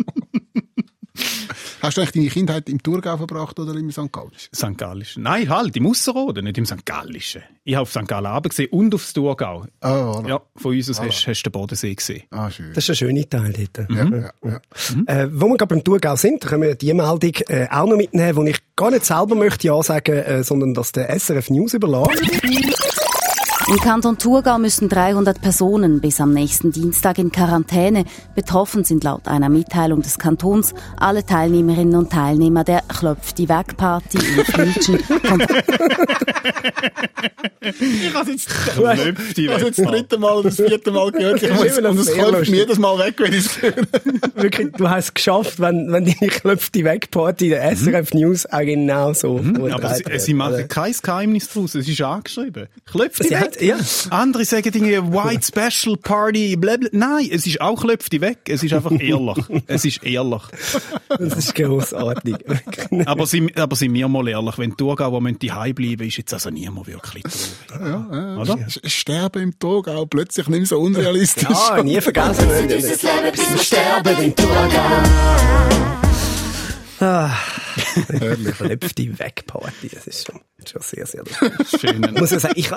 Hast 1.81 1.97
du 1.97 2.01
eigentlich 2.01 2.13
deine 2.13 2.29
Kindheit 2.29 2.69
im 2.69 2.81
Thurgau 2.83 3.17
verbracht 3.17 3.59
oder 3.59 3.73
im 3.73 3.91
St. 3.91 4.11
Gallisch? 4.11 4.49
St. 4.55 4.77
Gallischen. 4.77 5.23
Nein, 5.23 5.49
halt, 5.49 5.75
im 5.75 5.87
Ausserrhoden, 5.87 6.45
nicht 6.45 6.57
im 6.59 6.65
St. 6.65 6.85
Gallischen. 6.85 7.41
Ich 7.63 7.73
habe 7.73 7.81
auf 7.83 7.91
St. 7.91 8.07
Gallen 8.07 8.27
Abend 8.27 8.51
gesehen 8.51 8.69
und 8.71 8.93
aufs 8.93 9.13
Thurgau. 9.13 9.65
Ah, 9.79 9.89
voilà. 9.89 10.29
Ja, 10.29 10.41
von 10.55 10.75
uns 10.75 10.89
aus 10.91 11.01
hast, 11.01 11.27
hast 11.27 11.41
du 11.41 11.49
den 11.49 11.51
Bodensee 11.51 11.95
gesehen. 11.95 12.23
Ah, 12.29 12.51
schön. 12.51 12.71
Das 12.73 12.83
ist 12.83 12.89
ein 12.91 12.95
schöner 12.95 13.27
Teil 13.27 13.53
dort. 13.53 13.89
ja, 13.89 14.05
ja, 14.05 14.31
ja. 14.43 15.21
Äh, 15.21 15.29
wo 15.31 15.47
wir 15.47 15.57
gerade 15.57 15.75
beim 15.75 15.83
Thurgau 15.83 16.15
sind, 16.15 16.41
können 16.41 16.61
wir 16.61 16.75
die 16.75 16.93
Meldung 16.93 17.33
äh, 17.47 17.67
auch 17.71 17.87
noch 17.87 17.97
mitnehmen, 17.97 18.35
wo 18.35 18.43
ich 18.43 18.59
gar 18.75 18.91
nicht 18.91 19.05
selber 19.05 19.35
möchte 19.35 19.67
ja 19.67 19.81
sagen, 19.81 20.17
äh, 20.17 20.43
sondern 20.43 20.75
dass 20.75 20.91
der 20.91 21.09
SRF 21.19 21.49
News 21.49 21.73
überlässt. 21.73 22.80
Im 23.67 23.77
Kanton 23.77 24.17
Thurgau 24.17 24.57
müssen 24.57 24.89
300 24.89 25.39
Personen 25.41 26.01
bis 26.01 26.19
am 26.19 26.33
nächsten 26.33 26.71
Dienstag 26.71 27.17
in 27.19 27.31
Quarantäne. 27.31 28.05
Betroffen 28.35 28.83
sind 28.83 29.03
laut 29.03 29.27
einer 29.27 29.49
Mitteilung 29.49 30.01
des 30.01 30.17
Kantons 30.17 30.73
alle 30.97 31.25
Teilnehmerinnen 31.25 31.95
und 31.95 32.11
Teilnehmer 32.11 32.63
der 32.63 32.81
Klopf 32.87 33.33
die 33.33 33.47
Weg 33.47 33.77
Party 33.77 34.17
in 34.17 34.45
Flitschen 34.45 34.99
vom 34.99 35.39
Klopft 38.73 39.37
die 39.37 39.49
Also 39.49 39.67
jetzt 39.67 39.79
das 39.79 39.87
dritte 39.87 40.17
Mal 40.17 40.33
oder 40.33 40.49
das 40.49 40.55
vierte 40.55 40.91
Mal 40.91 41.11
gehört. 41.11 41.43
Ich 41.43 41.49
Das 41.49 41.63
ist 41.63 41.81
muss, 41.81 41.91
und 41.91 41.99
es 41.99 42.13
klopft 42.13 42.49
mir 42.49 42.57
jedes 42.57 42.79
Mal 42.79 42.97
weg, 42.99 43.15
wenn 43.19 43.33
ich 43.33 43.45
es 43.45 43.61
höre. 43.61 43.73
Wirklich, 44.35 44.71
du 44.73 44.89
hast 44.89 45.05
es 45.05 45.13
geschafft, 45.13 45.59
wenn, 45.59 45.91
wenn 45.91 46.05
deine 46.05 46.31
Klöpfte 46.31 46.83
Wegparty 46.83 47.49
der 47.49 47.75
SRF 47.75 48.13
News 48.13 48.45
auch 48.47 48.59
genau 48.61 49.13
so 49.13 49.31
Mhm. 49.41 49.71
Aber 49.71 49.95
sie, 49.95 50.03
sie 50.19 50.33
machen 50.33 50.67
kein 50.67 50.93
Geheimnis 51.01 51.49
draus, 51.49 51.75
es 51.75 51.87
ist 51.87 52.01
angeschrieben. 52.01 52.67
Klopft 52.85 53.23
die 53.23 53.29
Sie 53.29 53.35
weg. 53.35 53.50
Hat- 53.55 53.61
ja. 53.61 53.77
Andere 54.09 54.45
sagen 54.45 54.71
Dinge, 54.71 55.11
White 55.11 55.45
Special 55.45 55.97
Party, 55.97 56.55
blablabla. 56.55 56.89
Nein, 56.91 57.29
es 57.31 57.45
ist 57.45 57.61
auch 57.61 57.81
klopft 57.81 58.11
die 58.11 58.21
weg. 58.21 58.39
Es 58.47 58.63
ist 58.63 58.73
einfach 58.73 58.91
ehrlich. 58.91 59.37
es 59.67 59.85
ist 59.85 60.03
ehrlich. 60.03 60.41
Das 61.09 61.33
ist 61.37 61.55
grossartig. 61.55 62.35
Aber 63.05 63.25
sind, 63.25 63.57
aber 63.57 63.75
sind 63.75 63.93
wir 63.93 64.07
mal 64.07 64.27
ehrlich, 64.27 64.57
wenn 64.57 64.71
die 64.71 64.75
Thurgauer 64.75 65.21
die 65.21 65.47
bleiben, 65.47 66.07
ist 66.07 66.17
jetzt 66.17 66.33
also 66.33 66.49
niemand 66.49 66.87
wirklich 66.87 67.23
traurig. 67.67 68.49
Oder? 68.49 68.57
Sterben 68.85 69.41
im 69.43 69.59
Thurgau 69.59 70.05
plötzlich 70.05 70.47
nicht 70.47 70.59
mehr 70.59 70.67
so 70.67 70.79
unrealistisch. 70.79 71.47
Ja, 71.49 71.83
nie 71.83 71.99
vergessen. 72.01 72.47
Sterben 73.59 74.17
im 74.23 74.35
Thurgau. 74.35 74.69
Herrlich. 76.99 77.60
Klöpfte 78.57 79.19
Wegparty, 79.19 79.89
das 79.93 80.07
ist 80.07 80.27
schon, 80.27 80.39
schon 80.67 80.81
sehr, 80.81 81.05
sehr. 81.05 81.23
Schön. 81.79 82.03
Ich 82.03 82.19
muss 82.19 82.31
ja 82.31 82.39
sagen, 82.39 82.53
ich, 82.57 82.69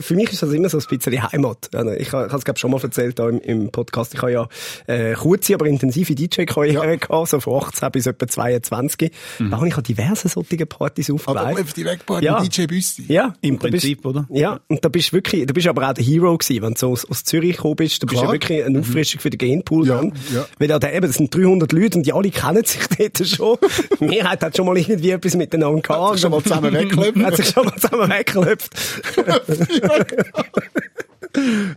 für 0.00 0.14
mich 0.14 0.32
ist 0.32 0.42
das 0.42 0.52
immer 0.52 0.68
so 0.68 0.78
ein 0.78 0.84
bisschen 0.98 1.32
Heimat. 1.32 1.68
Also 1.74 1.90
Ich, 1.92 2.08
ich 2.08 2.12
habe 2.12 2.34
es 2.36 2.44
glaube 2.44 2.58
schon 2.58 2.70
mal 2.70 2.80
erzählt 2.82 3.18
da 3.18 3.28
im, 3.28 3.40
im 3.40 3.70
Podcast. 3.70 4.14
Ich 4.14 4.22
habe 4.22 4.32
ja 4.32 4.48
äh, 4.86 5.14
kurze, 5.14 5.54
aber 5.54 5.66
intensive 5.66 6.14
DJ-Karriere 6.14 6.98
gehabt, 6.98 7.28
so 7.28 7.40
von 7.40 7.62
18 7.62 7.90
bis 7.92 8.06
etwa 8.06 8.26
22. 8.26 9.12
Da 9.38 9.50
habe 9.56 9.68
ich 9.68 9.76
an 9.76 9.82
diverse 9.82 10.28
solche 10.28 10.66
Partys 10.66 11.10
Aber 11.10 11.42
aufgelegt. 11.42 11.60
auf 11.68 11.72
die 11.72 11.84
Wegparty 11.84 12.24
Ja. 12.24 12.40
DJ 12.42 12.66
Büsti. 12.66 13.04
Ja, 13.08 13.34
Im 13.40 13.58
da 13.58 13.68
bist- 13.68 13.82
Prinzip, 13.84 14.04
oder? 14.06 14.26
Ja, 14.30 14.60
und 14.68 14.84
da 14.84 14.88
bist 14.88 15.08
du 15.10 15.16
wirklich, 15.16 15.46
da 15.46 15.52
bist 15.52 15.66
du 15.66 15.70
aber 15.70 15.88
auch 15.88 15.94
der 15.94 16.04
Hero 16.04 16.36
gewesen, 16.36 16.62
wenn 16.62 16.74
du 16.74 16.78
so 16.78 16.90
aus, 16.92 17.04
aus 17.08 17.24
Zürich 17.24 17.56
gekommen 17.56 17.76
bist. 17.76 18.02
Du 18.02 18.06
bist 18.06 18.22
ja 18.22 18.30
wirklich 18.30 18.64
eine 18.64 18.80
Auffrischung 18.80 19.20
für 19.20 19.30
den 19.30 19.38
Genpool 19.38 19.86
Ja, 19.86 19.96
dann. 19.96 20.12
ja. 20.34 20.46
Weil 20.58 20.68
da 20.68 20.90
eben, 20.90 21.06
das 21.06 21.16
sind 21.16 21.34
300 21.34 21.72
Leute 21.72 21.98
und 21.98 22.04
die 22.06 22.12
alle 22.12 22.30
kennen 22.30 22.64
sich 22.64 22.80
dort 22.98 23.26
schon. 23.26 23.56
Mehrheit 24.00 24.42
hat 24.42 24.56
schon 24.58 24.66
mal 24.66 24.76
irgendwie 24.76 25.10
etwas 25.10 25.36
miteinander 25.36 25.80
gehabt. 25.80 26.14
sich 26.14 26.22
schon 26.22 26.30
mal 26.32 26.42
zusammen 26.42 26.74
weggeklopft. 26.74 27.24
Hat 27.24 27.36
sich 27.36 27.46
schon 27.46 27.64
mal 27.64 27.76
zusammen 27.76 28.10
weggeklopft. 28.10 28.74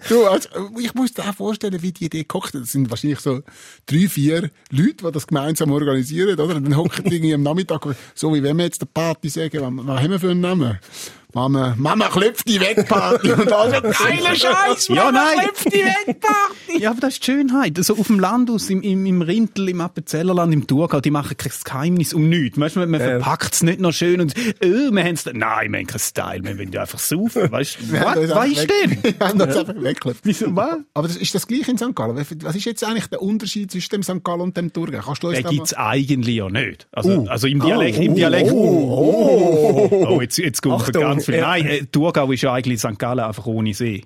Du, 0.10 0.26
also, 0.26 0.50
ich 0.80 0.94
muss 0.96 1.14
dir 1.14 1.24
auch 1.24 1.36
vorstellen, 1.36 1.82
wie 1.82 1.92
die 1.92 2.06
Idee 2.06 2.20
gekocht 2.20 2.54
hat. 2.54 2.62
Das 2.62 2.72
sind 2.72 2.90
wahrscheinlich 2.90 3.20
so 3.20 3.42
drei, 3.86 4.08
vier 4.08 4.50
Leute, 4.72 5.04
die 5.06 5.12
das 5.12 5.28
gemeinsam 5.28 5.72
organisieren, 5.72 6.40
oder? 6.40 6.56
Und 6.56 6.64
dann 6.64 6.78
hocken 6.78 7.04
die 7.04 7.16
irgendwie 7.16 7.34
am 7.34 7.44
Nachmittag, 7.44 7.86
so 8.16 8.34
wie 8.34 8.42
wenn 8.42 8.58
wir 8.58 8.66
jetzt 8.66 8.82
eine 8.82 8.90
Party 8.94 9.30
sagen, 9.30 9.62
was, 9.62 9.88
was 9.88 10.02
haben 10.02 10.12
wir 10.12 10.20
für 10.20 10.32
einen 10.32 10.42
Namen? 10.42 10.80
Mama, 11.34 11.76
Mama 11.78 12.08
klopft 12.10 12.48
die 12.48 12.60
weg 12.60 12.88
Party. 12.88 13.32
Und 13.32 13.52
alle, 13.52 13.82
geiler 13.82 14.36
Scheiß, 14.36 14.88
Ja, 14.90 14.96
Mama 15.06 15.12
nein. 15.12 15.40
klopft 15.46 15.66
die 15.74 15.80
weg 15.80 16.20
Party. 16.20 16.82
Ja, 16.84 16.92
aber 16.92 17.02
das 17.02 17.14
ist 17.14 17.22
die 17.28 17.32
Schönheit. 17.32 17.78
Also 17.78 17.98
auf 17.98 18.08
dem 18.08 18.20
Land 18.20 18.50
aus, 18.50 18.70
im, 18.70 18.82
im, 18.82 19.06
im 19.06 19.22
Rintel, 19.22 19.70
im 19.70 19.82
Appenzellerland, 19.82 20.54
im 20.54 20.68
Thurgau, 20.68 21.00
die 21.00 21.12
machen 21.12 21.38
kein 21.38 21.52
Geheimnis 21.64 22.14
um 22.14 22.30
nichts. 22.30 22.60
Weißt 22.60 22.76
du, 22.76 22.86
man 22.86 23.00
verpackt 23.00 23.54
es 23.54 23.64
nicht 23.64 23.80
noch 23.80 23.92
schön 23.94 24.22
und, 24.22 24.34
oh, 24.38 24.66
wir 24.68 25.04
haben 25.04 25.14
es, 25.14 25.26
nein, 25.26 25.72
wir 25.72 25.80
haben 25.80 25.88
keinen 25.88 26.00
Style, 26.00 26.44
wir 26.44 26.58
wollen 26.58 26.72
ja 26.72 26.82
einfach 26.82 27.00
saufen. 27.00 27.52
Weißt 27.52 27.78
du, 27.82 27.94
was, 28.02 28.48
ist 28.50 28.68
denn? 28.70 28.98
Wir 29.04 29.28
haben 29.28 29.40
uns 29.42 29.56
einfach 29.56 29.76
weggeklopft. 29.76 30.22
Wieso, 30.24 30.56
was? 30.56 30.78
Aber 30.94 31.08
das, 31.08 31.18
ist 31.18 31.34
das 31.36 31.48
gleiche 31.48 31.72
in 31.72 31.78
St. 31.78 31.96
Gallen? 31.96 32.16
Was 32.44 32.56
ist 32.56 32.66
jetzt 32.66 32.84
eigentlich 32.84 33.08
der 33.08 33.22
Unterschied 33.22 33.72
zwischen 33.72 33.90
dem 33.92 34.04
St. 34.04 34.24
Gallen 34.24 34.42
und 34.42 34.58
dem 34.58 34.72
Thurgau? 34.74 35.00
Kannst 35.04 35.24
du 35.24 35.28
uns 35.28 35.38
Den 35.38 35.44
da 35.44 35.50
gibt's 35.50 35.72
mal... 35.76 35.88
eigentlich 35.90 36.36
ja 36.36 36.50
nicht. 36.50 36.88
Also, 36.92 37.12
Uh. 37.12 37.28
also 37.28 37.48
im 37.48 37.60
Dialekt, 37.60 37.98
Oh, 38.00 38.02
im 38.02 38.12
oh, 38.12 38.16
Dialekt. 38.16 38.52
oh, 38.52 40.06
Oh, 40.10 40.22
jetzt, 40.22 40.38
jetzt 40.38 40.62
kommt 40.62 40.82
Achtung, 40.82 41.02
ganz 41.04 41.21
viel. 41.26 41.36
ja. 41.36 41.48
Nein, 41.48 41.66
äh, 41.66 41.86
Thurgau 41.86 42.32
ist 42.32 42.42
ja 42.42 42.54
eigentlich 42.54 42.80
St. 42.80 42.98
Gallen 42.98 43.20
einfach 43.20 43.46
ohne 43.46 43.74
See. 43.74 44.04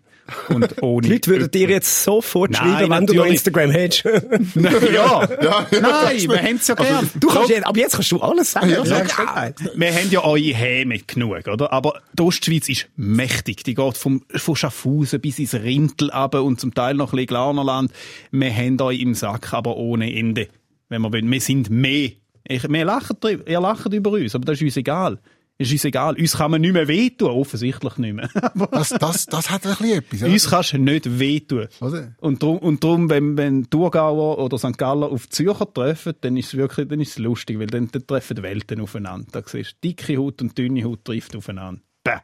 Und 0.50 0.76
ohne. 0.82 1.08
Die 1.08 1.14
Leute 1.14 1.32
würden 1.32 1.52
dir 1.52 1.70
jetzt 1.70 2.04
sofort 2.04 2.52
Nein, 2.52 2.62
schreiben, 2.62 2.92
wenn 2.92 3.06
du 3.06 3.14
noch. 3.14 3.26
Instagram 3.26 3.72
hättest. 3.72 4.04
ja. 4.56 5.30
Ja. 5.42 5.68
Nein, 5.72 6.18
wir 6.30 6.42
haben 6.42 6.56
es 6.56 6.68
ja 6.68 6.76
gern. 6.76 7.10
Du 7.20 7.28
kannst 7.28 7.50
jetzt, 7.50 7.66
aber 7.66 7.80
jetzt 7.80 7.94
kannst 7.94 8.12
du 8.12 8.20
alles 8.20 8.52
sagen. 8.52 8.70
Ja, 8.70 8.84
geil. 8.84 9.56
Wir 9.76 9.94
haben 9.94 10.10
ja 10.10 10.24
eure 10.24 10.40
Häme 10.40 11.00
genug, 11.00 11.48
oder? 11.48 11.72
Aber 11.72 12.02
die 12.14 12.24
Ostschweiz 12.24 12.70
ist 12.70 12.88
mächtig. 12.96 13.64
Die 13.64 13.76
geht 13.76 13.98
vom, 13.98 14.24
von 14.36 14.56
Schaffhausen 14.56 15.22
bis 15.22 15.40
ins 15.40 15.54
Rintel 15.54 16.10
runter 16.10 16.44
und 16.44 16.60
zum 16.60 16.74
Teil 16.74 16.96
noch 16.96 17.14
ein 17.14 17.18
bisschen 17.18 17.28
Glarnerland. 17.28 17.92
Wir 18.32 18.54
haben 18.56 18.80
euch 18.82 19.00
im 19.02 19.14
Sack, 19.14 19.54
aber 19.54 19.78
ohne 19.78 20.12
Ende. 20.14 20.48
Wenn 20.90 21.02
wir 21.02 21.12
wollen. 21.12 21.32
Wir 21.32 21.42
sind 21.42 21.70
mehr. 21.70 22.12
Ich, 22.48 22.70
wir 22.70 22.86
lachen 22.86 23.18
ihr 23.48 23.60
lacht 23.60 23.92
über 23.92 24.12
uns, 24.12 24.36
aber 24.36 24.46
das 24.46 24.58
ist 24.58 24.64
uns 24.64 24.78
egal. 24.78 25.20
Ist 25.58 25.72
uns 25.72 25.86
egal. 25.86 26.16
Uns 26.20 26.38
kann 26.38 26.52
man 26.52 26.60
nicht 26.60 26.74
mehr 26.74 26.88
wehtun. 26.88 27.30
Offensichtlich 27.30 27.98
nicht 27.98 28.14
mehr. 28.14 28.30
Das, 28.72 28.90
das, 28.90 29.26
das 29.26 29.50
hat 29.50 29.66
ein 29.66 29.76
bisschen 29.76 29.98
etwas. 30.00 30.20
ja. 30.22 30.28
uns 30.28 30.50
kannst 30.50 30.74
du 30.74 30.78
nicht 30.80 31.20
wehtun. 31.20 31.68
Oder? 31.80 32.14
Und 32.20 32.44
drum, 32.44 32.58
und 32.58 32.84
drum 32.84 33.10
wenn, 33.10 33.38
wenn 33.38 33.70
Thurgauer 33.70 34.38
oder 34.40 34.58
St. 34.58 34.78
Galler 34.78 35.08
auf 35.08 35.30
Zürcher 35.30 35.72
treffen, 35.72 36.14
dann 36.22 36.36
ist 36.36 36.48
es 36.48 36.58
wirklich, 36.58 36.88
dann 36.88 37.00
ist 37.00 37.12
es 37.12 37.18
lustig, 37.20 37.60
weil 37.60 37.68
dann, 37.68 37.90
dann 37.92 38.06
treffen 38.06 38.36
die 38.36 38.44
Welten 38.44 38.82
aufeinander. 38.82 39.28
Da 39.32 39.44
siehst 39.46 39.78
du, 39.82 39.88
dicke 39.88 40.18
Haut 40.18 40.42
und 40.42 40.58
dünne 40.58 40.84
Haut 40.84 41.06
trifft 41.06 41.36
aufeinander. 41.36 41.82
Bäh. 42.04 42.20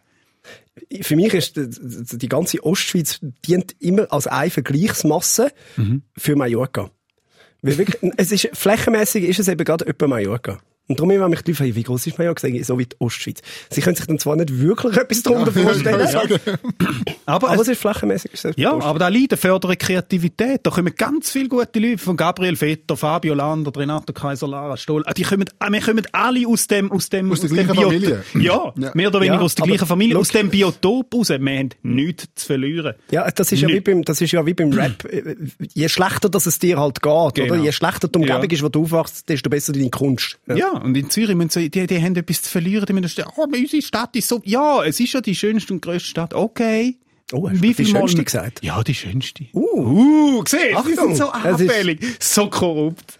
Für 1.01 1.15
mich 1.15 1.33
ist 1.33 1.57
die, 1.57 2.29
ganze 2.29 2.63
Ostschweiz 2.63 3.19
dient 3.45 3.75
immer 3.79 4.11
als 4.11 4.27
eine 4.27 4.49
Vergleichsmasse 4.49 5.51
für 6.17 6.35
Mallorca. 6.35 6.91
Weil 7.61 7.77
wirklich, 7.77 8.11
es 8.17 8.31
ist, 8.31 8.49
flächenmäßig 8.53 9.23
ist 9.23 9.39
es 9.39 9.47
eben 9.47 9.63
gerade 9.63 9.85
etwa 9.85 10.07
Mallorca. 10.07 10.59
Und 10.87 10.99
darum 10.99 11.11
immer 11.11 11.29
mich 11.29 11.41
die 11.43 11.51
Leute 11.51 11.57
fragen, 11.63 11.75
wie 11.75 11.83
groß 11.83 12.07
ist 12.07 12.17
Mallorca? 12.17 12.41
Sage 12.41 12.57
ich, 12.57 12.65
so 12.65 12.77
wie 12.77 12.85
die 12.85 12.95
Ostschweiz. 12.99 13.39
Sie 13.69 13.79
können 13.79 13.95
sich 13.95 14.05
dann 14.07 14.19
zwar 14.19 14.35
nicht 14.35 14.59
wirklich 14.59 14.97
etwas 14.97 15.23
darunter 15.23 15.51
vorstellen, 15.53 16.05
Aber, 17.25 17.47
aber 17.49 17.55
es, 17.55 17.61
es 17.61 17.67
ist 17.69 17.81
flächenmäßig. 17.81 18.33
Ist 18.33 18.47
ja, 18.57 18.73
aber 18.73 18.99
da 18.99 19.07
Lieder 19.07 19.37
fördern 19.37 19.77
Kreativität. 19.77 20.61
Da 20.63 20.69
kommen 20.71 20.93
ganz 20.97 21.31
viele 21.31 21.47
gute 21.47 21.79
Leute 21.79 21.97
von 21.97 22.17
Gabriel 22.17 22.55
Vetter, 22.57 22.97
Fabio 22.97 23.33
Lander, 23.33 23.71
Renato 23.73 24.11
Kaiser, 24.11 24.47
Lara 24.49 24.75
Stoll. 24.75 25.03
Ah, 25.05 25.13
Die 25.13 25.23
kommen, 25.23 25.45
ah, 25.59 25.71
wir 25.71 25.79
kommen 25.81 26.05
alle 26.11 26.45
aus 26.47 26.67
dem, 26.67 26.91
aus 26.91 27.07
dem, 27.09 27.31
Aus 27.31 27.39
der 27.41 27.49
dem 27.49 27.55
gleichen 27.55 27.71
Biot- 27.71 27.83
Familie. 27.85 28.23
Ja, 28.39 28.73
Ja. 28.77 28.91
mehr 28.93 29.07
oder 29.07 29.19
weniger 29.21 29.35
Ja, 29.35 29.41
aus 29.41 29.55
der 29.55 29.65
gleichen 29.67 29.85
Familie, 29.87 30.17
aus 30.17 30.33
look- 30.33 30.41
dem 30.41 30.49
Biotop 30.49 31.13
raus. 31.15 31.29
Wir 31.29 31.35
haben 31.37 31.69
nichts 31.83 32.27
zu 32.35 32.45
verlieren. 32.47 32.95
Ja, 33.11 33.29
das 33.31 33.51
ist 33.51 33.61
ja 33.61 33.69
wie 33.69 33.79
beim, 33.79 34.01
das 34.03 34.19
ist 34.19 34.31
ja 34.31 34.45
wie 34.45 34.53
beim 34.53 34.73
Rap. 34.73 35.05
Äh, 35.05 35.35
Je 35.73 35.87
schlechter, 35.87 36.27
dass 36.29 36.45
es 36.47 36.59
dir 36.59 36.77
halt 36.79 37.01
geht, 37.01 37.35
Genau. 37.35 37.53
oder? 37.53 37.63
Je 37.63 37.71
schlechter 37.71 38.07
die 38.09 38.17
Umgebung 38.19 38.41
Ja. 38.43 38.49
ist, 38.51 38.63
wo 38.63 38.69
du 38.69 38.83
aufwachst, 38.83 39.29
desto 39.29 39.49
besser 39.49 39.71
deine 39.73 39.89
Kunst. 39.89 40.37
Ja. 40.47 40.70
Und 40.73 40.95
in 40.95 41.09
Zürich 41.09 41.35
müssen 41.35 41.49
sie, 41.49 41.69
die, 41.69 41.87
die 41.87 42.01
haben 42.01 42.15
etwas 42.15 42.41
zu 42.43 42.49
verlieren. 42.49 42.85
Die 42.85 42.93
müssen 42.93 43.07
sagen, 43.07 43.31
oh, 43.35 43.43
unsere 43.43 43.81
Stadt 43.81 44.15
ist 44.15 44.27
so, 44.27 44.41
ja, 44.45 44.83
es 44.83 44.99
ist 44.99 45.13
ja 45.13 45.21
die 45.21 45.35
schönste 45.35 45.73
und 45.73 45.81
grösste 45.81 46.09
Stadt. 46.09 46.33
Okay. 46.33 46.97
Oh, 47.33 47.49
hast 47.49 47.63
du 47.63 47.73
die 47.73 47.85
schönste 47.85 48.23
gesagt? 48.23 48.61
Ja, 48.61 48.83
die 48.83 48.93
schönste. 48.93 49.45
Uh. 49.53 50.39
Uh, 50.39 50.43
siehst 50.45 50.53
du, 50.53 50.57
sie 50.57 50.75
Achtung, 50.75 50.95
sind 50.95 51.15
so 51.15 51.29
anfällig, 51.29 52.01
so 52.19 52.49
korrupt. 52.49 53.19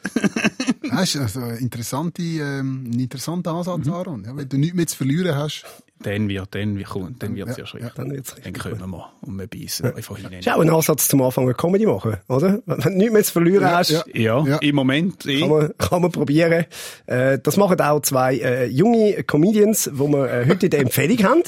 Das 0.90 1.16
ist 1.16 1.22
also 1.22 1.42
interessante, 1.42 2.22
ähm, 2.22 2.92
ein 2.92 3.00
interessanter 3.00 3.52
Ansatz, 3.52 3.88
Aaron. 3.88 4.26
Ja, 4.26 4.36
wenn 4.36 4.50
du 4.50 4.58
nichts 4.58 4.76
mehr 4.76 4.88
zu 4.88 4.98
verlieren 4.98 5.36
hast, 5.36 5.66
Dann 6.04 6.30
wird, 6.30 6.48
dann 6.56 6.78
wird, 6.78 6.88
kommt, 6.90 7.22
dann 7.24 7.36
wird's 7.36 7.58
ja, 7.58 7.66
schwierig. 7.66 7.92
Dann 7.96 8.12
wird's 8.12 8.34
Dann 8.36 8.44
richtig. 8.54 8.64
kommen 8.80 8.90
wir 8.92 9.10
und 9.22 9.36
wir 9.40 9.48
beißen 9.48 9.94
einfach 9.96 10.18
hinein. 10.18 10.40
ist 10.40 10.50
auch 10.50 10.60
ein 10.60 10.70
Ansatz 10.70 11.08
zum 11.08 11.22
Anfang 11.22 11.44
eine 11.46 11.54
Comedy 11.54 11.86
machen, 11.86 12.18
oder? 12.28 12.60
Wenn 12.66 12.80
du 12.80 12.90
nichts 12.90 13.14
mehr 13.14 13.24
zu 13.24 13.32
verlieren 13.34 13.64
Ja, 13.64 13.78
hast, 13.78 13.90
ja. 13.92 14.04
Ja, 14.14 14.44
Ja. 14.46 14.58
im 14.58 14.76
Moment 14.76 15.26
eh. 15.26 15.40
Kann 15.42 15.50
man, 15.50 15.72
kann 15.78 16.02
man 16.02 16.12
probieren. 16.12 16.66
Äh, 17.06 17.40
das 17.42 17.58
machen 17.58 17.80
auch 17.82 18.00
zwei 18.02 18.38
äh, 18.38 18.66
junge 18.68 19.24
Comedians, 19.24 19.90
wo 19.94 20.08
wir 20.08 20.32
äh, 20.32 20.46
heute 20.48 20.66
in 20.68 20.70
der 20.72 20.80
Empfehlung 20.82 21.18
haben. 21.24 21.44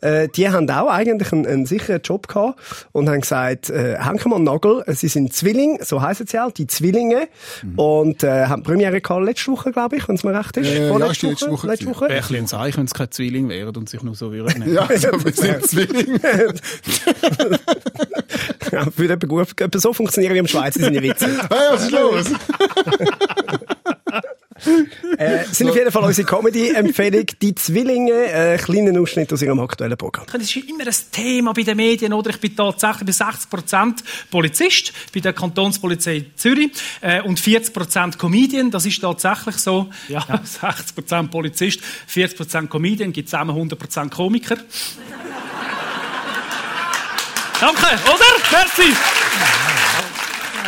Äh, 0.00 0.28
die 0.28 0.48
haben 0.48 0.68
auch 0.70 0.88
eigentlich 0.90 1.32
einen, 1.32 1.46
einen 1.46 1.66
sicheren 1.66 2.00
Job 2.02 2.28
gehabt 2.28 2.58
und 2.92 3.08
haben 3.08 3.20
gesagt, 3.20 3.70
äh, 3.70 3.98
hängen 3.98 4.20
wir 4.24 4.34
einen 4.36 4.44
Nagel. 4.44 4.82
Äh, 4.86 4.94
Sie 4.94 5.08
sind 5.08 5.32
Zwilling, 5.32 5.78
so 5.82 6.02
heissen 6.02 6.26
sie 6.26 6.38
auch, 6.38 6.52
die 6.52 6.66
Zwillinge. 6.66 7.28
Und 7.76 8.22
äh, 8.24 8.46
haben 8.46 8.62
die 8.62 8.70
Premiere 8.70 9.00
gehabt 9.00 9.24
letzte 9.24 9.52
Woche, 9.52 9.72
glaube 9.72 9.96
ich, 9.96 10.08
wenn 10.08 10.14
es 10.16 10.24
mir 10.24 10.36
recht 10.38 10.56
ist. 10.56 10.66
Äh, 10.68 10.88
ja, 10.88 10.96
die 10.98 11.26
letzte 11.26 11.50
Woche 11.50 11.66
Letzte. 11.66 11.86
Woche. 11.86 12.04
Wäre 12.08 12.14
ein 12.14 12.18
bisschen 12.20 12.36
ein 12.36 12.46
Zeichen, 12.46 12.78
wenn 12.78 12.84
es 12.86 12.94
keine 12.94 13.10
Zwilling 13.10 13.48
wären 13.48 13.74
und 13.76 13.88
sich 13.98 14.04
nur 14.04 14.14
so 14.14 14.30
nennen. 14.30 14.72
Ja, 14.72 14.82
also, 14.88 15.08
wir 15.24 15.32
sind 15.32 15.66
Zwillinge. 15.66 16.20
Ja, 18.72 18.86
würde 18.96 19.26
gut, 19.26 19.48
so 19.74 19.92
funktionieren 19.92 20.34
wie 20.34 20.38
im 20.38 20.46
Schweiz, 20.46 20.74
die 20.74 20.82
sind 20.82 20.94
ja 20.94 21.02
witzig. 21.02 21.30
Hey, 21.48 21.58
was 21.70 21.82
ist 21.84 21.90
los? 21.92 22.26
Äh, 25.16 25.44
sind 25.50 25.70
auf 25.70 25.76
jeden 25.76 25.90
Fall 25.90 26.04
unsere 26.04 26.26
Comedy-Empfehlung. 26.26 27.26
Die 27.40 27.54
Zwillinge, 27.54 28.12
äh, 28.12 28.58
kleinen 28.58 28.96
Ausschnitt 28.98 29.32
aus 29.32 29.42
ihrem 29.42 29.60
aktuellen 29.60 29.96
Programm. 29.96 30.26
Das 30.32 30.42
ist 30.42 30.56
immer 30.56 30.86
ein 30.86 30.94
Thema 31.12 31.52
bei 31.52 31.62
den 31.62 31.76
Medien, 31.76 32.12
oder? 32.12 32.30
Ich 32.30 32.40
bin 32.40 32.54
tatsächlich 32.54 33.06
bei 33.06 33.12
60 33.12 33.50
Prozent 33.50 34.04
Polizist 34.30 34.92
bei 35.14 35.20
der 35.20 35.32
Kantonspolizei 35.32 36.26
Zürich 36.36 36.70
äh, 37.00 37.20
und 37.22 37.38
40 37.38 37.74
Prozent 37.74 38.18
Comedian. 38.18 38.70
Das 38.70 38.86
ist 38.86 39.00
tatsächlich 39.00 39.56
so. 39.56 39.88
Ja, 40.08 40.24
60 40.42 40.94
Prozent 40.94 41.30
Polizist, 41.30 41.80
40 42.06 42.36
Prozent 42.36 42.70
Comedian, 42.70 43.12
gibt 43.12 43.28
zusammen 43.28 43.50
100 43.50 43.78
Prozent 43.78 44.12
Komiker. 44.12 44.56
Danke, 47.60 47.86
oder? 48.04 48.24
Merci. 48.52 48.94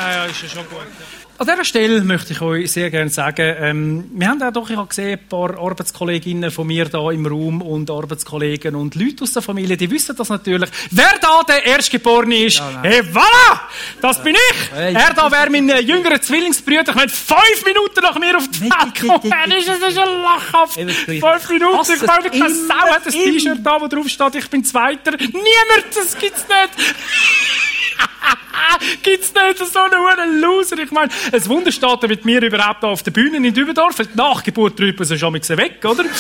Ja, 0.01 0.13
ja, 0.13 0.25
ist 0.25 0.43
ja 0.43 0.49
schon 0.49 0.69
gut. 0.69 0.79
Ja. 0.79 1.21
An 1.41 1.47
dieser 1.47 1.65
Stelle 1.65 2.03
möchte 2.03 2.35
ich 2.35 2.43
euch 2.43 2.71
sehr 2.71 2.91
gerne 2.91 3.09
sagen, 3.09 3.57
ähm, 3.59 4.11
wir 4.13 4.29
haben 4.29 4.43
auch 4.43 4.53
doch, 4.53 4.69
ich 4.69 4.77
habe 4.77 4.89
gesehen, 4.89 5.19
ein 5.19 5.27
paar 5.27 5.59
Arbeitskolleginnen 5.59 6.51
von 6.51 6.67
mir 6.67 6.85
da 6.85 7.11
im 7.11 7.25
Raum 7.25 7.63
und 7.63 7.91
Arbeitskollegen 7.91 8.75
und 8.75 8.95
Leute 8.95 9.25
aus 9.25 9.33
der 9.33 9.41
Familie, 9.41 9.79
die 9.79 9.91
wissen 9.91 10.15
das 10.15 10.29
natürlich. 10.29 10.69
Wer 10.91 11.19
da 11.19 11.43
der 11.49 11.65
Erstgeborene 11.65 12.45
ist, 12.45 12.63
hey, 12.83 13.01
voilà! 13.01 13.59
Das 14.03 14.23
bin 14.23 14.35
ich! 14.35 14.71
Er 14.79 15.15
da 15.15 15.33
wäre 15.33 15.49
mein 15.49 15.67
äh, 15.71 15.81
jüngerer 15.81 16.21
Zwillingsbrüder. 16.21 16.91
Ich 16.91 16.95
meine, 16.95 17.09
fünf 17.09 17.65
Minuten 17.65 18.01
nach 18.03 18.19
mir 18.19 18.37
auf 18.37 18.47
die 18.49 18.61
Welt 18.61 18.95
gekommen. 18.95 19.31
Das 19.31 19.59
ist, 19.59 19.69
das 19.69 19.89
ist 19.89 19.97
ja 19.97 20.05
lachhaft. 20.05 20.75
Fünf 20.75 21.09
Minuten. 21.49 21.93
Ich 21.95 22.07
meine, 22.07 22.31
keine 22.31 22.55
Sau 22.55 22.75
hat 22.75 23.07
ein 23.07 23.13
T-Shirt 23.13 23.59
da, 23.65 23.81
wo 23.81 23.87
drauf 23.87 24.07
steht, 24.09 24.35
ich 24.35 24.51
bin 24.51 24.63
Zweiter. 24.63 25.13
Niemand, 25.13 25.87
das 25.95 26.19
gibt's 26.19 26.45
nicht. 26.47 26.95
Gibt's 29.03 29.33
nicht 29.35 29.59
so 29.59 29.79
einen 29.79 30.41
Loser? 30.41 30.79
Ich 30.79 30.91
meine, 30.91 31.11
ein 31.33 31.47
Wunder 31.47 31.73
steht 31.73 32.03
er 32.03 32.09
mit 32.09 32.25
mir 32.25 32.43
überhaupt 32.43 32.83
da 32.83 32.89
auf 32.89 33.03
der 33.03 33.11
Bühne 33.11 33.37
in 33.37 33.55
Dübendorf. 33.55 33.97
Die 33.97 34.17
Nachgeburt 34.17 34.79
drüben 34.79 35.05
sie 35.05 35.19
schon 35.19 35.33
mal 35.33 35.41
weg, 35.41 35.85
oder? 35.85 36.05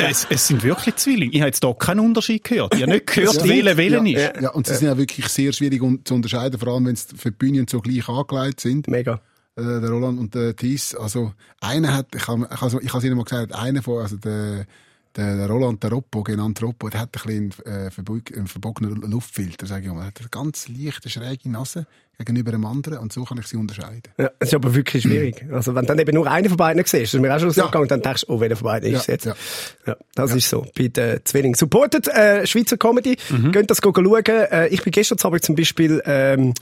Es, 0.00 0.26
es 0.30 0.46
sind 0.46 0.62
wirklich 0.62 0.94
Zwillinge. 0.94 1.32
Ich 1.32 1.40
habe 1.40 1.48
jetzt 1.48 1.64
hier 1.64 1.74
keinen 1.74 2.00
Unterschied 2.00 2.44
gehört. 2.44 2.72
Ich 2.74 2.82
habe 2.82 2.92
nicht 2.92 3.06
gehört, 3.08 3.42
welcher 3.48 3.76
welcher 3.76 4.04
ja, 4.04 4.28
ist. 4.28 4.42
ja, 4.42 4.50
und 4.50 4.66
sie 4.66 4.74
sind 4.76 4.86
ja 4.86 4.96
wirklich 4.96 5.26
sehr 5.26 5.52
schwierig 5.52 5.82
zu 6.04 6.14
unterscheiden, 6.14 6.58
vor 6.58 6.68
allem 6.72 6.86
wenn 6.86 6.94
sie 6.94 7.16
für 7.16 7.32
die 7.32 7.36
Bühnen 7.36 7.66
so 7.68 7.80
gleich 7.80 8.08
angelegt 8.08 8.60
sind. 8.60 8.86
Mega. 8.86 9.20
Äh, 9.56 9.80
der 9.80 9.90
Roland 9.90 10.20
und 10.20 10.34
der 10.36 10.54
Thies. 10.54 10.94
Also, 10.94 11.32
einer 11.60 11.94
hat, 11.94 12.14
ich 12.14 12.28
habe 12.28 12.48
ich 12.48 12.62
ich 12.62 12.62
habe 12.62 12.98
es 12.98 13.04
ihnen 13.04 13.16
mal 13.16 13.24
gesagt, 13.24 13.52
einer 13.52 13.82
von, 13.82 14.02
also 14.02 14.16
der, 14.16 14.66
der, 15.18 15.48
Roland, 15.48 15.82
der 15.82 15.90
Roppo, 15.90 16.22
genannt 16.22 16.62
Roppo, 16.62 16.88
der 16.88 17.00
hat 17.00 17.08
ein 17.16 17.50
bisschen 17.52 17.54
einen, 17.66 17.88
äh, 17.88 18.36
einen 18.36 18.46
verbogenen 18.46 19.02
Luftfilter, 19.10 19.66
sage 19.66 19.86
ich 19.86 19.92
mal. 19.92 20.02
Er 20.02 20.06
hat 20.08 20.20
eine 20.20 20.28
ganz 20.28 20.68
leichte, 20.68 21.10
schräge 21.10 21.50
Nase 21.50 21.86
gegenüber 22.18 22.52
einem 22.52 22.64
anderen 22.66 22.98
und 22.98 23.12
so 23.12 23.22
kann 23.24 23.38
ich 23.38 23.46
sie 23.46 23.56
unterscheiden. 23.56 24.02
Ja, 24.18 24.30
es 24.40 24.48
ist 24.48 24.54
aber 24.54 24.74
wirklich 24.74 25.04
schwierig. 25.04 25.44
Also, 25.52 25.74
wenn 25.76 25.86
dann 25.86 25.98
eben 26.00 26.14
nur 26.14 26.28
einen 26.28 26.48
von 26.48 26.56
beiden 26.56 26.82
siehst, 26.84 26.94
das 26.94 27.14
ist 27.14 27.20
mir 27.20 27.32
auch 27.34 27.38
schon 27.38 27.50
so 27.52 27.60
Ja. 27.60 27.66
gegangen, 27.66 27.86
dann 27.88 28.02
denkst 28.02 28.24
du, 28.26 28.32
oh, 28.32 28.40
welcher 28.40 28.56
von 28.56 28.64
beiden 28.64 28.92
ist 28.92 29.06
Ja, 29.06 29.14
jetzt? 29.14 29.24
ja. 29.26 29.34
Ja, 29.86 29.96
das 30.16 30.34
ist 30.34 30.48
so. 30.48 30.66
Bei 30.76 30.88
den 30.88 31.20
Zwillingen. 31.24 31.54
Supportet, 31.54 32.08
äh, 32.08 32.44
Schweizer 32.46 32.76
Comedy. 32.76 33.16
Mhm. 33.30 33.52
Geht 33.52 33.70
das 33.70 33.78
schauen. 33.84 34.24
Äh, 34.26 34.68
ich 34.68 34.82
bin 34.82 34.90
gestern 34.90 35.18
Abend 35.22 35.44
zum 35.44 35.54
Beispiel, 35.54 36.02
ähm, 36.06 36.54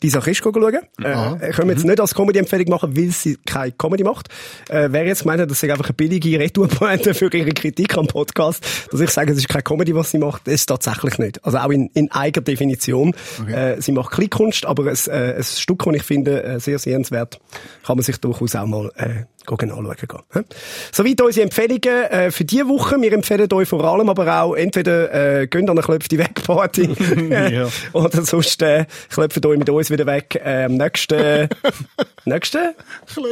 Lisa 0.00 0.20
Christ 0.20 0.42
schauen. 0.42 0.78
Aha. 1.02 1.38
Äh, 1.40 1.50
können 1.50 1.68
wir 1.68 1.74
jetzt 1.74 1.84
nicht 1.84 2.00
als 2.00 2.14
Comedy-Empfehlung 2.14 2.68
machen, 2.70 2.96
weil 2.96 3.10
sie 3.10 3.36
keine 3.44 3.72
Comedy 3.72 4.04
macht. 4.04 4.28
Äh, 4.68 4.88
wer 4.90 5.04
jetzt 5.04 5.22
gemeint 5.22 5.40
hat, 5.40 5.50
das 5.50 5.60
sei 5.60 5.70
einfach 5.70 5.86
eine 5.86 5.94
billige 5.94 6.38
Retourpointe 6.38 7.14
für 7.14 7.32
ihre 7.32 7.50
Kritik 7.50 7.96
am 7.96 8.06
Podcast, 8.06 8.64
dass 8.90 9.00
ich 9.00 9.10
sage, 9.10 9.32
es 9.32 9.38
ist 9.38 9.48
keine 9.48 9.62
Comedy, 9.62 9.94
was 9.94 10.10
sie 10.10 10.18
macht, 10.18 10.48
ist 10.48 10.66
tatsächlich 10.66 11.18
nicht. 11.18 11.44
Also 11.44 11.58
auch 11.58 11.70
in, 11.70 11.90
in 11.94 12.10
eigener 12.10 12.44
Definition. 12.44 13.14
Äh, 13.48 13.80
sie 13.80 13.92
macht 13.92 14.12
Kleinkunst, 14.12 14.66
aber 14.66 14.86
ein, 14.86 14.96
äh, 15.08 15.36
ein 15.36 15.42
Stück, 15.42 15.84
das 15.84 15.94
ich 15.94 16.02
finde, 16.02 16.42
äh, 16.42 16.60
sehr 16.60 16.78
sehenswert, 16.78 17.40
kann 17.84 17.96
man 17.96 18.04
sich 18.04 18.18
durchaus 18.18 18.54
auch 18.54 18.66
mal 18.66 18.90
äh, 18.96 19.24
gehen 19.46 19.70
anschauen 19.70 19.96
gehen. 19.96 20.44
Soweit 20.92 21.20
unsere 21.20 21.44
Empfehlungen 21.44 22.04
äh, 22.10 22.30
für 22.30 22.44
diese 22.44 22.68
Woche. 22.68 23.00
Wir 23.00 23.12
empfehlen 23.12 23.52
euch 23.52 23.68
vor 23.68 23.84
allem 23.84 24.08
aber 24.08 24.42
auch, 24.42 24.54
entweder 24.54 25.40
äh, 25.40 25.46
geht 25.46 25.62
an 25.62 25.70
eine 25.70 25.82
Klöpfte 25.82 26.18
weg 26.18 26.34
Party 26.44 26.88
Ja. 27.52 27.68
oder 27.92 28.22
sonst 28.22 28.62
äh, 28.62 28.86
klopft 29.10 29.44
euch 29.44 29.58
mit 29.58 29.68
uns 29.68 29.90
wieder 29.90 30.06
weg. 30.06 30.40
Äh, 30.44 30.64
am 30.64 30.76
nächsten, 30.76 31.48
nächsten 32.24 32.74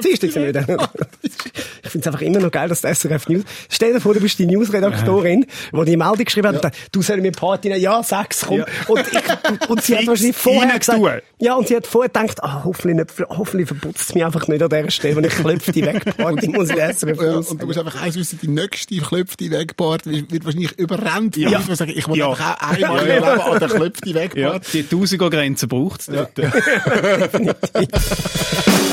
Dienstag 0.03 0.33
sind 0.33 0.43
wir 0.43 0.49
wieder. 0.49 0.91
ich 1.23 1.91
finde 1.91 2.01
es 2.01 2.07
einfach 2.07 2.23
immer 2.23 2.41
noch 2.41 2.51
geil, 2.51 2.69
dass 2.69 2.83
die 2.83 2.95
SRF 2.95 3.29
News... 3.29 3.45
Stell 3.69 3.93
dir 3.93 4.01
vor, 4.01 4.15
du 4.15 4.21
bist 4.21 4.39
die 4.39 4.47
Newsredaktorin, 4.47 5.47
die 5.73 5.85
die 5.85 5.97
Meldung 5.97 6.25
geschrieben 6.25 6.49
hat, 6.49 6.57
und 6.57 6.65
dann, 6.65 6.73
du 6.93 7.03
sollst 7.03 7.23
mir 7.23 7.33
Party 7.33 7.69
nehmen, 7.69 7.81
ja, 7.81 8.03
sag's, 8.03 8.45
komm. 8.47 8.59
Ja. 8.59 8.67
Und, 8.89 9.01
ich, 9.01 9.69
und 9.69 9.83
sie 9.83 9.97
hat 9.97 10.07
wahrscheinlich 10.07 10.37
vorher 10.37 10.79
gesagt... 10.79 11.01
Ja, 11.39 11.55
und 11.55 11.69
sie 11.69 11.77
hat 11.77 11.87
vorher 11.87 12.09
gedacht, 12.09 12.43
ah, 12.43 12.63
hoffentlich, 12.65 12.97
nicht, 12.97 13.29
hoffentlich 13.31 13.69
verputzt 13.69 14.09
es 14.11 14.15
mich 14.15 14.25
einfach 14.25 14.47
nicht 14.49 14.63
an 14.63 14.69
dieser 14.69 14.91
Stelle, 14.91 15.17
wenn 15.17 15.25
ich 15.25 15.35
klopfe 15.35 15.73
die 15.73 15.83
weg 16.07 16.17
Party, 16.17 16.49
muss 16.49 16.71
ich 16.71 16.77
SRF 16.77 17.21
Ja, 17.23 17.37
und 17.37 17.63
du 17.63 17.67
musst 17.67 17.79
einfach 17.79 18.01
eins 18.03 18.17
wissen, 18.17 18.39
die 18.43 18.49
nächste 18.49 18.97
Klöpfte 18.99 19.51
Wegpart 19.51 20.07
wird 20.07 20.45
wahrscheinlich 20.45 20.79
überrannt. 20.79 21.37
Ja. 21.37 21.51
Ja. 21.51 21.61
Ich, 21.69 21.77
sagen, 21.77 21.93
ich 21.95 22.09
will 22.09 22.17
Ja. 22.19 22.31
einfach 22.31 22.57
auch 22.63 22.69
einmal 22.69 23.01
im 23.03 23.07
Leben 23.09 23.25
an 23.25 23.59
der 23.59 23.69
Klöpfte 23.69 24.09
Ja, 24.11 24.15
Wegpart. 24.17 24.73
die 24.73 24.83
Tausiger-Grenze 24.83 25.67
braucht 25.67 26.01
es 26.01 26.07
dort. 26.07 26.31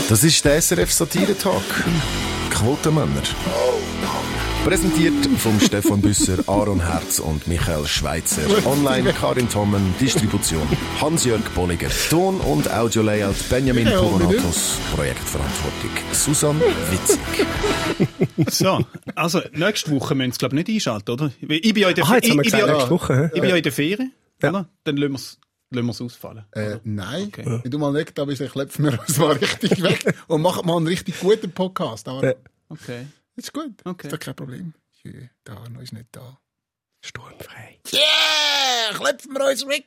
Das 0.09 0.23
ist 0.23 0.45
der 0.45 0.61
SRF 0.61 0.91
Satire-Talk. 0.91 1.63
Quotenmänner. 2.49 3.21
Präsentiert 4.67 5.13
vom 5.37 5.57
Stefan 5.61 6.01
Büsser, 6.01 6.39
Aaron 6.45 6.85
Herz 6.85 7.19
und 7.19 7.47
Michael 7.47 7.87
Schweitzer. 7.87 8.41
Online 8.67 9.13
Karin 9.13 9.47
Tommen, 9.47 9.95
Distribution 9.97 10.67
Hans-Jörg 10.99 11.39
Bolliger. 11.55 11.87
Ton- 12.09 12.41
und 12.41 12.69
Audio-Layout 12.69 13.47
Benjamin 13.49 13.87
Ja, 13.87 13.97
Pogonatos. 14.01 14.77
Projektverantwortung 14.93 15.89
Susanne 16.11 16.59
Witzig. 16.91 17.19
So, 18.51 18.85
also 19.15 19.41
nächste 19.53 19.89
Woche 19.91 20.15
müssen 20.15 20.33
Sie, 20.33 20.37
glaube 20.39 20.59
ich, 20.59 20.67
nicht 20.67 20.75
einschalten, 20.75 21.11
oder? 21.11 21.31
Ich 21.39 21.47
bin 21.47 21.81
ja 21.81 21.87
in 21.87 21.95
der, 21.95 22.05
Ah, 22.05 22.15
jetzt 22.15 22.29
haben 22.29 22.35
wir 22.37 22.41
ich, 22.41 22.47
ich, 22.47 22.51
bin 22.51 22.59
gesagt, 22.59 22.67
ja, 22.67 22.73
nächste 22.73 22.89
Woche, 22.89 23.31
ich 23.33 23.39
bin 23.41 23.49
ja 23.49 23.55
in 23.55 23.63
der 23.63 23.71
Ferien, 23.71 24.11
Ja. 24.43 24.49
oder? 24.49 24.69
Dann 24.83 24.97
lassen 24.97 25.11
wir 25.13 25.15
es 25.15 25.39
lassen 25.71 25.87
wir's 25.87 26.01
ausfallen. 26.01 26.43
Äh, 26.51 26.79
nein, 26.83 27.27
Okay. 27.27 27.59
wenn 27.63 27.71
du 27.71 27.79
mal 27.79 27.93
nicht 27.93 28.17
da 28.17 28.25
bist, 28.25 28.41
dann 28.41 28.49
klopfen 28.49 28.83
wir 28.83 28.99
uns 28.99 29.17
mal 29.17 29.31
richtig 29.31 29.81
weg 29.81 30.13
und 30.27 30.41
machen 30.41 30.67
mal 30.67 30.75
einen 30.75 30.87
richtig 30.87 31.17
guten 31.21 31.51
Podcast. 31.53 32.09
Aber. 32.09 32.35
Okay. 32.67 33.05
Das 33.37 33.45
ist 33.45 33.53
gut. 33.53 33.85
Okay. 33.85 34.07
Ist 34.07 34.13
doch 34.13 34.19
kein 34.19 34.35
Problem. 34.35 34.73
Der 35.05 35.57
Arno 35.57 35.79
ist 35.79 35.93
nicht 35.93 36.07
da. 36.11 36.41
Sturmfrei. 37.01 37.79
Yeah, 37.93 38.93
klopfen 38.95 39.31
wir 39.33 39.45
uns 39.45 39.65
weg. 39.67 39.85